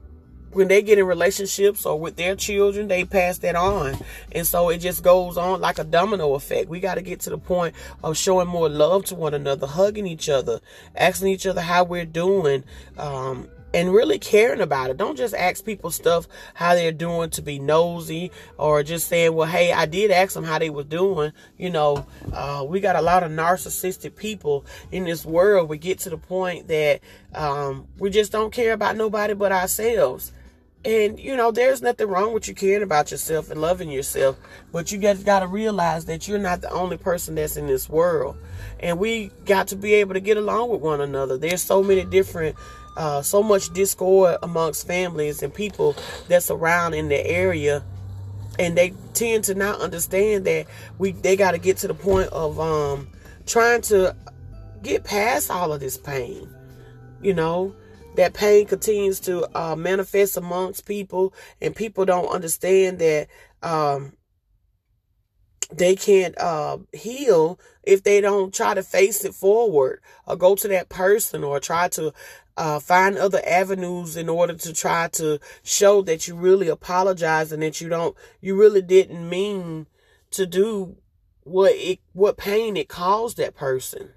when 0.52 0.68
they 0.68 0.82
get 0.82 0.98
in 0.98 1.06
relationships 1.06 1.84
or 1.84 1.98
with 1.98 2.16
their 2.16 2.34
children, 2.34 2.88
they 2.88 3.04
pass 3.04 3.38
that 3.38 3.54
on. 3.54 3.96
And 4.32 4.46
so 4.46 4.70
it 4.70 4.78
just 4.78 5.02
goes 5.02 5.36
on 5.36 5.60
like 5.60 5.78
a 5.78 5.84
domino 5.84 6.34
effect. 6.34 6.68
We 6.68 6.80
got 6.80 6.94
to 6.94 7.02
get 7.02 7.20
to 7.20 7.30
the 7.30 7.38
point 7.38 7.74
of 8.02 8.16
showing 8.16 8.48
more 8.48 8.68
love 8.68 9.04
to 9.06 9.14
one 9.14 9.34
another, 9.34 9.66
hugging 9.66 10.06
each 10.06 10.28
other, 10.28 10.60
asking 10.96 11.28
each 11.28 11.46
other 11.46 11.60
how 11.60 11.84
we're 11.84 12.06
doing, 12.06 12.64
um, 12.96 13.48
and 13.74 13.92
really 13.92 14.18
caring 14.18 14.60
about 14.60 14.90
it. 14.90 14.96
Don't 14.96 15.16
just 15.16 15.34
ask 15.34 15.64
people 15.64 15.90
stuff 15.90 16.26
how 16.54 16.74
they're 16.74 16.92
doing 16.92 17.30
to 17.30 17.42
be 17.42 17.58
nosy 17.58 18.30
or 18.56 18.82
just 18.82 19.08
saying, 19.08 19.34
well, 19.34 19.48
hey, 19.48 19.72
I 19.72 19.86
did 19.86 20.10
ask 20.10 20.34
them 20.34 20.44
how 20.44 20.58
they 20.58 20.70
were 20.70 20.84
doing. 20.84 21.32
You 21.56 21.70
know, 21.70 22.06
uh, 22.32 22.64
we 22.66 22.80
got 22.80 22.96
a 22.96 23.02
lot 23.02 23.22
of 23.22 23.30
narcissistic 23.30 24.16
people 24.16 24.64
in 24.90 25.04
this 25.04 25.24
world. 25.24 25.68
We 25.68 25.78
get 25.78 25.98
to 26.00 26.10
the 26.10 26.18
point 26.18 26.68
that 26.68 27.00
um, 27.34 27.86
we 27.98 28.10
just 28.10 28.32
don't 28.32 28.52
care 28.52 28.72
about 28.72 28.96
nobody 28.96 29.34
but 29.34 29.52
ourselves. 29.52 30.32
And 30.84 31.18
you 31.18 31.36
know, 31.36 31.50
there's 31.50 31.82
nothing 31.82 32.06
wrong 32.06 32.32
with 32.32 32.46
you 32.46 32.54
caring 32.54 32.84
about 32.84 33.10
yourself 33.10 33.50
and 33.50 33.60
loving 33.60 33.90
yourself, 33.90 34.38
but 34.72 34.92
you 34.92 34.98
guys 34.98 35.22
got 35.24 35.40
to 35.40 35.48
realize 35.48 36.04
that 36.04 36.28
you're 36.28 36.38
not 36.38 36.60
the 36.60 36.70
only 36.70 36.96
person 36.96 37.34
that's 37.34 37.56
in 37.56 37.66
this 37.66 37.88
world, 37.88 38.36
and 38.78 38.96
we 38.98 39.32
got 39.44 39.66
to 39.68 39.76
be 39.76 39.94
able 39.94 40.14
to 40.14 40.20
get 40.20 40.36
along 40.36 40.70
with 40.70 40.80
one 40.80 41.00
another. 41.00 41.36
There's 41.36 41.62
so 41.62 41.82
many 41.82 42.04
different, 42.04 42.56
uh, 42.98 43.22
so 43.22 43.42
much 43.42 43.72
discord 43.72 44.36
amongst 44.42 44.86
families 44.86 45.42
and 45.42 45.54
people 45.54 45.96
that's 46.28 46.50
around 46.50 46.94
in 46.94 47.08
the 47.08 47.26
area, 47.26 47.82
and 48.58 48.76
they 48.76 48.92
tend 49.14 49.44
to 49.44 49.54
not 49.54 49.80
understand 49.80 50.44
that 50.44 50.66
we 50.98 51.12
they 51.12 51.36
got 51.36 51.52
to 51.52 51.58
get 51.58 51.78
to 51.78 51.88
the 51.88 51.94
point 51.94 52.28
of 52.32 52.60
um 52.60 53.08
trying 53.46 53.80
to 53.80 54.14
get 54.82 55.04
past 55.04 55.50
all 55.50 55.72
of 55.72 55.80
this 55.80 55.96
pain, 55.96 56.48
you 57.22 57.32
know 57.32 57.74
that 58.16 58.34
pain 58.34 58.66
continues 58.66 59.20
to 59.20 59.46
uh, 59.56 59.76
manifest 59.76 60.36
amongst 60.36 60.84
people, 60.86 61.32
and 61.60 61.76
people 61.76 62.04
don't 62.04 62.26
understand 62.26 62.98
that 62.98 63.28
um, 63.62 64.12
they 65.72 65.94
can't 65.94 66.36
uh, 66.36 66.78
heal 66.92 67.60
if 67.84 68.02
they 68.02 68.20
don't 68.20 68.52
try 68.52 68.74
to 68.74 68.82
face 68.82 69.24
it 69.24 69.34
forward 69.34 70.00
or 70.26 70.34
go 70.34 70.56
to 70.56 70.66
that 70.66 70.88
person 70.88 71.44
or 71.44 71.60
try 71.60 71.86
to 71.88 72.12
uh, 72.58 72.78
find 72.80 73.16
other 73.16 73.40
avenues 73.46 74.16
in 74.16 74.28
order 74.28 74.54
to 74.54 74.72
try 74.74 75.08
to 75.08 75.40
show 75.62 76.02
that 76.02 76.28
you 76.28 76.34
really 76.34 76.68
apologize 76.68 77.52
and 77.52 77.62
that 77.62 77.80
you 77.80 77.88
don't, 77.88 78.16
you 78.40 78.54
really 78.54 78.82
didn't 78.82 79.28
mean 79.28 79.86
to 80.32 80.46
do 80.46 80.96
what 81.44 81.72
it, 81.74 82.00
what 82.12 82.36
pain 82.36 82.76
it 82.76 82.88
caused 82.88 83.38
that 83.38 83.54
person. 83.54 84.10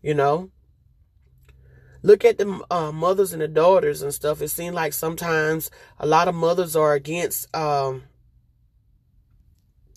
You 0.00 0.14
know? 0.14 0.50
look 2.02 2.24
at 2.24 2.38
the 2.38 2.64
uh, 2.70 2.92
mothers 2.92 3.32
and 3.32 3.42
the 3.42 3.48
daughters 3.48 4.02
and 4.02 4.12
stuff. 4.14 4.40
It 4.40 4.48
seems 4.48 4.74
like 4.74 4.92
sometimes 4.92 5.70
a 5.98 6.06
lot 6.06 6.28
of 6.28 6.34
mothers 6.34 6.76
are 6.76 6.94
against 6.94 7.54
um, 7.54 8.04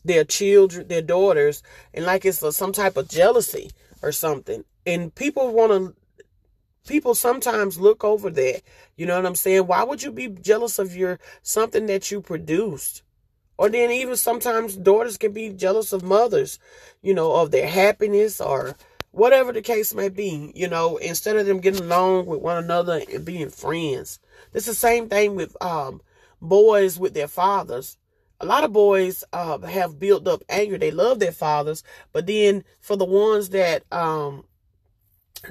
their 0.04 0.24
children, 0.24 0.88
their 0.88 1.02
daughters, 1.02 1.62
and 1.94 2.06
like 2.06 2.26
it's 2.26 2.42
a, 2.42 2.52
some 2.52 2.72
type 2.72 2.98
of 2.98 3.10
jealousy 3.10 3.72
or 4.02 4.12
something. 4.12 4.64
And 4.86 5.14
people 5.14 5.54
want 5.54 5.72
to, 5.72 5.96
people 6.88 7.16
sometimes 7.16 7.80
look 7.80 8.04
over 8.04 8.30
that. 8.30 8.62
You 8.96 9.06
know 9.06 9.16
what 9.16 9.26
I'm 9.26 9.36
saying? 9.36 9.68
Why 9.68 9.84
would 9.84 10.04
you 10.04 10.12
be 10.12 10.28
jealous 10.28 10.80
of 10.80 10.96
your 10.96 11.20
something 11.42 11.86
that 11.88 12.12
you 12.12 12.22
produced? 12.22 13.04
Or 13.58 13.70
then 13.70 13.92
even 13.92 14.16
sometimes 14.16 14.76
daughters 14.76 15.18
can 15.18 15.34
be 15.34 15.50
jealous 15.50 15.94
of 15.94 16.04
mothers, 16.04 16.58
you 17.02 17.14
know, 17.14 17.34
of 17.34 17.52
their 17.52 17.68
happiness 17.68 18.42
or 18.42 18.76
whatever 19.12 19.52
the 19.52 19.62
case 19.62 19.94
may 19.94 20.10
be, 20.10 20.52
you 20.56 20.68
know, 20.68 20.98
instead 20.98 21.36
of 21.36 21.46
them 21.46 21.60
getting 21.60 21.84
along 21.84 22.26
with 22.26 22.42
one 22.42 22.64
another 22.64 23.02
and 23.14 23.26
being 23.26 23.50
friends. 23.50 24.20
It's 24.54 24.66
the 24.66 24.74
same 24.74 25.10
thing 25.10 25.36
with 25.36 25.56
um, 25.62 26.02
boys 26.42 26.98
with 26.98 27.14
their 27.14 27.28
fathers. 27.28 27.98
A 28.40 28.46
lot 28.46 28.64
of 28.64 28.74
boys 28.74 29.24
uh, 29.32 29.60
have 29.60 30.00
built 30.00 30.28
up 30.28 30.42
anger. 30.50 30.80
They 30.80 30.90
love 30.90 31.20
their 31.20 31.32
fathers, 31.32 31.84
but 32.12 32.26
then 32.26 32.64
for 32.80 32.96
the 32.96 33.06
ones 33.06 33.50
that 33.50 33.84
um, 33.92 34.46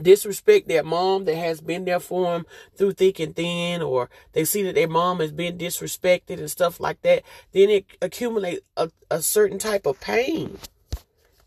disrespect 0.01 0.69
their 0.69 0.83
mom 0.83 1.25
that 1.25 1.37
has 1.37 1.61
been 1.61 1.85
there 1.85 2.01
for 2.01 2.33
them 2.33 2.47
through 2.77 2.93
thick 2.93 3.19
and 3.21 3.35
thin, 3.35 3.83
or 3.83 4.09
they 4.33 4.45
see 4.45 4.63
that 4.63 4.75
their 4.75 4.89
mom 4.89 5.21
has 5.21 5.33
been 5.33 5.59
disrespected 5.59 6.39
and 6.39 6.51
stuff 6.51 6.81
like 6.81 7.03
that, 7.03 7.23
then 7.53 7.71
it 7.71 7.87
accumulates 8.01 8.61
a, 8.77 8.91
a 9.11 9.23
certain 9.23 9.59
type 9.59 9.87
of 9.87 10.01
pain. 10.01 10.59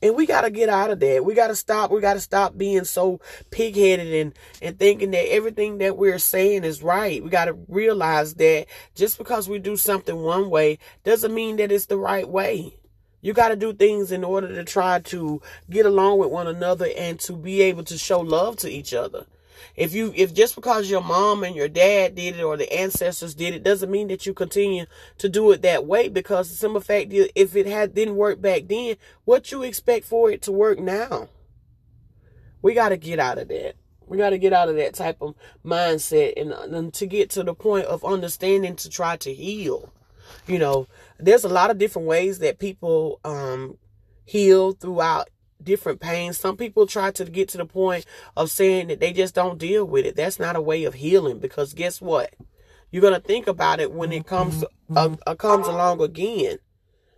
And 0.01 0.17
we 0.17 0.25
got 0.25 0.41
to 0.41 0.49
get 0.49 0.67
out 0.67 0.91
of 0.91 0.99
that. 0.99 1.23
We 1.23 1.33
got 1.33 1.47
to 1.47 1.55
stop. 1.55 1.89
We 1.89 2.01
got 2.01 2.15
to 2.15 2.19
stop 2.19 2.57
being 2.57 2.83
so 2.83 3.21
pig-headed 3.51 4.13
and, 4.13 4.33
and 4.61 4.77
thinking 4.77 5.11
that 5.11 5.31
everything 5.31 5.77
that 5.77 5.95
we're 5.95 6.19
saying 6.19 6.65
is 6.65 6.83
right. 6.83 7.23
We 7.23 7.29
got 7.29 7.45
to 7.45 7.57
realize 7.69 8.33
that 8.33 8.65
just 8.95 9.17
because 9.17 9.47
we 9.47 9.59
do 9.59 9.77
something 9.77 10.17
one 10.21 10.49
way 10.49 10.79
doesn't 11.05 11.33
mean 11.33 11.55
that 11.55 11.71
it's 11.71 11.85
the 11.85 11.97
right 11.97 12.27
way. 12.27 12.75
You 13.23 13.31
got 13.31 13.49
to 13.49 13.55
do 13.55 13.73
things 13.73 14.11
in 14.11 14.23
order 14.23 14.53
to 14.53 14.65
try 14.65 14.99
to 14.99 15.41
get 15.69 15.85
along 15.85 16.19
with 16.19 16.29
one 16.29 16.45
another 16.45 16.89
and 16.97 17.17
to 17.21 17.33
be 17.33 17.61
able 17.61 17.85
to 17.85 17.97
show 17.97 18.19
love 18.19 18.57
to 18.57 18.69
each 18.69 18.93
other. 18.93 19.25
If 19.77 19.93
you, 19.93 20.11
if 20.13 20.33
just 20.33 20.55
because 20.55 20.89
your 20.89 21.01
mom 21.01 21.45
and 21.45 21.55
your 21.55 21.69
dad 21.69 22.15
did 22.15 22.35
it 22.35 22.43
or 22.43 22.57
the 22.57 22.71
ancestors 22.71 23.33
did 23.33 23.53
it, 23.53 23.63
doesn't 23.63 23.89
mean 23.89 24.09
that 24.09 24.25
you 24.25 24.33
continue 24.33 24.87
to 25.19 25.29
do 25.29 25.49
it 25.51 25.61
that 25.61 25.85
way. 25.85 26.09
Because 26.09 26.49
the 26.49 26.55
simple 26.57 26.81
fact 26.81 27.13
is, 27.13 27.29
if 27.33 27.55
it 27.55 27.65
had 27.65 27.95
didn't 27.95 28.17
work 28.17 28.41
back 28.41 28.63
then, 28.67 28.97
what 29.23 29.53
you 29.53 29.63
expect 29.63 30.05
for 30.05 30.29
it 30.29 30.41
to 30.41 30.51
work 30.51 30.79
now? 30.79 31.29
We 32.61 32.73
got 32.73 32.89
to 32.89 32.97
get 32.97 33.19
out 33.19 33.37
of 33.37 33.47
that. 33.47 33.75
We 34.05 34.17
got 34.17 34.31
to 34.31 34.37
get 34.37 34.51
out 34.51 34.67
of 34.67 34.75
that 34.75 34.95
type 34.95 35.21
of 35.21 35.33
mindset 35.65 36.33
and, 36.35 36.51
and 36.51 36.93
to 36.95 37.05
get 37.05 37.29
to 37.31 37.43
the 37.43 37.53
point 37.53 37.85
of 37.85 38.03
understanding 38.03 38.75
to 38.75 38.89
try 38.89 39.15
to 39.17 39.33
heal. 39.33 39.93
You 40.45 40.59
know, 40.59 40.87
there's 41.19 41.43
a 41.43 41.49
lot 41.49 41.69
of 41.69 41.77
different 41.77 42.07
ways 42.07 42.39
that 42.39 42.59
people 42.59 43.19
um, 43.23 43.77
heal 44.25 44.73
throughout 44.73 45.29
different 45.61 45.99
pains. 45.99 46.37
Some 46.37 46.57
people 46.57 46.87
try 46.87 47.11
to 47.11 47.25
get 47.25 47.49
to 47.49 47.57
the 47.57 47.65
point 47.65 48.05
of 48.35 48.51
saying 48.51 48.87
that 48.87 48.99
they 48.99 49.13
just 49.13 49.35
don't 49.35 49.57
deal 49.57 49.85
with 49.85 50.05
it. 50.05 50.15
That's 50.15 50.39
not 50.39 50.55
a 50.55 50.61
way 50.61 50.83
of 50.83 50.95
healing 50.95 51.39
because 51.39 51.73
guess 51.73 52.01
what? 52.01 52.33
You're 52.91 53.01
gonna 53.01 53.19
think 53.19 53.47
about 53.47 53.79
it 53.79 53.91
when 53.91 54.11
it 54.11 54.25
comes 54.25 54.63
uh, 54.95 55.15
uh, 55.25 55.35
comes 55.35 55.67
along 55.67 56.01
again. 56.01 56.59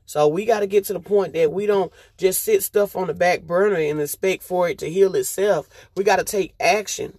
So 0.05 0.27
we 0.27 0.45
got 0.45 0.59
to 0.59 0.67
get 0.67 0.85
to 0.85 0.93
the 0.93 0.99
point 0.99 1.33
that 1.33 1.51
we 1.51 1.65
don't 1.65 1.91
just 2.17 2.43
sit 2.43 2.63
stuff 2.63 2.95
on 2.95 3.07
the 3.07 3.13
back 3.13 3.41
burner 3.41 3.77
and 3.77 3.99
expect 3.99 4.43
for 4.43 4.69
it 4.69 4.77
to 4.79 4.89
heal 4.89 5.15
itself. 5.15 5.67
We 5.95 6.03
got 6.03 6.17
to 6.17 6.23
take 6.23 6.53
action. 6.59 7.17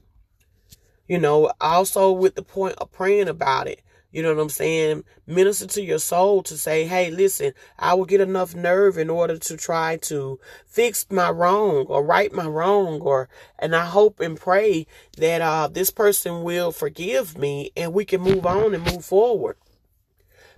You 1.09 1.19
know, 1.19 1.53
also 1.61 2.11
with 2.11 2.35
the 2.35 2.43
point 2.43 2.77
of 2.79 2.91
praying 2.91 3.29
about 3.29 3.69
it. 3.69 3.81
You 4.17 4.23
know 4.23 4.35
what 4.35 4.41
I'm 4.41 4.49
saying? 4.49 5.05
Minister 5.27 5.67
to 5.67 5.83
your 5.83 5.99
soul 5.99 6.43
to 6.45 6.57
say, 6.57 6.87
hey, 6.87 7.11
listen, 7.11 7.53
I 7.79 7.93
will 7.93 8.07
get 8.07 8.23
enough 8.23 8.55
nerve 8.55 8.97
in 8.97 9.11
order 9.11 9.37
to 9.37 9.57
try 9.59 9.99
to 10.05 10.41
fix 10.65 11.05
my 11.11 11.31
wrong 11.31 11.85
or 11.91 12.03
right 12.03 12.33
my 12.33 12.47
wrong 12.47 13.03
or, 13.03 13.29
and 13.59 13.77
I 13.77 13.85
hope 13.85 14.19
and 14.21 14.41
pray 14.41 14.87
that, 15.19 15.43
uh, 15.43 15.69
this 15.69 15.91
person 15.91 16.45
will 16.45 16.73
forgive 16.73 17.37
me 17.37 17.73
and 17.77 17.93
we 17.93 18.07
can 18.07 18.23
move 18.23 18.47
on 18.47 18.73
and 18.73 18.91
move 18.91 19.05
forward. 19.05 19.59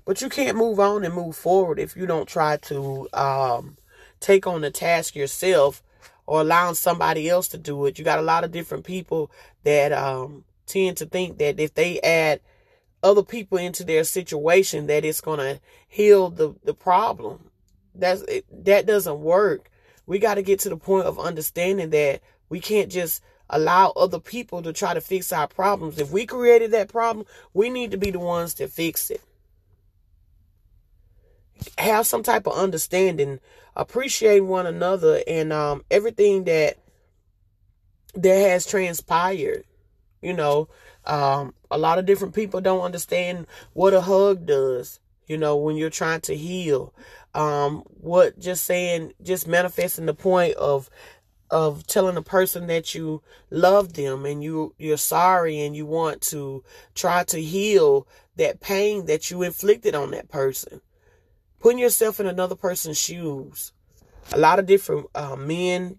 But 0.05 0.23
you 0.23 0.29
can't 0.29 0.57
move 0.57 0.79
on 0.79 1.03
and 1.03 1.13
move 1.13 1.35
forward 1.35 1.81
if 1.81 1.97
you 1.97 2.07
don't 2.07 2.29
try 2.29 2.59
to, 2.59 3.09
um, 3.13 3.77
take 4.21 4.47
on 4.47 4.61
the 4.61 4.71
task 4.71 5.17
yourself 5.17 5.83
or 6.27 6.43
allowing 6.43 6.77
somebody 6.77 7.29
else 7.29 7.49
to 7.49 7.59
do 7.59 7.87
it. 7.87 7.99
You 7.99 8.05
got 8.05 8.21
a 8.21 8.23
lot 8.23 8.45
of 8.45 8.53
different 8.53 8.85
people 8.85 9.33
that, 9.65 9.91
um, 9.91 10.45
tend 10.67 10.97
to 10.99 11.07
think 11.07 11.39
that 11.39 11.59
if 11.59 11.75
they 11.75 11.99
add 12.03 12.39
other 13.03 13.23
people 13.23 13.59
into 13.59 13.85
their 13.85 14.05
situation 14.05 14.87
that 14.87 15.05
it's 15.05 15.21
going 15.21 15.39
to 15.39 15.61
heal 15.87 16.31
the, 16.31 16.55
the 16.65 16.75
problem. 16.75 17.51
That's 17.95 18.23
it, 18.23 18.45
that 18.65 18.87
doesn't 18.87 19.21
work. 19.21 19.71
We 20.07 20.19
got 20.19 20.35
to 20.35 20.43
get 20.43 20.61
to 20.61 20.69
the 20.69 20.77
point 20.77 21.07
of 21.07 21.19
understanding 21.19 21.91
that 21.91 22.23
we 22.49 22.61
can't 22.61 22.91
just 22.91 23.23
allow 23.51 23.91
other 23.91 24.21
people 24.21 24.63
to 24.63 24.73
try 24.73 24.95
to 24.95 25.01
fix 25.01 25.33
our 25.33 25.49
problems. 25.49 25.99
If 25.99 26.11
we 26.11 26.27
created 26.27 26.71
that 26.73 26.89
problem, 26.89 27.27
we 27.55 27.71
need 27.71 27.91
to 27.93 27.99
be 27.99 28.11
the 28.11 28.19
ones 28.19 28.55
to 28.55 28.69
fix 28.69 29.11
it. 29.11 29.23
Have 31.77 32.07
some 32.07 32.23
type 32.23 32.47
of 32.47 32.57
understanding, 32.57 33.41
appreciate 33.75 34.41
one 34.41 34.67
another 34.67 35.23
and 35.27 35.53
um, 35.53 35.85
everything 35.91 36.45
that 36.45 36.79
that 38.15 38.37
has 38.51 38.67
transpired. 38.67 39.65
You 40.23 40.35
know, 40.35 40.69
um, 41.09 41.55
a 41.71 41.79
lot 41.79 41.99
of 41.99 42.07
different 42.07 42.35
people 42.35 42.61
don't 42.61 42.83
understand 42.83 43.47
what 43.73 43.95
a 43.95 44.03
hug 44.03 44.47
does, 44.47 45.01
you 45.27 45.39
know, 45.39 45.57
when 45.57 45.77
you're 45.77 45.91
trying 45.91 46.21
to 46.23 46.37
heal. 46.37 46.95
Um, 47.35 47.83
what 48.01 48.39
just 48.39 48.65
saying, 48.65 49.13
just 49.23 49.47
manifesting 49.47 50.07
the 50.07 50.15
point 50.15 50.55
of 50.57 50.89
of 51.51 51.87
telling 51.87 52.17
a 52.17 52.23
person 52.23 52.67
that 52.67 52.95
you 52.95 53.23
love 53.51 53.95
them 53.95 54.27
and 54.27 54.43
you 54.43 54.75
you're 54.79 54.99
sorry 54.99 55.61
and 55.61 55.75
you 55.75 55.87
want 55.87 56.21
to 56.21 56.63
try 56.95 57.25
to 57.25 57.41
heal 57.41 58.07
that 58.37 58.61
pain 58.61 59.07
that 59.07 59.31
you 59.31 59.43
inflicted 59.43 59.95
on 59.95 60.11
that 60.11 60.29
person 60.29 60.81
putting 61.59 61.79
yourself 61.79 62.21
in 62.21 62.27
another 62.27 62.55
person's 62.55 62.99
shoes 62.99 63.73
a 64.33 64.39
lot 64.39 64.59
of 64.59 64.67
different 64.67 65.07
uh, 65.15 65.37
men 65.37 65.99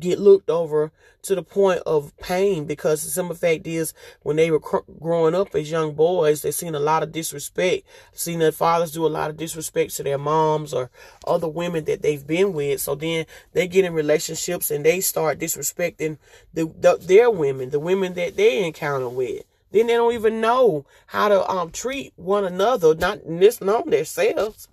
get 0.00 0.18
looked 0.18 0.50
over 0.50 0.92
to 1.22 1.34
the 1.34 1.42
point 1.42 1.80
of 1.84 2.16
pain 2.18 2.64
because 2.64 3.02
the 3.02 3.10
simple 3.10 3.34
fact 3.34 3.66
is 3.66 3.92
when 4.22 4.36
they 4.36 4.50
were 4.50 4.60
cr- 4.60 4.78
growing 5.00 5.34
up 5.34 5.54
as 5.54 5.70
young 5.70 5.94
boys 5.94 6.42
they 6.42 6.50
seen 6.50 6.74
a 6.74 6.80
lot 6.80 7.02
of 7.02 7.12
disrespect. 7.12 7.86
Seen 8.12 8.38
their 8.38 8.52
fathers 8.52 8.92
do 8.92 9.06
a 9.06 9.08
lot 9.08 9.30
of 9.30 9.36
disrespect 9.36 9.94
to 9.96 10.02
their 10.02 10.18
moms 10.18 10.72
or 10.72 10.90
other 11.26 11.48
women 11.48 11.84
that 11.84 12.02
they've 12.02 12.26
been 12.26 12.52
with. 12.52 12.80
So 12.80 12.94
then 12.94 13.26
they 13.52 13.68
get 13.68 13.84
in 13.84 13.92
relationships 13.92 14.70
and 14.70 14.84
they 14.84 15.00
start 15.00 15.38
disrespecting 15.38 16.18
the, 16.54 16.66
the 16.78 16.98
their 17.00 17.30
women 17.30 17.70
the 17.70 17.80
women 17.80 18.14
that 18.14 18.36
they 18.36 18.64
encounter 18.64 19.08
with. 19.08 19.44
Then 19.70 19.86
they 19.86 19.94
don't 19.94 20.14
even 20.14 20.40
know 20.40 20.86
how 21.06 21.28
to 21.28 21.48
um 21.50 21.70
treat 21.70 22.12
one 22.16 22.44
another 22.44 22.94
not 22.94 23.18
this 23.26 23.60
known 23.60 23.90
themselves 23.90 24.68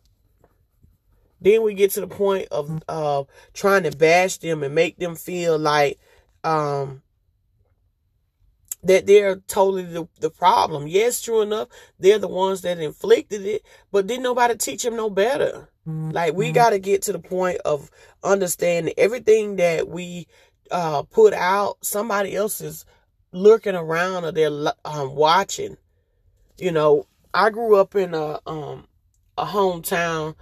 then 1.42 1.64
we 1.64 1.74
get 1.74 1.92
to 1.92 2.02
the 2.02 2.08
point 2.08 2.48
of 2.52 2.84
uh, 2.88 3.24
trying 3.54 3.84
to 3.84 3.92
bash 3.92 4.38
them 4.38 4.64
and 4.64 4.74
make 4.74 4.98
them 4.98 5.16
feel 5.16 5.58
like 5.58 6.00
um, 6.44 7.02
that 8.84 9.06
they're 9.08 9.38
totally 9.48 9.84
the, 9.84 10.08
the 10.20 10.30
problem. 10.30 10.88
Yes, 10.88 11.22
true 11.22 11.42
enough, 11.42 11.68
they're 12.00 12.20
the 12.20 12.28
ones 12.28 12.62
that 12.62 12.80
inflicted 12.80 13.46
it, 13.46 13.64
but 13.92 14.08
didn't 14.08 14.24
nobody 14.24 14.56
teach 14.56 14.84
them 14.84 14.96
no 14.96 15.10
better. 15.10 15.70
Like 15.88 16.34
we 16.34 16.48
mm-hmm. 16.48 16.56
got 16.56 16.70
to 16.72 16.80
get 16.80 17.04
to 17.04 17.12
the 17.12 17.20
point 17.20 17.58
of 17.64 17.92
understanding 18.24 18.94
everything 18.98 19.58
that 19.58 19.88
we 19.88 20.28
uh, 20.72 21.04
put 21.04 21.34
out. 21.34 21.78
Somebody 21.82 22.36
else 22.36 22.60
is 22.60 22.86
lurking 23.32 23.76
around 23.76 24.26
or 24.26 24.32
they're 24.32 24.74
um, 24.84 25.14
watching. 25.14 25.78
You 26.58 26.72
know, 26.72 27.06
I 27.36 27.52
grew 27.52 27.76
up 27.76 27.94
in 27.96 28.16
a 28.16 28.40
um, 28.48 28.88
a 29.38 29.46
hometown 29.46 30.36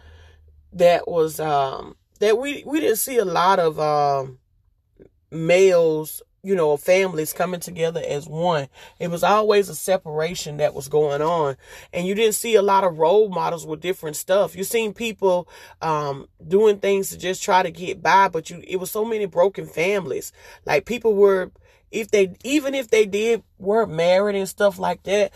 that 0.73 1.07
was 1.07 1.39
um 1.39 1.95
that 2.19 2.37
we 2.37 2.63
we 2.65 2.79
didn't 2.79 2.97
see 2.97 3.17
a 3.17 3.25
lot 3.25 3.59
of 3.59 3.79
um 3.79 4.39
males 5.31 6.21
you 6.43 6.53
know 6.55 6.75
families 6.75 7.31
coming 7.31 7.61
together 7.61 8.03
as 8.05 8.27
one. 8.27 8.67
It 8.99 9.09
was 9.09 9.23
always 9.23 9.69
a 9.69 9.75
separation 9.75 10.57
that 10.57 10.73
was 10.73 10.89
going 10.89 11.21
on. 11.21 11.55
And 11.93 12.05
you 12.05 12.15
didn't 12.15 12.35
see 12.35 12.55
a 12.55 12.61
lot 12.61 12.83
of 12.83 12.97
role 12.97 13.29
models 13.29 13.65
with 13.65 13.79
different 13.79 14.17
stuff. 14.17 14.55
You 14.55 14.65
seen 14.65 14.93
people 14.93 15.47
um 15.81 16.27
doing 16.45 16.79
things 16.79 17.09
to 17.09 17.17
just 17.17 17.41
try 17.41 17.63
to 17.63 17.71
get 17.71 18.03
by 18.03 18.27
but 18.27 18.49
you 18.49 18.61
it 18.67 18.77
was 18.77 18.91
so 18.91 19.05
many 19.05 19.25
broken 19.25 19.65
families. 19.65 20.33
Like 20.65 20.85
people 20.85 21.15
were 21.15 21.51
if 21.91 22.09
they 22.11 22.33
even 22.43 22.75
if 22.75 22.89
they 22.89 23.05
did 23.05 23.43
were 23.57 23.85
married 23.85 24.35
and 24.35 24.49
stuff 24.49 24.77
like 24.77 25.03
that 25.03 25.31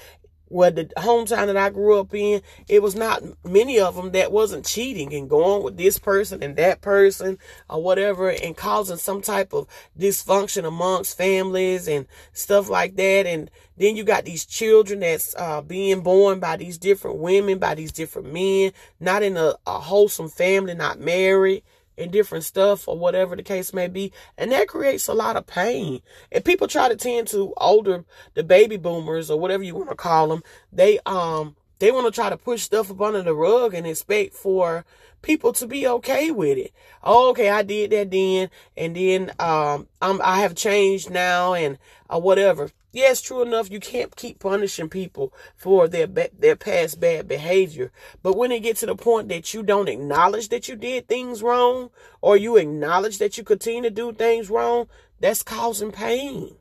well, 0.49 0.71
the 0.71 0.85
hometown 0.97 1.47
that 1.47 1.57
I 1.57 1.69
grew 1.69 1.99
up 1.99 2.13
in, 2.13 2.41
it 2.67 2.81
was 2.81 2.95
not 2.95 3.23
many 3.43 3.79
of 3.79 3.95
them 3.95 4.11
that 4.11 4.31
wasn't 4.31 4.65
cheating 4.65 5.13
and 5.13 5.29
going 5.29 5.63
with 5.63 5.77
this 5.77 5.99
person 5.99 6.41
and 6.41 6.55
that 6.55 6.81
person 6.81 7.37
or 7.69 7.83
whatever 7.83 8.29
and 8.29 8.55
causing 8.55 8.97
some 8.97 9.21
type 9.21 9.53
of 9.53 9.67
dysfunction 9.99 10.65
amongst 10.65 11.17
families 11.17 11.87
and 11.87 12.05
stuff 12.33 12.69
like 12.69 12.95
that. 12.95 13.25
And 13.25 13.51
then 13.77 13.95
you 13.95 14.03
got 14.03 14.25
these 14.25 14.45
children 14.45 14.99
that's 15.01 15.35
uh, 15.37 15.61
being 15.61 16.01
born 16.01 16.39
by 16.39 16.57
these 16.57 16.77
different 16.77 17.17
women, 17.17 17.59
by 17.59 17.75
these 17.75 17.91
different 17.91 18.31
men, 18.31 18.71
not 18.99 19.23
in 19.23 19.37
a, 19.37 19.55
a 19.65 19.79
wholesome 19.79 20.29
family, 20.29 20.73
not 20.73 20.99
married 20.99 21.63
and 21.97 22.11
different 22.11 22.43
stuff 22.43 22.87
or 22.87 22.97
whatever 22.97 23.35
the 23.35 23.43
case 23.43 23.73
may 23.73 23.87
be. 23.87 24.11
And 24.37 24.51
that 24.51 24.67
creates 24.67 25.07
a 25.07 25.13
lot 25.13 25.35
of 25.35 25.47
pain. 25.47 26.01
And 26.31 26.45
people 26.45 26.67
try 26.67 26.89
to 26.89 26.95
tend 26.95 27.27
to 27.29 27.53
older, 27.57 28.05
the 28.33 28.43
baby 28.43 28.77
boomers 28.77 29.31
or 29.31 29.39
whatever 29.39 29.63
you 29.63 29.75
want 29.75 29.89
to 29.89 29.95
call 29.95 30.27
them. 30.27 30.43
They, 30.71 30.99
um, 31.05 31.55
they 31.79 31.91
want 31.91 32.05
to 32.05 32.11
try 32.11 32.29
to 32.29 32.37
push 32.37 32.63
stuff 32.63 32.89
up 32.89 33.01
under 33.01 33.21
the 33.21 33.35
rug 33.35 33.73
and 33.73 33.85
expect 33.85 34.33
for 34.33 34.85
people 35.21 35.53
to 35.53 35.67
be 35.67 35.87
okay 35.87 36.31
with 36.31 36.57
it. 36.57 36.71
Oh, 37.03 37.29
okay, 37.31 37.49
I 37.49 37.61
did 37.63 37.91
that 37.91 38.11
then, 38.11 38.49
and 38.75 38.95
then 38.95 39.31
um, 39.39 39.87
I'm 40.01 40.21
I 40.21 40.39
have 40.39 40.55
changed 40.55 41.09
now, 41.09 41.53
and 41.53 41.77
uh, 42.09 42.19
whatever. 42.19 42.69
Yes, 42.97 43.21
true 43.21 43.43
enough, 43.43 43.69
you 43.69 43.79
can't 43.79 44.15
keep 44.15 44.39
punishing 44.39 44.89
people 44.89 45.31
for 45.55 45.87
their 45.87 46.07
their 46.07 46.55
past 46.55 46.99
bad 46.99 47.27
behavior. 47.27 47.91
But 48.23 48.35
when 48.35 48.51
it 48.51 48.63
gets 48.63 48.79
to 48.79 48.87
the 48.87 48.95
point 48.95 49.29
that 49.29 49.53
you 49.53 49.61
don't 49.61 49.87
acknowledge 49.87 50.49
that 50.49 50.67
you 50.67 50.75
did 50.75 51.07
things 51.07 51.43
wrong, 51.43 51.91
or 52.21 52.37
you 52.37 52.57
acknowledge 52.57 53.19
that 53.19 53.37
you 53.37 53.43
continue 53.43 53.83
to 53.83 53.91
do 53.91 54.13
things 54.13 54.49
wrong, 54.49 54.87
that's 55.19 55.43
causing 55.43 55.91
pain. 55.91 56.55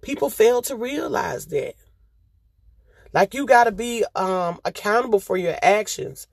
People 0.00 0.30
fail 0.30 0.62
to 0.62 0.74
realize 0.74 1.48
that. 1.48 1.74
Like 3.12 3.34
you 3.34 3.44
got 3.44 3.64
to 3.64 3.70
be 3.70 4.06
um, 4.14 4.60
accountable 4.64 5.20
for 5.20 5.36
your 5.36 5.56
actions. 5.60 6.28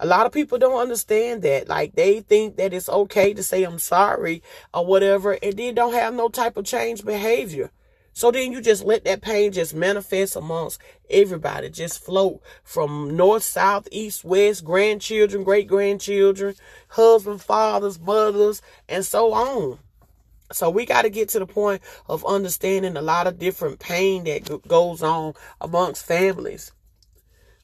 A 0.00 0.06
lot 0.06 0.26
of 0.26 0.32
people 0.32 0.58
don't 0.58 0.80
understand 0.82 1.42
that. 1.42 1.68
Like 1.68 1.94
they 1.94 2.22
think 2.22 2.56
that 2.56 2.74
it's 2.74 2.88
okay 2.88 3.34
to 3.34 3.44
say 3.44 3.62
I'm 3.62 3.78
sorry 3.78 4.42
or 4.74 4.84
whatever, 4.84 5.38
and 5.40 5.56
then 5.56 5.76
don't 5.76 5.94
have 5.94 6.12
no 6.12 6.28
type 6.28 6.56
of 6.56 6.64
change 6.64 7.04
behavior. 7.04 7.70
So 8.12 8.30
then 8.30 8.52
you 8.52 8.60
just 8.60 8.84
let 8.84 9.04
that 9.04 9.22
pain 9.22 9.52
just 9.52 9.74
manifest 9.74 10.36
amongst 10.36 10.80
everybody, 11.08 11.70
just 11.70 12.04
float 12.04 12.42
from 12.64 13.16
north, 13.16 13.42
south, 13.42 13.88
east, 13.90 14.24
west, 14.24 14.64
grandchildren, 14.64 15.44
great 15.44 15.68
grandchildren, 15.68 16.54
husband, 16.88 17.40
fathers, 17.40 18.00
mothers, 18.00 18.62
and 18.88 19.04
so 19.04 19.32
on. 19.32 19.78
So 20.52 20.68
we 20.68 20.84
got 20.84 21.02
to 21.02 21.10
get 21.10 21.28
to 21.30 21.38
the 21.38 21.46
point 21.46 21.80
of 22.08 22.26
understanding 22.26 22.96
a 22.96 23.02
lot 23.02 23.28
of 23.28 23.38
different 23.38 23.78
pain 23.78 24.24
that 24.24 24.66
goes 24.66 25.02
on 25.02 25.34
amongst 25.60 26.04
families. 26.04 26.72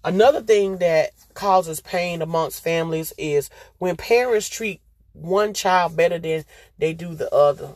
Another 0.05 0.41
thing 0.41 0.79
that 0.79 1.11
causes 1.35 1.81
pain 1.81 2.23
amongst 2.23 2.63
families 2.63 3.13
is 3.19 3.51
when 3.79 3.97
parents 3.97 4.49
treat 4.49 4.81
one 5.13 5.53
child 5.53 5.97
better 5.97 6.19
than 6.19 6.45
they 6.79 6.93
do 6.93 7.15
the 7.17 7.33
other 7.35 7.75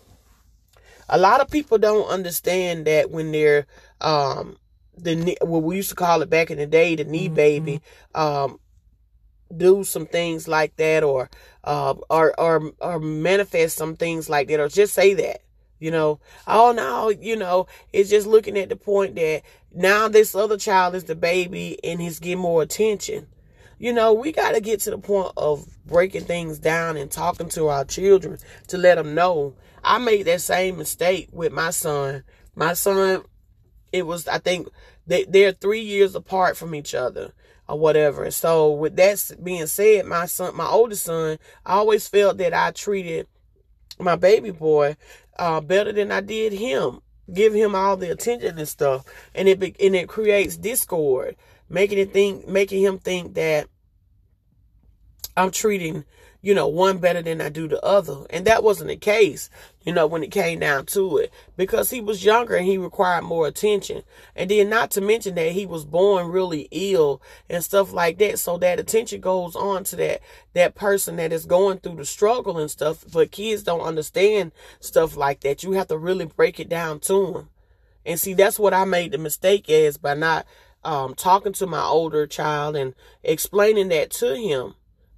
a 1.11 1.19
lot 1.19 1.41
of 1.41 1.51
people 1.51 1.77
don't 1.77 2.09
understand 2.09 2.87
that 2.87 3.11
when 3.11 3.33
they're 3.33 3.67
um 4.01 4.57
the 4.97 5.37
what 5.43 5.63
we 5.63 5.77
used 5.77 5.91
to 5.91 5.95
call 5.95 6.23
it 6.23 6.31
back 6.31 6.51
in 6.51 6.59
the 6.59 6.67
day 6.67 6.95
the 6.95 7.05
knee 7.05 7.27
mm-hmm. 7.27 7.35
baby 7.35 7.81
um 8.15 8.59
do 9.55 9.83
some 9.83 10.07
things 10.07 10.47
like 10.47 10.77
that 10.77 11.03
or 11.03 11.29
uh 11.65 11.95
or 12.09 12.39
or 12.41 12.73
or 12.81 13.01
manifest 13.01 13.77
some 13.77 13.97
things 13.97 14.31
like 14.31 14.49
that 14.49 14.61
or 14.61 14.69
just 14.69 14.95
say 14.95 15.13
that 15.15 15.43
you 15.81 15.91
know 15.91 16.21
oh 16.47 16.73
no 16.73 17.09
you 17.09 17.35
know 17.35 17.67
it's 17.93 18.11
just 18.11 18.27
looking 18.27 18.57
at 18.57 18.69
the 18.69 18.77
point 18.77 19.17
that 19.17 19.43
now 19.75 20.07
this 20.07 20.35
other 20.35 20.57
child 20.57 20.95
is 20.95 21.05
the 21.05 21.15
baby 21.17 21.79
and 21.83 22.01
he's 22.01 22.21
getting 22.21 22.39
more 22.39 22.63
attention 22.63 23.27
you 23.81 23.95
know, 23.95 24.13
we 24.13 24.31
got 24.31 24.53
to 24.53 24.61
get 24.61 24.81
to 24.81 24.91
the 24.91 24.99
point 24.99 25.33
of 25.39 25.67
breaking 25.87 26.27
things 26.27 26.59
down 26.59 26.99
and 26.99 27.11
talking 27.11 27.49
to 27.49 27.69
our 27.69 27.87
children 27.87 28.39
to 28.69 28.77
let 28.77 28.97
them 28.97 29.15
know. 29.15 29.55
I 29.83 29.99
made 29.99 30.27
that 30.27 30.41
same 30.41 30.79
mistake 30.79 31.29
with 31.33 31.53
my 31.53 31.71
son. 31.71 32.25
My 32.55 32.75
son, 32.75 33.23
it 33.93 34.07
was, 34.07 34.29
I 34.29 34.39
think, 34.39 34.69
they 35.07 35.25
they're 35.25 35.53
three 35.53 35.81
years 35.81 36.15
apart 36.15 36.57
from 36.57 36.75
each 36.75 36.95
other 36.95 37.33
or 37.69 37.79
whatever. 37.79 38.31
So 38.31 38.71
with 38.73 38.97
that 38.97 39.33
being 39.43 39.67
said, 39.67 40.07
my 40.07 40.27
son, 40.27 40.57
my 40.57 40.67
oldest 40.67 41.05
son, 41.05 41.39
I 41.65 41.75
always 41.75 42.07
felt 42.09 42.39
that 42.39 42.55
I 42.55 42.71
treated 42.73 43.27
my 43.99 44.17
baby 44.17 44.51
boy 44.51 44.97
uh, 45.39 45.61
better 45.61 45.93
than 45.93 46.13
I 46.13 46.21
did 46.21 46.53
him. 46.53 47.01
Give 47.33 47.55
him 47.55 47.75
all 47.75 47.97
the 47.97 48.11
attention 48.11 48.59
and 48.59 48.69
stuff, 48.69 49.05
and 49.37 49.47
it 49.49 49.63
and 49.63 49.95
it 49.95 50.09
creates 50.09 50.57
discord, 50.57 51.37
making 51.69 51.99
it 51.99 52.13
think, 52.13 52.49
making 52.49 52.83
him 52.83 52.99
think 52.99 53.35
that 53.35 53.69
I'm 55.37 55.53
treating 55.53 56.05
you 56.43 56.55
know, 56.55 56.67
one 56.67 56.99
better 56.99 57.21
than 57.21 57.41
I 57.41 57.51
do 57.51 57.69
the 57.69 57.85
other. 57.85 58.25
And 58.31 58.47
that 58.47 58.63
wasn't 58.63 58.89
the 58.89 58.97
case, 58.97 59.51
you 59.83 59.93
know, 59.93 60.07
when 60.07 60.23
it 60.23 60.31
came 60.31 60.61
down 60.61 60.87
to 60.87 61.19
it. 61.19 61.33
Because 61.57 61.91
he 61.91 62.01
was 62.01 62.25
younger 62.25 62.57
and 62.57 62.67
he 62.67 62.79
required 62.79 63.25
more 63.25 63.47
attention. 63.47 64.03
And 64.35 64.51
then 64.51 64.71
not 64.71 64.91
to 64.93 65.01
mention 65.01 65.35
that 65.35 65.53
he 65.53 65.67
was 65.67 65.85
born 65.85 66.29
really 66.29 66.69
ill 66.71 67.21
and 67.49 67.63
stuff 67.63 67.93
like 67.93 68.19
that. 68.19 68.39
So 68.39 68.57
that 68.59 68.81
attention 68.81 69.21
goes 69.21 69.55
on 69.55 69.85
to 69.85 69.97
that 69.97 70.21
that 70.55 70.75
person 70.75 71.17
that 71.17 71.33
is 71.33 71.45
going 71.45 71.79
through 71.79 71.97
the 71.97 72.07
struggle 72.07 72.59
and 72.59 72.71
stuff. 72.71 73.05
But 73.13 73.33
kids 73.33 73.63
don't 73.63 73.81
understand 73.81 74.53
stuff 74.81 75.17
like 75.17 75.41
that. 75.41 75.63
You 75.63 75.73
have 75.73 75.89
to 75.89 75.99
really 75.99 76.25
break 76.25 76.59
it 76.59 76.69
down 76.69 77.01
to 77.01 77.33
them. 77.33 77.49
And 78.07 78.19
see, 78.19 78.33
that's 78.33 78.59
what 78.59 78.73
I 78.73 78.87
made 78.87 79.13
the 79.13 79.19
mistake 79.19 79.69
as 79.69 79.99
by 79.99 80.15
not 80.15 80.47
um, 80.83 81.15
talking 81.15 81.53
to 81.53 81.67
my 81.67 81.83
older 81.83 82.27
child 82.27 82.77
and 82.77 82.95
explaining 83.23 83.89
that 83.89 84.11
to 84.13 84.35
him 84.35 84.75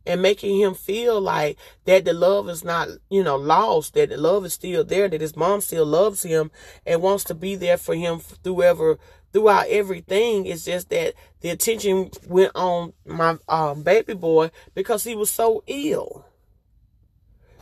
and 0.06 0.22
making 0.22 0.60
him 0.60 0.74
feel 0.74 1.20
like 1.20 1.56
that 1.84 2.04
the 2.04 2.12
love 2.12 2.48
is 2.48 2.64
not, 2.64 2.88
you 3.08 3.22
know, 3.22 3.36
lost, 3.36 3.94
that 3.94 4.10
the 4.10 4.16
love 4.16 4.44
is 4.44 4.54
still 4.54 4.84
there, 4.84 5.08
that 5.08 5.20
his 5.20 5.36
mom 5.36 5.60
still 5.60 5.86
loves 5.86 6.22
him 6.22 6.50
and 6.86 7.02
wants 7.02 7.24
to 7.24 7.34
be 7.34 7.54
there 7.54 7.76
for 7.76 7.94
him 7.94 8.18
through 8.18 8.62
ever, 8.62 8.98
throughout 9.32 9.66
everything. 9.68 10.46
It's 10.46 10.64
just 10.64 10.90
that 10.90 11.14
the 11.40 11.50
attention 11.50 12.10
went 12.26 12.52
on 12.54 12.92
my 13.06 13.38
um, 13.48 13.82
baby 13.82 14.14
boy 14.14 14.50
because 14.74 15.04
he 15.04 15.14
was 15.14 15.30
so 15.30 15.62
ill. 15.66 16.26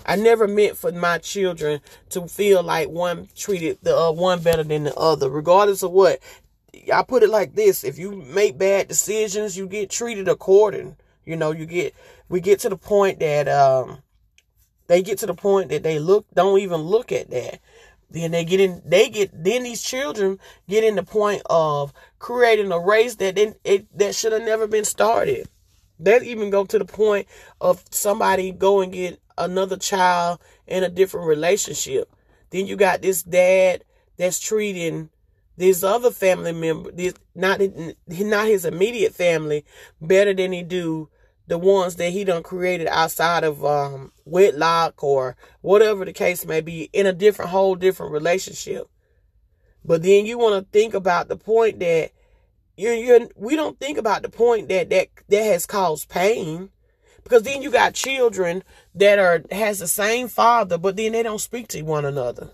I 0.07 0.17
never 0.17 0.49
meant 0.49 0.77
for 0.77 0.93
my 0.93 1.19
children 1.19 1.81
to 2.11 2.27
feel 2.27 2.63
like 2.63 2.89
one 2.89 3.29
treated 3.37 3.79
the 3.83 3.97
uh, 3.97 4.13
one 4.13 4.43
better 4.43 4.65
than 4.65 4.85
the 4.85 4.95
other, 4.97 5.29
regardless 5.29 5.83
of 5.83 5.93
what. 5.93 6.21
I 6.93 7.03
put 7.03 7.23
it 7.23 7.29
like 7.29 7.55
this: 7.55 7.85
if 7.85 7.99
you 7.99 8.13
make 8.13 8.57
bad 8.57 8.89
decisions, 8.89 9.57
you 9.59 9.67
get 9.67 9.91
treated 9.91 10.29
according. 10.29 10.97
You 11.31 11.37
know, 11.37 11.53
you 11.53 11.65
get 11.65 11.95
we 12.29 12.41
get 12.41 12.59
to 12.61 12.69
the 12.69 12.77
point 12.77 13.21
that 13.21 13.47
um 13.47 13.99
they 14.89 15.01
get 15.01 15.19
to 15.19 15.27
the 15.27 15.35
point 15.35 15.69
that 15.69 15.85
they 15.85 16.01
look 16.01 16.27
don't 16.35 16.59
even 16.59 16.81
look 16.81 17.13
at 17.13 17.31
that. 17.31 17.61
Then 18.11 18.33
they 18.33 18.45
get 18.45 18.59
in 18.59 18.83
they 18.85 19.09
get 19.09 19.31
then 19.33 19.63
these 19.63 19.81
children 19.81 20.41
get 20.69 20.83
in 20.83 20.97
the 20.97 21.05
point 21.05 21.43
of 21.49 21.93
creating 22.19 22.73
a 22.73 22.81
race 22.81 23.15
that 23.17 23.37
then 23.37 23.55
it 23.63 23.87
that 23.97 24.17
should 24.17 24.33
have 24.33 24.43
never 24.43 24.67
been 24.67 24.85
started. 24.85 25.49
That 26.01 26.25
even 26.25 26.51
go 26.51 26.65
to 26.65 26.81
the 26.81 26.85
point 26.85 27.29
of 27.61 27.85
somebody 27.93 28.51
go 28.51 28.81
and 28.81 28.93
get 28.93 29.21
another 29.39 29.77
child 29.77 30.41
in 30.67 30.83
a 30.83 30.89
different 30.89 31.29
relationship. 31.29 32.13
Then 32.51 32.67
you 32.67 32.75
got 32.75 33.03
this 33.03 33.23
dad 33.23 33.85
that's 34.17 34.41
treating 34.41 35.11
this 35.57 35.85
other 35.85 36.11
family 36.11 36.53
member, 36.53 36.91
this 36.91 37.15
not 37.37 37.61
not 38.09 38.49
his 38.49 38.65
immediate 38.65 39.15
family, 39.15 39.65
better 40.01 40.35
than 40.35 40.51
he 40.51 40.65
do 40.65 41.09
the 41.51 41.59
ones 41.59 41.97
that 41.97 42.11
he 42.11 42.23
done 42.23 42.45
created 42.45 42.87
outside 42.87 43.43
of 43.43 43.65
um, 43.65 44.13
wedlock 44.25 45.03
or 45.03 45.37
whatever 45.63 46.05
the 46.05 46.13
case 46.13 46.47
may 46.47 46.61
be 46.61 46.89
in 46.93 47.07
a 47.07 47.13
different 47.13 47.51
whole 47.51 47.75
different 47.75 48.13
relationship. 48.13 48.89
But 49.85 50.05
then 50.05 50.27
you 50.27 50.39
want 50.39 50.65
to 50.65 50.71
think 50.71 50.95
about 50.95 51.27
the 51.27 51.37
point 51.37 51.81
that 51.81 52.13
you're, 52.77 52.95
you're 52.95 53.27
we 53.35 53.57
don't 53.57 53.81
think 53.81 53.99
about 53.99 54.23
the 54.23 54.29
point 54.29 54.69
that 54.69 54.91
that 54.91 55.09
that 55.29 55.43
has 55.43 55.67
caused 55.67 56.09
pain 56.09 56.71
because 57.25 57.43
then 57.43 57.63
you 57.63 57.73
got 57.73 57.95
children 57.95 58.63
that 58.95 59.19
are 59.19 59.43
has 59.51 59.81
the 59.81 59.89
same 59.89 60.29
father 60.29 60.79
but 60.79 60.97
then 60.97 61.11
they 61.11 61.25
don't 61.25 61.41
speak 61.41 61.67
to 61.69 61.83
one 61.83 62.05
another. 62.05 62.51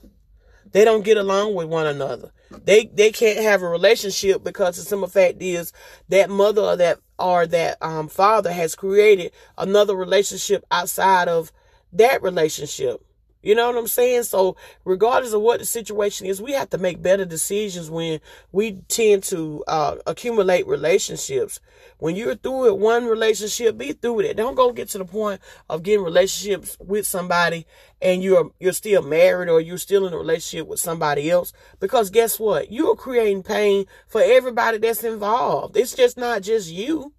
They 0.72 0.86
don't 0.86 1.04
get 1.04 1.18
along 1.18 1.54
with 1.54 1.68
one 1.68 1.86
another. 1.86 2.32
They 2.64 2.86
they 2.86 3.12
can't 3.12 3.40
have 3.40 3.60
a 3.60 3.68
relationship 3.68 4.42
because 4.42 4.76
the 4.76 4.82
simple 4.84 5.08
fact 5.08 5.42
is 5.42 5.74
that 6.08 6.30
mother 6.30 6.62
or 6.62 6.76
that 6.76 6.98
or 7.18 7.46
that 7.46 7.78
um, 7.82 8.08
father 8.08 8.52
has 8.52 8.74
created 8.74 9.32
another 9.56 9.94
relationship 9.94 10.64
outside 10.70 11.28
of 11.28 11.52
that 11.92 12.22
relationship. 12.22 13.05
You 13.46 13.54
know 13.54 13.68
what 13.68 13.78
I'm 13.78 13.86
saying? 13.86 14.24
So, 14.24 14.56
regardless 14.84 15.32
of 15.32 15.40
what 15.40 15.60
the 15.60 15.66
situation 15.66 16.26
is, 16.26 16.42
we 16.42 16.50
have 16.52 16.68
to 16.70 16.78
make 16.78 17.00
better 17.00 17.24
decisions 17.24 17.88
when 17.88 18.20
we 18.50 18.72
tend 18.88 19.22
to 19.24 19.62
uh, 19.68 19.96
accumulate 20.04 20.66
relationships. 20.66 21.60
When 21.98 22.16
you're 22.16 22.34
through 22.34 22.72
with 22.72 22.80
one 22.80 23.06
relationship, 23.06 23.78
be 23.78 23.92
through 23.92 24.14
with 24.14 24.26
it. 24.26 24.36
Don't 24.36 24.56
go 24.56 24.72
get 24.72 24.88
to 24.90 24.98
the 24.98 25.04
point 25.04 25.40
of 25.70 25.84
getting 25.84 26.04
relationships 26.04 26.76
with 26.80 27.06
somebody 27.06 27.66
and 28.02 28.20
you're 28.20 28.50
you're 28.58 28.72
still 28.72 29.02
married 29.02 29.48
or 29.48 29.60
you're 29.60 29.78
still 29.78 30.06
in 30.08 30.12
a 30.12 30.18
relationship 30.18 30.66
with 30.66 30.80
somebody 30.80 31.30
else. 31.30 31.52
Because 31.78 32.10
guess 32.10 32.40
what? 32.40 32.72
You're 32.72 32.96
creating 32.96 33.44
pain 33.44 33.86
for 34.08 34.20
everybody 34.20 34.78
that's 34.78 35.04
involved. 35.04 35.76
It's 35.76 35.94
just 35.94 36.18
not 36.18 36.42
just 36.42 36.70
you. 36.70 37.12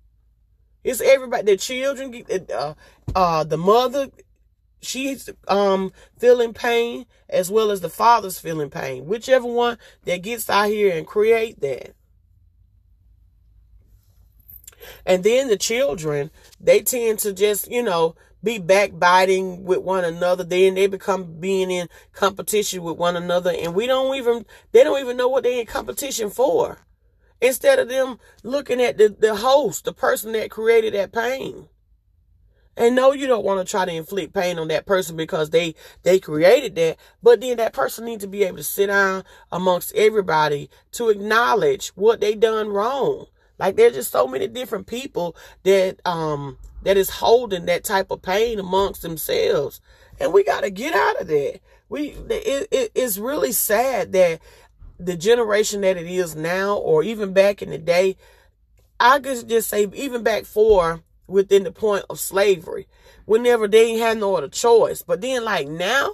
It's 0.83 1.01
everybody. 1.01 1.43
The 1.43 1.57
children, 1.57 2.23
uh, 2.53 2.73
uh, 3.15 3.43
the 3.43 3.57
mother 3.57 4.09
she's 4.81 5.29
um 5.47 5.91
feeling 6.19 6.53
pain 6.53 7.05
as 7.29 7.51
well 7.51 7.71
as 7.71 7.81
the 7.81 7.89
father's 7.89 8.39
feeling 8.39 8.69
pain. 8.69 9.05
Whichever 9.05 9.47
one 9.47 9.77
that 10.05 10.21
gets 10.21 10.49
out 10.49 10.69
here 10.69 10.95
and 10.95 11.05
create 11.05 11.59
that. 11.61 11.93
And 15.05 15.23
then 15.23 15.47
the 15.47 15.57
children 15.57 16.31
they 16.59 16.81
tend 16.81 17.19
to 17.19 17.33
just 17.33 17.69
you 17.69 17.83
know 17.83 18.15
be 18.43 18.59
backbiting 18.59 19.63
with 19.63 19.79
one 19.79 20.05
another. 20.05 20.43
Then 20.43 20.75
they 20.75 20.87
become 20.87 21.39
being 21.39 21.71
in 21.71 21.89
competition 22.13 22.83
with 22.83 22.97
one 22.97 23.15
another. 23.15 23.51
And 23.51 23.73
we 23.73 23.87
don't 23.87 24.15
even 24.15 24.45
they 24.71 24.83
don't 24.83 25.01
even 25.01 25.17
know 25.17 25.27
what 25.27 25.43
they're 25.43 25.59
in 25.59 25.65
competition 25.65 26.29
for. 26.29 26.79
Instead 27.39 27.77
of 27.77 27.87
them 27.87 28.19
looking 28.43 28.81
at 28.81 28.97
the, 28.97 29.09
the 29.09 29.35
host 29.35 29.85
the 29.85 29.93
person 29.93 30.31
that 30.31 30.49
created 30.49 30.93
that 30.93 31.11
pain 31.11 31.67
and 32.77 32.95
no, 32.95 33.11
you 33.11 33.25
don't 33.25 33.43
want 33.43 33.65
to 33.65 33.69
try 33.69 33.85
to 33.85 33.91
inflict 33.91 34.33
pain 34.33 34.59
on 34.59 34.67
that 34.67 34.85
person 34.85 35.17
because 35.17 35.49
they 35.49 35.73
they 36.03 36.19
created 36.19 36.75
that. 36.75 36.97
But 37.23 37.41
then 37.41 37.57
that 37.57 37.73
person 37.73 38.05
needs 38.05 38.23
to 38.23 38.29
be 38.29 38.43
able 38.43 38.57
to 38.57 38.63
sit 38.63 38.87
down 38.87 39.23
amongst 39.51 39.93
everybody 39.95 40.69
to 40.93 41.09
acknowledge 41.09 41.89
what 41.89 42.21
they 42.21 42.35
done 42.35 42.69
wrong. 42.69 43.25
Like 43.57 43.75
there's 43.75 43.95
just 43.95 44.11
so 44.11 44.27
many 44.27 44.47
different 44.47 44.85
people 44.85 45.35
that 45.63 45.99
um 46.05 46.57
that 46.83 46.97
is 46.97 47.09
holding 47.09 47.65
that 47.65 47.83
type 47.83 48.11
of 48.11 48.21
pain 48.21 48.59
amongst 48.59 49.01
themselves, 49.01 49.81
and 50.19 50.31
we 50.31 50.43
got 50.43 50.61
to 50.61 50.69
get 50.69 50.93
out 50.93 51.19
of 51.19 51.27
that. 51.27 51.59
We 51.89 52.09
it, 52.29 52.67
it, 52.71 52.91
it's 52.93 53.17
really 53.17 53.51
sad 53.51 54.11
that 54.13 54.39
the 54.99 55.17
generation 55.17 55.81
that 55.81 55.97
it 55.97 56.07
is 56.07 56.35
now, 56.35 56.75
or 56.75 57.03
even 57.03 57.33
back 57.33 57.63
in 57.63 57.71
the 57.71 57.77
day, 57.79 58.17
I 58.99 59.19
could 59.19 59.49
just 59.49 59.69
say 59.69 59.87
even 59.93 60.21
back 60.21 60.45
for 60.45 61.01
within 61.27 61.63
the 61.63 61.71
point 61.71 62.05
of 62.09 62.19
slavery 62.19 62.87
whenever 63.25 63.67
they 63.67 63.97
had 63.97 64.17
no 64.17 64.35
other 64.35 64.47
choice. 64.47 65.01
But 65.01 65.21
then 65.21 65.43
like 65.43 65.67
now, 65.67 66.13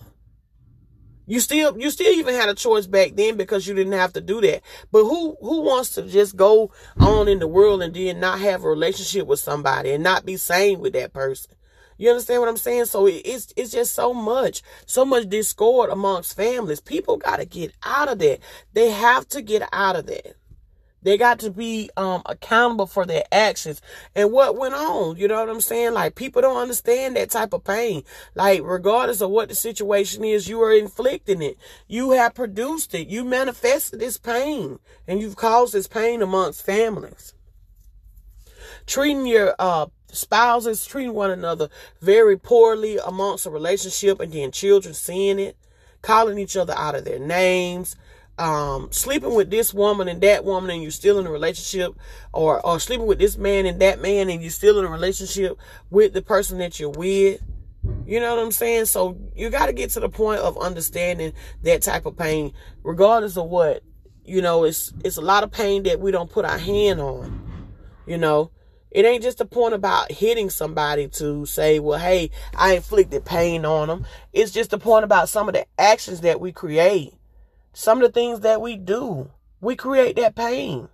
you 1.26 1.40
still 1.40 1.80
you 1.80 1.90
still 1.90 2.12
even 2.14 2.34
had 2.36 2.50
a 2.50 2.54
choice 2.54 2.86
back 2.86 3.12
then 3.16 3.38
because 3.38 3.66
you 3.66 3.74
didn't 3.74 3.94
have 3.94 4.14
to 4.14 4.22
do 4.22 4.42
that. 4.42 4.62
But 4.92 5.04
who 5.04 5.38
who 5.40 5.62
wants 5.62 5.92
to 5.96 6.04
just 6.04 6.36
go 6.36 6.72
on 7.00 7.28
in 7.28 7.40
the 7.40 7.48
world 7.48 7.82
and 7.82 7.94
then 7.94 8.20
not 8.20 8.40
have 8.40 8.64
a 8.64 8.70
relationship 8.70 9.28
with 9.28 9.40
somebody 9.40 9.92
and 9.92 10.04
not 10.04 10.26
be 10.26 10.36
sane 10.38 10.80
with 10.80 10.94
that 10.94 11.14
person? 11.14 11.56
You 11.98 12.10
understand 12.10 12.42
what 12.42 12.50
I'm 12.50 12.58
saying? 12.58 12.86
So 12.86 13.08
it's 13.08 13.54
it's 13.56 13.72
just 13.72 13.94
so 13.94 14.14
much, 14.14 14.64
so 14.86 15.06
much 15.06 15.30
discord 15.30 15.90
amongst 15.90 16.36
families. 16.36 16.82
People 16.82 17.18
got 17.18 17.38
to 17.38 17.46
get 17.46 17.72
out 17.84 18.10
of 18.10 18.20
that. 18.20 18.40
They 18.74 18.90
have 18.90 19.28
to 19.30 19.42
get 19.42 19.68
out 19.72 19.96
of 19.96 20.08
that. 20.08 20.36
They 21.04 21.18
got 21.18 21.40
to 21.40 21.52
be 21.52 21.90
um, 21.98 22.22
accountable 22.26 22.88
for 22.88 23.06
their 23.06 23.24
actions 23.32 23.82
and 24.16 24.32
what 24.32 24.58
went 24.58 24.74
on. 24.74 25.18
You 25.18 25.28
know 25.28 25.40
what 25.40 25.50
I'm 25.50 25.62
saying? 25.62 25.94
Like 25.94 26.16
people 26.16 26.42
don't 26.42 26.62
understand 26.62 27.16
that 27.16 27.30
type 27.30 27.54
of 27.54 27.64
pain. 27.64 28.04
Like 28.36 28.62
regardless 28.64 29.22
of 29.22 29.30
what 29.30 29.50
the 29.50 29.56
situation 29.56 30.24
is, 30.24 30.48
you 30.48 30.62
are 30.62 30.74
inflicting 30.74 31.42
it. 31.42 31.58
You 31.88 32.12
have 32.12 32.34
produced 32.34 32.96
it. 32.96 33.08
You 33.08 33.24
manifested 33.24 34.00
this 34.00 34.18
pain 34.18 34.80
and 35.08 35.22
you've 35.22 35.36
caused 35.36 35.74
this 35.74 35.88
pain 35.88 36.22
amongst 36.22 36.66
families. 36.66 37.34
Treating 38.86 39.26
your 39.26 39.56
uh, 39.60 39.88
spouses, 40.12 40.86
treating 40.86 41.14
one 41.14 41.32
another 41.32 41.70
very 42.02 42.38
poorly 42.38 42.98
amongst 42.98 43.46
a 43.46 43.50
relationship 43.50 44.20
and 44.20 44.32
then 44.32 44.52
children 44.52 44.94
seeing 44.94 45.40
it, 45.40 45.58
calling 46.02 46.38
each 46.38 46.56
other 46.56 46.74
out 46.74 46.96
of 46.96 47.06
their 47.06 47.20
names, 47.20 47.96
um, 48.38 48.92
sleeping 48.92 49.36
with 49.36 49.52
this 49.52 49.74
woman 49.74 50.08
and 50.08 50.22
that 50.22 50.44
woman 50.44 50.72
and 50.72 50.82
you're 50.82 50.92
still 50.92 51.20
in 51.20 51.28
a 51.28 51.32
relationship 51.32 51.94
or, 52.34 52.66
or 52.66 52.80
sleeping 52.80 53.06
with 53.06 53.20
this 53.20 53.38
man 53.38 53.66
and 53.66 53.80
that 53.82 54.02
man 54.02 54.30
and 54.30 54.42
you're 54.42 54.52
still 54.52 54.80
in 54.80 54.86
a 54.86 54.90
relationship 54.90 55.58
with 55.90 56.14
the 56.14 56.22
person 56.22 56.58
that 56.58 56.80
you're 56.80 56.90
with. 56.90 57.42
You 58.06 58.20
know 58.20 58.36
what 58.36 58.44
I'm 58.44 58.52
saying? 58.52 58.86
So 58.86 59.18
you 59.36 59.50
got 59.50 59.68
to 59.68 59.74
get 59.74 59.92
to 59.92 60.00
the 60.00 60.10
point 60.10 60.40
of 60.40 60.58
understanding 60.58 61.34
that 61.64 61.82
type 61.82 62.06
of 62.06 62.18
pain, 62.18 62.54
regardless 62.84 63.38
of 63.38 63.50
what 63.50 63.84
you 64.26 64.42
know, 64.42 64.64
it's 64.64 64.94
it's 65.04 65.18
a 65.18 65.22
lot 65.22 65.44
of 65.44 65.52
pain 65.52 65.84
that 65.84 66.00
we 66.00 66.12
don't 66.12 66.32
put 66.32 66.46
our 66.46 66.58
hand 66.58 67.02
on. 67.02 67.42
You 68.06 68.18
know, 68.18 68.52
it 68.92 69.06
ain't 69.06 69.24
just 69.24 69.42
a 69.42 69.46
point 69.46 69.74
about 69.74 70.12
hitting 70.12 70.50
somebody 70.50 71.08
to 71.10 71.46
say, 71.46 71.80
well, 71.80 72.00
hey, 72.00 72.32
I 72.56 72.76
inflicted 72.76 73.26
pain 73.26 73.66
on 73.66 73.88
them. 73.88 74.06
It's 74.32 74.52
just 74.52 74.74
a 74.74 74.78
point 74.78 75.04
about 75.04 75.30
some 75.30 75.48
of 75.48 75.54
the 75.54 75.66
actions 75.78 76.22
that 76.22 76.40
we 76.40 76.52
create, 76.52 77.14
some 77.74 78.02
of 78.02 78.08
the 78.08 78.12
things 78.12 78.42
that 78.42 78.62
we 78.62 78.78
do. 78.78 79.32
We 79.60 79.76
create 79.76 80.16
that 80.18 80.36
pain. 80.36 80.90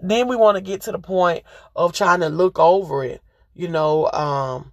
Then 0.00 0.28
we 0.28 0.36
want 0.36 0.56
to 0.56 0.60
get 0.60 0.82
to 0.82 0.92
the 0.92 0.98
point 0.98 1.42
of 1.74 1.92
trying 1.92 2.20
to 2.20 2.28
look 2.28 2.58
over 2.58 3.02
it, 3.02 3.22
you 3.54 3.68
know, 3.68 4.10
um, 4.12 4.72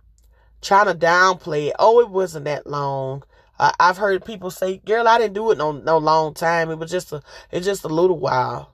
trying 0.61 0.85
to 0.85 0.93
downplay 0.93 1.67
it. 1.67 1.75
Oh, 1.79 1.99
it 2.01 2.09
wasn't 2.09 2.45
that 2.45 2.67
long. 2.67 3.23
Uh, 3.57 3.71
I've 3.79 3.97
heard 3.97 4.25
people 4.25 4.51
say, 4.51 4.77
"Girl, 4.77 5.07
I 5.07 5.17
didn't 5.17 5.35
do 5.35 5.51
it 5.51 5.57
no 5.57 5.71
no 5.71 5.97
long 5.97 6.33
time. 6.33 6.69
It 6.69 6.77
was 6.77 6.91
just 6.91 7.13
a 7.13 7.21
it's 7.51 7.65
just 7.65 7.83
a 7.83 7.89
little 7.89 8.19
while." 8.19 8.73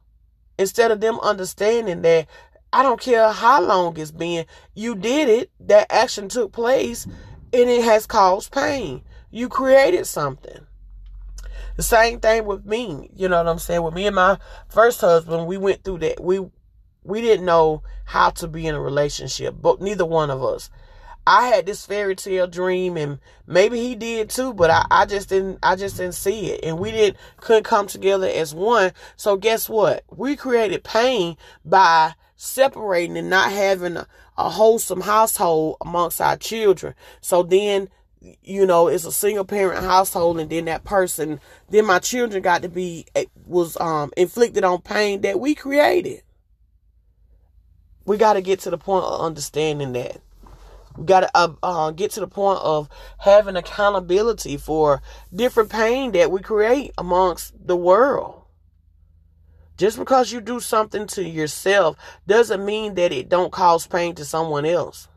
Instead 0.58 0.92
of 0.92 1.00
them 1.00 1.20
understanding 1.20 2.02
that 2.02 2.28
I 2.74 2.84
don't 2.84 3.00
care 3.00 3.32
how 3.32 3.62
long 3.62 3.98
it's 3.98 4.12
been, 4.12 4.46
you 4.74 4.96
did 4.96 5.30
it. 5.30 5.52
That 5.60 5.88
action 5.92 6.30
took 6.30 6.52
place, 6.52 7.06
and 7.06 7.70
it 7.70 7.84
has 7.84 8.06
caused 8.06 8.52
pain. 8.52 9.04
You 9.32 9.50
created 9.50 10.08
something. 10.08 10.66
The 11.80 11.84
same 11.84 12.20
thing 12.20 12.44
with 12.44 12.66
me. 12.66 13.10
You 13.16 13.30
know 13.30 13.38
what 13.38 13.48
I'm 13.48 13.58
saying? 13.58 13.84
With 13.84 13.94
me 13.94 14.06
and 14.06 14.14
my 14.14 14.38
first 14.68 15.00
husband, 15.00 15.48
we 15.48 15.56
went 15.56 15.82
through 15.82 16.00
that. 16.00 16.22
We 16.22 16.46
we 17.04 17.22
didn't 17.22 17.46
know 17.46 17.84
how 18.04 18.32
to 18.32 18.50
be 18.50 18.68
in 18.68 18.76
a 18.76 18.82
relationship, 18.82 19.56
but 19.62 19.80
neither 19.80 20.06
one 20.06 20.30
of 20.30 20.44
us. 20.44 20.70
I 21.26 21.48
had 21.48 21.66
this 21.66 21.86
fairy 21.86 22.18
tale 22.18 22.48
dream 22.48 22.98
and 22.98 23.20
maybe 23.48 23.80
he 23.80 23.96
did 23.96 24.30
too, 24.30 24.54
but 24.54 24.70
I, 24.70 24.86
I 24.92 25.06
just 25.06 25.30
didn't 25.30 25.60
I 25.64 25.78
just 25.78 25.96
didn't 25.96 26.16
see 26.16 26.52
it. 26.52 26.66
And 26.66 26.80
we 26.80 26.92
didn't 26.92 27.16
couldn't 27.38 27.64
come 27.64 27.88
together 27.88 28.28
as 28.28 28.54
one. 28.54 28.92
So 29.16 29.38
guess 29.38 29.70
what? 29.70 30.04
We 30.14 30.36
created 30.36 30.84
pain 30.84 31.38
by 31.64 32.16
separating 32.36 33.18
and 33.18 33.30
not 33.30 33.54
having 33.54 33.96
a, 33.96 34.06
a 34.38 34.50
wholesome 34.50 35.00
household 35.00 35.78
amongst 35.80 36.20
our 36.20 36.36
children. 36.36 36.94
So 37.22 37.42
then 37.42 37.88
you 38.22 38.66
know, 38.66 38.88
it's 38.88 39.06
a 39.06 39.12
single 39.12 39.46
parent 39.46 39.84
household 39.84 40.40
and 40.40 40.50
then 40.50 40.66
that 40.66 40.84
person, 40.84 41.40
then 41.70 41.86
my 41.86 42.00
children 42.00 42.42
got 42.42 42.62
to 42.64 42.70
be, 42.70 43.06
eh, 43.16 43.26
was 43.46 43.78
um 43.80 44.12
inflicted 44.18 44.64
on 44.64 44.82
pain 44.82 45.22
that 45.22 45.40
we 45.40 45.56
created. 45.56 46.24
We 48.06 48.18
got 48.18 48.34
to 48.34 48.42
get 48.42 48.60
to 48.62 48.72
the 48.72 48.78
point 48.78 49.06
of 49.06 49.22
understanding 49.22 49.94
that. 49.94 50.22
We 50.98 51.06
got 51.06 51.22
to 51.22 51.30
uh, 51.36 51.54
uh, 51.62 51.92
get 51.92 52.12
to 52.12 52.20
the 52.20 52.28
point 52.28 52.60
of 52.62 52.90
having 53.20 53.56
accountability 53.56 54.58
for 54.58 55.02
different 55.34 55.70
pain 55.70 56.12
that 56.14 56.32
we 56.32 56.42
create 56.42 56.92
amongst 56.98 57.54
the 57.68 57.76
world. 57.76 58.42
Just 59.78 59.98
because 59.98 60.32
you 60.32 60.42
do 60.42 60.60
something 60.60 61.08
to 61.08 61.24
yourself 61.24 61.96
doesn't 62.28 62.66
mean 62.66 62.96
that 62.96 63.14
it 63.14 63.30
don't 63.30 63.52
cause 63.52 63.88
pain 63.88 64.16
to 64.16 64.26
someone 64.26 64.66
else. 64.66 65.08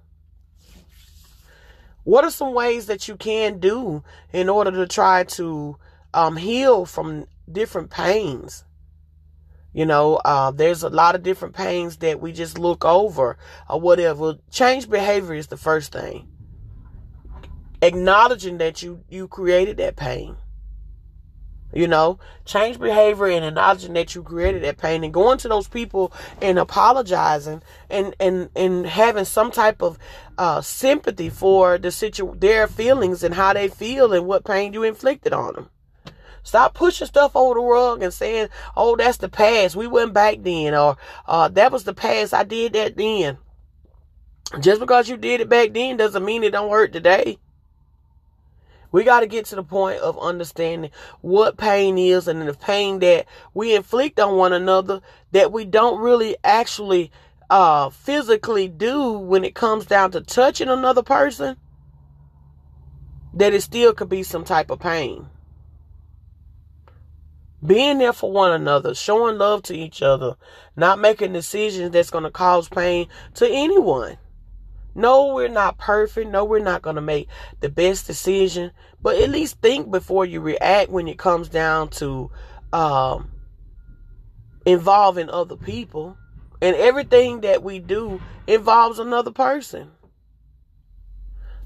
What 2.05 2.25
are 2.25 2.31
some 2.31 2.55
ways 2.55 2.87
that 2.87 3.07
you 3.07 3.17
can 3.17 3.59
do 3.59 4.03
in 4.33 4.49
order 4.49 4.71
to 4.73 4.87
try 4.87 5.25
to 5.25 5.77
um, 6.13 6.37
heal 6.37 6.85
from 6.85 7.27
different 7.51 7.91
pains? 7.91 8.65
You 9.73 9.87
know, 9.87 10.17
uh, 10.17 10.51
there's 10.51 10.83
a 10.83 10.91
lot 10.91 11.15
of 11.15 11.23
different 11.23 11.55
pains 11.55 11.99
that 11.99 12.21
we 12.21 12.33
just 12.33 12.59
look 12.59 12.85
over 12.85 13.39
or 13.71 13.81
whatever. 13.81 14.35
Change 14.51 14.91
behavior 14.91 15.35
is 15.35 15.47
the 15.47 15.57
first 15.57 15.93
thing. 15.93 16.29
Acknowledging 17.81 18.59
that 18.59 18.83
you 18.83 19.03
you 19.09 19.29
created 19.29 19.79
that 19.79 19.97
pain. 19.97 20.37
You 21.73 21.89
know, 21.89 22.18
change 22.45 22.79
behavior 22.79 23.29
and 23.29 23.45
acknowledging 23.45 23.95
that 23.95 24.14
you 24.14 24.23
created 24.23 24.62
that 24.62 24.79
pain 24.79 25.05
and 25.05 25.12
going 25.12 25.39
to 25.39 25.49
those 25.49 25.68
people 25.68 26.12
and 26.41 26.59
apologizing 26.59 27.62
and 27.89 28.14
and 28.20 28.51
and 28.55 28.87
having 28.87 29.25
some 29.25 29.51
type 29.51 29.81
of 29.83 29.99
uh, 30.37 30.61
sympathy 30.61 31.31
for 31.31 31.79
the 31.79 31.91
situ 31.91 32.35
their 32.37 32.68
feelings 32.68 33.23
and 33.23 33.35
how 33.35 33.53
they 33.53 33.68
feel 33.68 34.12
and 34.12 34.27
what 34.27 34.45
pain 34.45 34.73
you 34.73 34.83
inflicted 34.83 35.33
on 35.33 35.55
them. 35.55 35.70
Stop 36.43 36.75
pushing 36.75 37.07
stuff 37.07 37.37
over 37.37 37.55
the 37.55 37.61
rug 37.61 38.03
and 38.03 38.12
saying, 38.12 38.49
"Oh, 38.77 38.97
that's 38.97 39.18
the 39.18 39.29
past. 39.29 39.77
We 39.77 39.87
went 39.87 40.12
back 40.12 40.39
then," 40.41 40.75
or 40.75 40.97
uh, 41.27 41.49
"That 41.49 41.73
was 41.73 41.85
the 41.85 41.95
past. 41.95 42.35
I 42.35 42.43
did 42.45 42.73
that 42.73 42.97
then." 42.97 43.39
Just 44.61 44.81
because 44.81 45.09
you 45.09 45.16
did 45.16 45.41
it 45.41 45.49
back 45.49 45.73
then 45.73 45.97
doesn't 45.97 46.25
mean 46.25 46.43
it 46.43 46.53
don't 46.53 46.70
hurt 46.70 46.93
today. 46.93 47.39
We 48.93 49.05
got 49.05 49.20
to 49.20 49.26
get 49.26 49.47
to 49.47 49.57
the 49.57 49.62
point 49.62 50.01
of 50.01 50.18
understanding 50.18 50.90
what 51.20 51.57
pain 51.57 51.99
is 51.99 52.28
and 52.28 52.47
the 52.47 52.55
pain 52.55 53.01
that 53.01 53.26
we 53.55 53.74
inflict 53.74 54.20
on 54.20 54.36
one 54.36 54.53
another 54.53 55.01
that 55.32 55.51
we 55.51 55.64
don't 55.64 56.01
really 56.01 56.36
actually 56.45 57.11
uh, 57.51 57.90
physically 57.90 58.68
do 58.68 59.12
when 59.12 59.45
it 59.45 59.55
comes 59.55 59.86
down 59.86 60.12
to 60.12 60.20
touching 60.20 60.68
another 60.68 61.03
person, 61.03 61.57
that 63.34 63.55
it 63.55 63.62
still 63.62 63.93
could 63.93 64.09
be 64.09 64.22
some 64.22 64.45
type 64.45 64.70
of 64.70 64.78
pain 64.78 65.26
being 67.64 67.99
there 67.99 68.12
for 68.12 68.30
one 68.30 68.53
another, 68.53 68.95
showing 68.95 69.38
love 69.38 69.62
to 69.62 69.74
each 69.74 70.03
other, 70.03 70.36
not 70.76 70.99
making 70.99 71.32
decisions 71.32 71.93
that's 71.93 72.11
going 72.11 72.24
to 72.24 72.30
cause 72.30 72.68
pain 72.68 73.07
to 73.34 73.49
anyone. 73.49 74.18
No, 74.95 75.34
we're 75.34 75.49
not 75.49 75.78
perfect. 75.78 76.30
No, 76.30 76.45
we're 76.45 76.59
not 76.59 76.82
going 76.82 76.97
to 76.97 77.03
make 77.03 77.28
the 77.61 77.68
best 77.68 78.07
decision, 78.07 78.72
but 79.01 79.16
at 79.16 79.30
least 79.30 79.61
think 79.61 79.90
before 79.90 80.24
you 80.24 80.40
react 80.40 80.90
when 80.90 81.09
it 81.09 81.18
comes 81.18 81.49
down 81.49 81.88
to 81.90 82.30
um, 82.72 83.30
involving 84.66 85.30
other 85.30 85.57
people. 85.57 86.16
And 86.61 86.76
everything 86.76 87.40
that 87.40 87.62
we 87.62 87.78
do 87.78 88.20
involves 88.47 88.99
another 88.99 89.32
person 89.32 89.90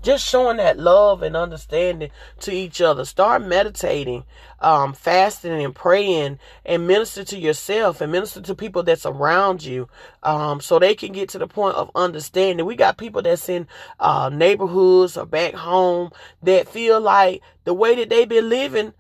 just 0.06 0.24
showing 0.24 0.58
that 0.58 0.78
love 0.78 1.20
and 1.22 1.36
understanding 1.36 2.10
to 2.38 2.52
each 2.52 2.80
other. 2.80 3.04
Start 3.04 3.44
meditating, 3.44 4.24
um, 4.60 4.92
fasting 4.92 5.60
and 5.60 5.74
praying, 5.74 6.38
and 6.64 6.86
minister 6.86 7.24
to 7.24 7.36
yourself 7.36 8.00
and 8.00 8.12
minister 8.12 8.40
to 8.40 8.54
people 8.54 8.84
that's 8.84 9.04
around 9.04 9.64
you, 9.64 9.88
um, 10.22 10.60
so 10.60 10.78
they 10.78 10.94
can 10.94 11.12
get 11.12 11.28
to 11.30 11.38
the 11.38 11.48
point 11.48 11.74
of 11.74 11.90
understanding. 11.96 12.64
We 12.64 12.76
got 12.76 12.98
people 12.98 13.20
that's 13.20 13.48
in 13.48 13.66
uh, 13.98 14.30
neighborhoods 14.32 15.16
or 15.16 15.26
back 15.26 15.54
home 15.54 16.10
that 16.44 16.68
feel 16.68 17.00
like 17.00 17.42
the 17.64 17.74
way 17.74 17.96
that 17.96 18.08
they've 18.08 18.28
been 18.28 18.48
living 18.48 18.92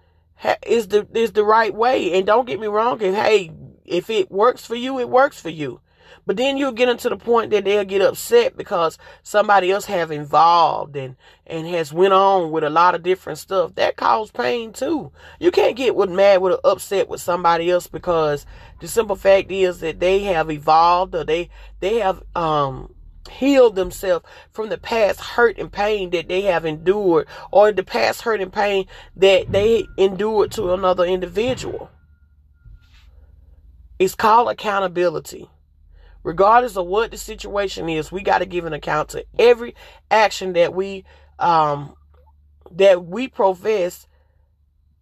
is 0.66 0.88
the 0.88 1.06
is 1.14 1.32
the 1.32 1.44
right 1.44 1.72
way. 1.72 2.18
And 2.18 2.26
don't 2.26 2.48
get 2.48 2.58
me 2.58 2.66
wrong, 2.66 3.00
if 3.00 3.14
hey, 3.14 3.52
if 3.84 4.10
it 4.10 4.28
works 4.28 4.66
for 4.66 4.74
you, 4.74 4.98
it 4.98 5.08
works 5.08 5.40
for 5.40 5.50
you. 5.50 5.80
But 6.26 6.36
then 6.36 6.56
you'll 6.56 6.72
get 6.72 6.88
into 6.88 7.08
the 7.08 7.16
point 7.16 7.52
that 7.52 7.64
they'll 7.64 7.84
get 7.84 8.02
upset 8.02 8.56
because 8.56 8.98
somebody 9.22 9.70
else 9.70 9.84
have 9.84 10.10
involved 10.10 10.96
and, 10.96 11.14
and 11.46 11.68
has 11.68 11.92
went 11.92 12.12
on 12.12 12.50
with 12.50 12.64
a 12.64 12.70
lot 12.70 12.96
of 12.96 13.04
different 13.04 13.38
stuff. 13.38 13.76
That 13.76 13.96
causes 13.96 14.32
pain 14.32 14.72
too. 14.72 15.12
You 15.38 15.52
can't 15.52 15.76
get 15.76 15.94
with 15.94 16.10
mad 16.10 16.42
with 16.42 16.58
upset 16.64 17.08
with 17.08 17.20
somebody 17.20 17.70
else 17.70 17.86
because 17.86 18.44
the 18.80 18.88
simple 18.88 19.14
fact 19.14 19.52
is 19.52 19.78
that 19.80 20.00
they 20.00 20.24
have 20.24 20.50
evolved 20.50 21.14
or 21.14 21.22
they 21.22 21.48
they 21.78 22.00
have 22.00 22.22
um 22.34 22.92
healed 23.30 23.74
themselves 23.74 24.24
from 24.52 24.68
the 24.68 24.78
past 24.78 25.20
hurt 25.20 25.58
and 25.58 25.70
pain 25.72 26.10
that 26.10 26.28
they 26.28 26.42
have 26.42 26.64
endured 26.64 27.26
or 27.52 27.70
the 27.70 27.82
past 27.82 28.22
hurt 28.22 28.40
and 28.40 28.52
pain 28.52 28.86
that 29.16 29.50
they 29.52 29.84
endured 29.96 30.50
to 30.52 30.72
another 30.72 31.04
individual. 31.04 31.90
It's 33.98 34.14
called 34.14 34.48
accountability 34.48 35.48
regardless 36.26 36.76
of 36.76 36.86
what 36.86 37.12
the 37.12 37.16
situation 37.16 37.88
is, 37.88 38.10
we 38.10 38.20
got 38.20 38.38
to 38.38 38.46
give 38.46 38.64
an 38.64 38.72
account 38.72 39.10
to 39.10 39.24
every 39.38 39.76
action 40.10 40.54
that 40.54 40.74
we 40.74 41.04
um 41.38 41.94
that 42.72 43.06
we 43.06 43.28
profess 43.28 44.08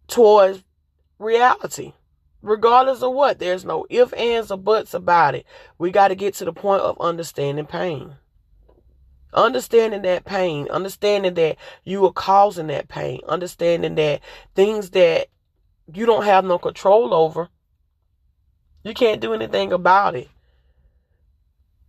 towards 0.06 0.62
reality. 1.18 1.94
Regardless 2.42 3.02
of 3.02 3.14
what, 3.14 3.38
there's 3.38 3.64
no 3.64 3.86
if, 3.88 4.12
ands, 4.12 4.50
or 4.50 4.58
buts 4.58 4.92
about 4.92 5.34
it. 5.34 5.46
We 5.78 5.90
got 5.90 6.08
to 6.08 6.14
get 6.14 6.34
to 6.34 6.44
the 6.44 6.52
point 6.52 6.82
of 6.82 7.00
understanding 7.00 7.64
pain. 7.64 8.16
Understanding 9.32 10.02
that 10.02 10.26
pain, 10.26 10.68
understanding 10.70 11.32
that 11.34 11.56
you 11.84 12.04
are 12.04 12.12
causing 12.12 12.66
that 12.66 12.88
pain, 12.88 13.20
understanding 13.26 13.94
that 13.94 14.20
things 14.54 14.90
that 14.90 15.28
you 15.90 16.04
don't 16.04 16.24
have 16.24 16.44
no 16.44 16.58
control 16.58 17.14
over, 17.14 17.48
you 18.82 18.92
can't 18.92 19.22
do 19.22 19.32
anything 19.32 19.72
about 19.72 20.14
it. 20.14 20.28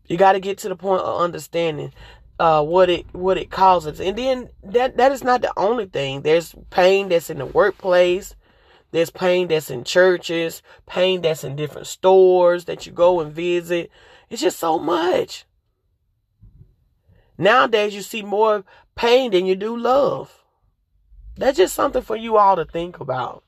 You 0.07 0.17
got 0.17 0.33
to 0.33 0.39
get 0.39 0.57
to 0.59 0.69
the 0.69 0.75
point 0.75 1.01
of 1.01 1.21
understanding 1.21 1.93
uh, 2.39 2.63
what 2.63 2.89
it 2.89 3.05
what 3.13 3.37
it 3.37 3.49
causes, 3.49 3.99
and 3.99 4.17
then 4.17 4.49
that 4.63 4.97
that 4.97 5.11
is 5.11 5.23
not 5.23 5.41
the 5.41 5.53
only 5.57 5.85
thing. 5.85 6.21
There's 6.21 6.53
pain 6.69 7.09
that's 7.09 7.29
in 7.29 7.39
the 7.39 7.45
workplace. 7.45 8.35
There's 8.91 9.09
pain 9.09 9.47
that's 9.47 9.69
in 9.69 9.83
churches, 9.83 10.61
pain 10.85 11.21
that's 11.21 11.43
in 11.43 11.55
different 11.55 11.87
stores 11.87 12.65
that 12.65 12.85
you 12.85 12.91
go 12.91 13.19
and 13.19 13.33
visit. 13.33 13.91
It's 14.29 14.41
just 14.41 14.59
so 14.59 14.79
much. 14.79 15.45
Nowadays, 17.37 17.93
you 17.93 18.01
see 18.01 18.21
more 18.21 18.63
pain 18.95 19.31
than 19.31 19.45
you 19.45 19.55
do 19.55 19.75
love. 19.75 20.43
That's 21.35 21.57
just 21.57 21.75
something 21.75 22.01
for 22.01 22.15
you 22.15 22.37
all 22.37 22.55
to 22.55 22.63
think 22.63 22.99
about. 22.99 23.43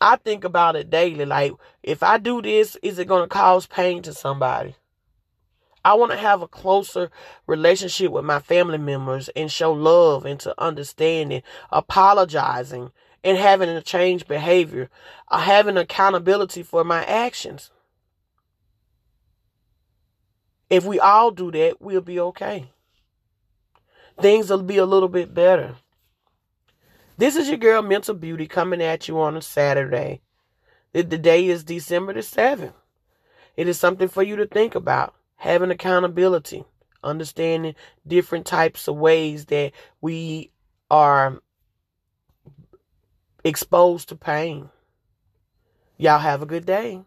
I 0.00 0.16
think 0.16 0.44
about 0.44 0.76
it 0.76 0.90
daily. 0.90 1.24
Like, 1.24 1.52
if 1.82 2.02
I 2.02 2.18
do 2.18 2.42
this, 2.42 2.76
is 2.82 2.98
it 2.98 3.08
going 3.08 3.22
to 3.22 3.28
cause 3.28 3.66
pain 3.66 4.02
to 4.02 4.12
somebody? 4.12 4.74
I 5.84 5.94
want 5.94 6.12
to 6.12 6.18
have 6.18 6.40
a 6.40 6.48
closer 6.48 7.10
relationship 7.46 8.10
with 8.10 8.24
my 8.24 8.38
family 8.38 8.78
members 8.78 9.28
and 9.30 9.52
show 9.52 9.72
love 9.72 10.24
and 10.24 10.40
to 10.40 10.54
understanding, 10.58 11.42
apologizing, 11.70 12.90
and 13.22 13.36
having 13.36 13.68
a 13.68 13.82
change 13.82 14.26
behavior, 14.26 14.88
uh, 15.28 15.40
having 15.40 15.76
accountability 15.76 16.62
for 16.62 16.84
my 16.84 17.04
actions. 17.04 17.70
If 20.70 20.84
we 20.84 20.98
all 20.98 21.30
do 21.30 21.50
that, 21.52 21.80
we'll 21.80 22.00
be 22.00 22.18
okay. 22.18 22.70
Things 24.20 24.48
will 24.48 24.62
be 24.62 24.78
a 24.78 24.86
little 24.86 25.08
bit 25.08 25.34
better. 25.34 25.76
This 27.16 27.36
is 27.36 27.48
your 27.48 27.58
girl 27.58 27.82
Mental 27.82 28.14
Beauty 28.14 28.46
coming 28.46 28.82
at 28.82 29.06
you 29.06 29.20
on 29.20 29.36
a 29.36 29.42
Saturday. 29.42 30.20
The 30.92 31.04
day 31.04 31.46
is 31.46 31.64
December 31.64 32.14
the 32.14 32.20
7th. 32.20 32.72
It 33.56 33.68
is 33.68 33.78
something 33.78 34.08
for 34.08 34.22
you 34.22 34.36
to 34.36 34.46
think 34.46 34.74
about. 34.74 35.14
Having 35.36 35.70
accountability, 35.70 36.64
understanding 37.02 37.74
different 38.06 38.46
types 38.46 38.88
of 38.88 38.96
ways 38.96 39.46
that 39.46 39.72
we 40.00 40.50
are 40.90 41.40
exposed 43.44 44.08
to 44.08 44.16
pain. 44.16 44.70
Y'all 45.96 46.18
have 46.18 46.42
a 46.42 46.46
good 46.46 46.64
day. 46.64 47.02